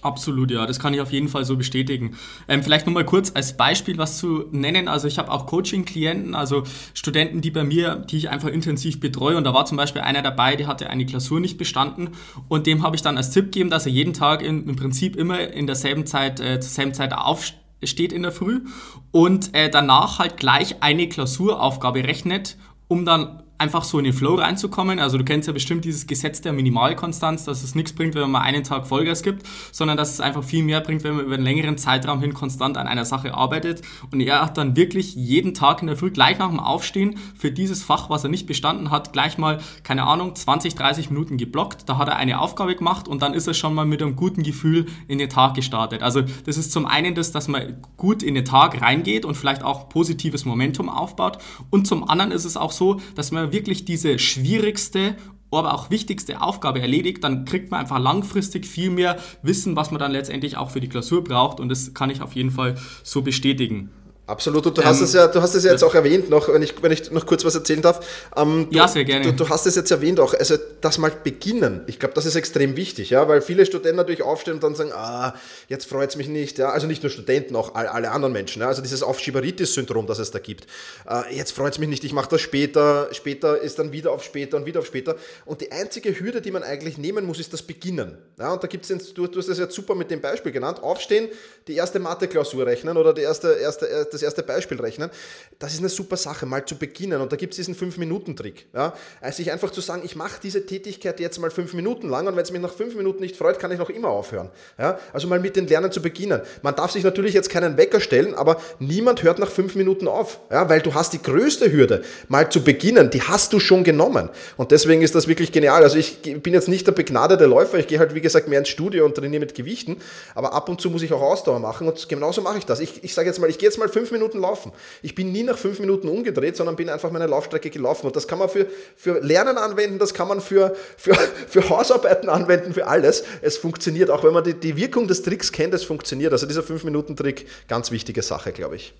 Absolut, 0.02 0.50
ja, 0.50 0.66
das 0.66 0.78
kann 0.78 0.94
ich 0.94 1.00
auf 1.00 1.12
jeden 1.12 1.28
Fall 1.28 1.44
so 1.44 1.56
bestätigen. 1.56 2.16
Ähm, 2.48 2.62
vielleicht 2.62 2.86
nochmal 2.86 3.04
kurz 3.04 3.32
als 3.34 3.56
Beispiel 3.56 3.98
was 3.98 4.16
zu 4.16 4.46
nennen. 4.50 4.88
Also 4.88 5.08
ich 5.08 5.18
habe 5.18 5.30
auch 5.30 5.46
Coaching-Klienten, 5.46 6.34
also 6.34 6.62
Studenten, 6.94 7.42
die 7.42 7.50
bei 7.50 7.64
mir, 7.64 7.96
die 7.96 8.16
ich 8.16 8.30
einfach 8.30 8.48
intensiv 8.48 8.98
betreue. 8.98 9.36
Und 9.36 9.44
da 9.44 9.52
war 9.52 9.66
zum 9.66 9.76
Beispiel 9.76 10.00
einer 10.00 10.22
dabei, 10.22 10.56
der 10.56 10.68
hatte 10.68 10.88
eine 10.88 11.04
Klausur 11.04 11.38
nicht 11.38 11.58
bestanden. 11.58 12.10
Und 12.48 12.66
dem 12.66 12.82
habe 12.82 12.96
ich 12.96 13.02
dann 13.02 13.18
als 13.18 13.30
Tipp 13.30 13.46
gegeben, 13.46 13.68
dass 13.68 13.84
er 13.84 13.92
jeden 13.92 14.14
Tag 14.14 14.42
in, 14.42 14.66
im 14.66 14.76
Prinzip 14.76 15.16
immer 15.16 15.38
in 15.38 15.66
derselben 15.66 16.06
Zeit, 16.06 16.40
äh, 16.40 16.60
zur 16.60 16.70
selben 16.70 16.94
Zeit 16.94 17.12
aufsteht 17.12 18.12
in 18.12 18.22
der 18.22 18.32
Früh 18.32 18.62
und 19.10 19.54
äh, 19.54 19.68
danach 19.68 20.18
halt 20.18 20.38
gleich 20.38 20.82
eine 20.82 21.08
Klausuraufgabe 21.08 22.04
rechnet, 22.04 22.56
um 22.88 23.04
dann 23.04 23.42
einfach 23.60 23.84
so 23.84 23.98
in 23.98 24.04
den 24.04 24.14
Flow 24.14 24.36
reinzukommen. 24.36 24.98
Also 24.98 25.18
du 25.18 25.24
kennst 25.24 25.46
ja 25.46 25.52
bestimmt 25.52 25.84
dieses 25.84 26.06
Gesetz 26.06 26.40
der 26.40 26.52
Minimalkonstanz, 26.52 27.44
dass 27.44 27.62
es 27.62 27.74
nichts 27.74 27.92
bringt, 27.92 28.14
wenn 28.14 28.30
man 28.30 28.42
einen 28.42 28.64
Tag 28.64 28.86
Vollgas 28.86 29.22
gibt, 29.22 29.46
sondern 29.70 29.98
dass 29.98 30.12
es 30.14 30.20
einfach 30.20 30.42
viel 30.42 30.64
mehr 30.64 30.80
bringt, 30.80 31.04
wenn 31.04 31.16
man 31.16 31.26
über 31.26 31.34
einen 31.34 31.44
längeren 31.44 31.76
Zeitraum 31.76 32.20
hin 32.20 32.32
konstant 32.32 32.78
an 32.78 32.86
einer 32.86 33.04
Sache 33.04 33.34
arbeitet. 33.34 33.82
Und 34.10 34.20
er 34.20 34.42
hat 34.42 34.56
dann 34.56 34.76
wirklich 34.76 35.14
jeden 35.14 35.52
Tag 35.52 35.82
in 35.82 35.88
der 35.88 35.96
Früh 35.96 36.10
gleich 36.10 36.38
nach 36.38 36.48
dem 36.48 36.58
Aufstehen 36.58 37.18
für 37.36 37.50
dieses 37.50 37.82
Fach, 37.82 38.08
was 38.08 38.24
er 38.24 38.30
nicht 38.30 38.46
bestanden 38.46 38.90
hat, 38.90 39.12
gleich 39.12 39.36
mal, 39.36 39.58
keine 39.82 40.04
Ahnung, 40.04 40.34
20, 40.34 40.74
30 40.74 41.10
Minuten 41.10 41.36
geblockt. 41.36 41.86
Da 41.88 41.98
hat 41.98 42.08
er 42.08 42.16
eine 42.16 42.40
Aufgabe 42.40 42.74
gemacht 42.74 43.08
und 43.08 43.20
dann 43.20 43.34
ist 43.34 43.46
er 43.46 43.54
schon 43.54 43.74
mal 43.74 43.84
mit 43.84 44.02
einem 44.02 44.16
guten 44.16 44.42
Gefühl 44.42 44.86
in 45.06 45.18
den 45.18 45.28
Tag 45.28 45.54
gestartet. 45.54 46.02
Also 46.02 46.22
das 46.46 46.56
ist 46.56 46.72
zum 46.72 46.86
einen 46.86 47.14
das, 47.14 47.30
dass 47.30 47.46
man 47.46 47.82
gut 47.98 48.22
in 48.22 48.34
den 48.34 48.46
Tag 48.46 48.80
reingeht 48.80 49.26
und 49.26 49.34
vielleicht 49.34 49.62
auch 49.62 49.90
positives 49.90 50.46
Momentum 50.46 50.88
aufbaut. 50.88 51.38
Und 51.68 51.86
zum 51.86 52.08
anderen 52.08 52.32
ist 52.32 52.46
es 52.46 52.56
auch 52.56 52.72
so, 52.72 53.00
dass 53.14 53.32
man 53.32 53.49
wirklich 53.52 53.84
diese 53.84 54.18
schwierigste 54.18 55.16
aber 55.52 55.74
auch 55.74 55.90
wichtigste 55.90 56.40
Aufgabe 56.40 56.80
erledigt, 56.80 57.24
dann 57.24 57.44
kriegt 57.44 57.70
man 57.70 57.80
einfach 57.80 57.98
langfristig 57.98 58.66
viel 58.66 58.90
mehr 58.90 59.18
Wissen, 59.42 59.76
was 59.76 59.90
man 59.90 59.98
dann 59.98 60.12
letztendlich 60.12 60.56
auch 60.56 60.70
für 60.70 60.80
die 60.80 60.88
Klausur 60.88 61.24
braucht 61.24 61.60
und 61.60 61.68
das 61.68 61.92
kann 61.92 62.10
ich 62.10 62.22
auf 62.22 62.34
jeden 62.34 62.50
Fall 62.50 62.76
so 63.02 63.22
bestätigen. 63.22 63.90
Absolut. 64.30 64.64
Und 64.64 64.78
du 64.78 64.84
hast 64.84 64.98
ähm, 64.98 65.04
es 65.04 65.12
ja, 65.12 65.26
du 65.26 65.42
hast 65.42 65.54
es 65.56 65.64
ja 65.64 65.72
jetzt 65.72 65.82
auch 65.82 65.94
erwähnt, 65.94 66.30
noch, 66.30 66.48
wenn 66.52 66.62
ich, 66.62 66.80
wenn 66.80 66.92
ich 66.92 67.10
noch 67.10 67.26
kurz 67.26 67.44
was 67.44 67.56
erzählen 67.56 67.82
darf. 67.82 68.30
Ähm, 68.36 68.68
du, 68.70 68.76
ja, 68.76 68.86
sehr 68.86 69.04
gerne. 69.04 69.24
Du, 69.24 69.32
du, 69.32 69.48
hast 69.48 69.66
es 69.66 69.74
jetzt 69.74 69.90
erwähnt 69.90 70.20
auch, 70.20 70.34
also 70.34 70.54
das 70.80 70.98
mal 70.98 71.10
beginnen. 71.10 71.82
Ich 71.88 71.98
glaube, 71.98 72.14
das 72.14 72.26
ist 72.26 72.36
extrem 72.36 72.76
wichtig, 72.76 73.10
ja, 73.10 73.26
weil 73.26 73.42
viele 73.42 73.66
Studenten 73.66 73.96
natürlich 73.96 74.22
aufstehen 74.22 74.54
und 74.54 74.62
dann 74.62 74.76
sagen, 74.76 74.92
ah, 74.92 75.34
jetzt 75.68 75.86
freut 75.86 76.10
es 76.10 76.16
mich 76.16 76.28
nicht, 76.28 76.58
ja, 76.58 76.70
also 76.70 76.86
nicht 76.86 77.02
nur 77.02 77.10
Studenten, 77.10 77.56
auch 77.56 77.74
alle, 77.74 77.90
alle 77.90 78.12
anderen 78.12 78.32
Menschen, 78.32 78.62
ja? 78.62 78.68
also 78.68 78.82
dieses 78.82 79.02
Aufschieberitis-Syndrom, 79.02 80.06
das 80.06 80.20
es 80.20 80.30
da 80.30 80.38
gibt. 80.38 80.68
Äh, 81.08 81.34
jetzt 81.34 81.50
freut 81.50 81.72
es 81.72 81.80
mich 81.80 81.88
nicht, 81.88 82.04
ich 82.04 82.12
mache 82.12 82.30
das 82.30 82.40
später, 82.40 83.08
später 83.10 83.60
ist 83.60 83.80
dann 83.80 83.90
wieder 83.90 84.12
auf 84.12 84.22
später 84.22 84.58
und 84.58 84.64
wieder 84.64 84.78
auf 84.78 84.86
später. 84.86 85.16
Und 85.44 85.60
die 85.60 85.72
einzige 85.72 86.18
Hürde, 86.20 86.40
die 86.40 86.52
man 86.52 86.62
eigentlich 86.62 86.98
nehmen 86.98 87.26
muss, 87.26 87.40
ist 87.40 87.52
das 87.52 87.62
Beginnen. 87.62 88.16
Ja, 88.38 88.52
und 88.52 88.62
da 88.62 88.68
gibt 88.68 88.88
es, 88.88 89.12
du, 89.12 89.26
du 89.26 89.38
hast 89.40 89.48
das 89.48 89.58
jetzt 89.58 89.74
super 89.74 89.96
mit 89.96 90.08
dem 90.12 90.20
Beispiel 90.20 90.52
genannt, 90.52 90.80
aufstehen, 90.84 91.28
die 91.66 91.74
erste 91.74 91.98
Mathe-Klausur 91.98 92.64
rechnen 92.64 92.96
oder 92.96 93.12
die 93.12 93.22
erste, 93.22 93.54
erste, 93.54 94.06
das 94.10 94.19
das 94.20 94.28
erste 94.28 94.42
Beispiel 94.42 94.80
rechnen, 94.80 95.10
das 95.58 95.72
ist 95.72 95.80
eine 95.80 95.88
super 95.88 96.16
Sache, 96.16 96.46
mal 96.46 96.64
zu 96.64 96.76
beginnen. 96.76 97.20
Und 97.20 97.32
da 97.32 97.36
gibt 97.36 97.52
es 97.52 97.56
diesen 97.56 97.74
5-Minuten-Trick. 97.74 98.66
Ja? 98.74 98.94
Also 99.20 99.36
sich 99.36 99.52
einfach 99.52 99.70
zu 99.70 99.80
sagen, 99.80 100.02
ich 100.04 100.16
mache 100.16 100.40
diese 100.42 100.64
Tätigkeit 100.66 101.20
jetzt 101.20 101.38
mal 101.38 101.50
5 101.50 101.74
Minuten 101.74 102.08
lang 102.08 102.26
und 102.26 102.36
wenn 102.36 102.42
es 102.42 102.52
mich 102.52 102.60
nach 102.60 102.72
5 102.72 102.94
Minuten 102.94 103.20
nicht 103.20 103.36
freut, 103.36 103.58
kann 103.58 103.70
ich 103.72 103.78
noch 103.78 103.90
immer 103.90 104.08
aufhören. 104.08 104.50
Ja? 104.78 104.98
Also 105.12 105.28
mal 105.28 105.40
mit 105.40 105.56
den 105.56 105.66
Lernen 105.66 105.92
zu 105.92 106.02
beginnen. 106.02 106.40
Man 106.62 106.74
darf 106.74 106.92
sich 106.92 107.04
natürlich 107.04 107.34
jetzt 107.34 107.50
keinen 107.50 107.76
Wecker 107.76 108.00
stellen, 108.00 108.34
aber 108.34 108.60
niemand 108.78 109.22
hört 109.22 109.38
nach 109.38 109.50
5 109.50 109.74
Minuten 109.74 110.08
auf, 110.08 110.40
ja? 110.50 110.68
weil 110.68 110.80
du 110.80 110.94
hast 110.94 111.12
die 111.12 111.22
größte 111.22 111.72
Hürde, 111.72 112.02
mal 112.28 112.50
zu 112.50 112.62
beginnen, 112.62 113.10
die 113.10 113.22
hast 113.22 113.52
du 113.52 113.60
schon 113.60 113.84
genommen. 113.84 114.28
Und 114.56 114.70
deswegen 114.70 115.02
ist 115.02 115.14
das 115.14 115.28
wirklich 115.28 115.52
genial. 115.52 115.82
Also 115.82 115.98
ich 115.98 116.22
bin 116.42 116.54
jetzt 116.54 116.68
nicht 116.68 116.86
der 116.86 116.92
begnadete 116.92 117.46
Läufer, 117.46 117.78
ich 117.78 117.86
gehe 117.86 117.98
halt 117.98 118.14
wie 118.14 118.20
gesagt 118.20 118.48
mehr 118.48 118.58
ins 118.58 118.68
Studio 118.68 119.04
und 119.04 119.14
trainiere 119.14 119.40
mit 119.40 119.54
Gewichten, 119.54 119.98
aber 120.34 120.52
ab 120.52 120.68
und 120.68 120.80
zu 120.80 120.90
muss 120.90 121.02
ich 121.02 121.12
auch 121.12 121.22
Ausdauer 121.22 121.60
machen 121.60 121.88
und 121.88 122.08
genauso 122.08 122.40
mache 122.42 122.58
ich 122.58 122.66
das. 122.66 122.80
Ich, 122.80 123.02
ich 123.04 123.14
sage 123.14 123.28
jetzt 123.28 123.38
mal, 123.38 123.48
ich 123.48 123.58
gehe 123.58 123.68
jetzt 123.68 123.78
mal 123.78 123.88
5 123.88 124.09
Minuten 124.10 124.40
laufen. 124.40 124.72
Ich 125.02 125.14
bin 125.14 125.32
nie 125.32 125.42
nach 125.42 125.58
fünf 125.58 125.78
Minuten 125.78 126.08
umgedreht, 126.08 126.56
sondern 126.56 126.76
bin 126.76 126.88
einfach 126.88 127.10
meine 127.10 127.26
Laufstrecke 127.26 127.70
gelaufen. 127.70 128.06
Und 128.06 128.16
das 128.16 128.26
kann 128.26 128.38
man 128.38 128.48
für, 128.48 128.66
für 128.96 129.20
Lernen 129.20 129.58
anwenden, 129.58 129.98
das 129.98 130.14
kann 130.14 130.28
man 130.28 130.40
für, 130.40 130.74
für, 130.96 131.14
für 131.48 131.68
Hausarbeiten 131.68 132.28
anwenden, 132.28 132.74
für 132.74 132.86
alles. 132.86 133.24
Es 133.42 133.56
funktioniert, 133.56 134.10
auch 134.10 134.24
wenn 134.24 134.32
man 134.32 134.44
die, 134.44 134.54
die 134.54 134.76
Wirkung 134.76 135.08
des 135.08 135.22
Tricks 135.22 135.52
kennt, 135.52 135.74
es 135.74 135.84
funktioniert. 135.84 136.32
Also 136.32 136.46
dieser 136.46 136.62
fünf 136.62 136.84
Minuten 136.84 137.16
Trick, 137.16 137.46
ganz 137.68 137.90
wichtige 137.90 138.22
Sache, 138.22 138.52
glaube 138.52 138.76
ich. 138.76 138.94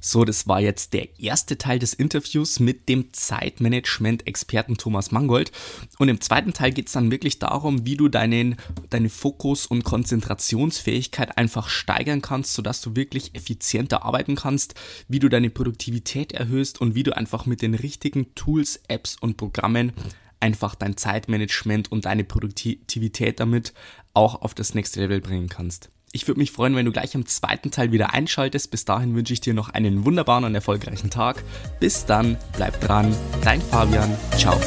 So, 0.00 0.24
das 0.24 0.48
war 0.48 0.60
jetzt 0.60 0.94
der 0.94 1.18
erste 1.20 1.58
Teil 1.58 1.78
des 1.78 1.92
Interviews 1.92 2.58
mit 2.58 2.88
dem 2.88 3.12
Zeitmanagement-Experten 3.12 4.78
Thomas 4.78 5.10
Mangold. 5.10 5.52
Und 5.98 6.08
im 6.08 6.20
zweiten 6.22 6.54
Teil 6.54 6.72
geht 6.72 6.86
es 6.86 6.94
dann 6.94 7.10
wirklich 7.10 7.38
darum, 7.38 7.84
wie 7.84 7.96
du 7.96 8.08
deinen, 8.08 8.56
deine 8.88 9.10
Fokus- 9.10 9.66
und 9.66 9.84
Konzentrationsfähigkeit 9.84 11.36
einfach 11.36 11.68
steigern 11.68 12.22
kannst, 12.22 12.54
sodass 12.54 12.80
du 12.80 12.96
wirklich 12.96 13.34
effizienter 13.34 14.02
arbeiten 14.04 14.36
kannst, 14.36 14.74
wie 15.08 15.18
du 15.18 15.28
deine 15.28 15.50
Produktivität 15.50 16.32
erhöhst 16.32 16.80
und 16.80 16.94
wie 16.94 17.02
du 17.02 17.14
einfach 17.14 17.44
mit 17.44 17.60
den 17.60 17.74
richtigen 17.74 18.34
Tools, 18.34 18.80
Apps 18.88 19.16
und 19.20 19.36
Programmen 19.36 19.92
einfach 20.40 20.74
dein 20.74 20.96
Zeitmanagement 20.96 21.92
und 21.92 22.06
deine 22.06 22.24
Produktivität 22.24 23.38
damit 23.38 23.74
auch 24.14 24.40
auf 24.40 24.54
das 24.54 24.74
nächste 24.74 25.00
Level 25.00 25.20
bringen 25.20 25.50
kannst. 25.50 25.90
Ich 26.12 26.26
würde 26.26 26.40
mich 26.40 26.50
freuen, 26.50 26.74
wenn 26.74 26.86
du 26.86 26.92
gleich 26.92 27.14
im 27.14 27.26
zweiten 27.26 27.70
Teil 27.70 27.92
wieder 27.92 28.12
einschaltest. 28.12 28.70
Bis 28.70 28.84
dahin 28.84 29.14
wünsche 29.14 29.32
ich 29.32 29.40
dir 29.40 29.54
noch 29.54 29.68
einen 29.68 30.04
wunderbaren 30.04 30.44
und 30.44 30.54
erfolgreichen 30.54 31.10
Tag. 31.10 31.44
Bis 31.78 32.04
dann, 32.04 32.36
bleib 32.56 32.80
dran, 32.80 33.14
dein 33.44 33.60
Fabian, 33.60 34.16
ciao. 34.36 34.60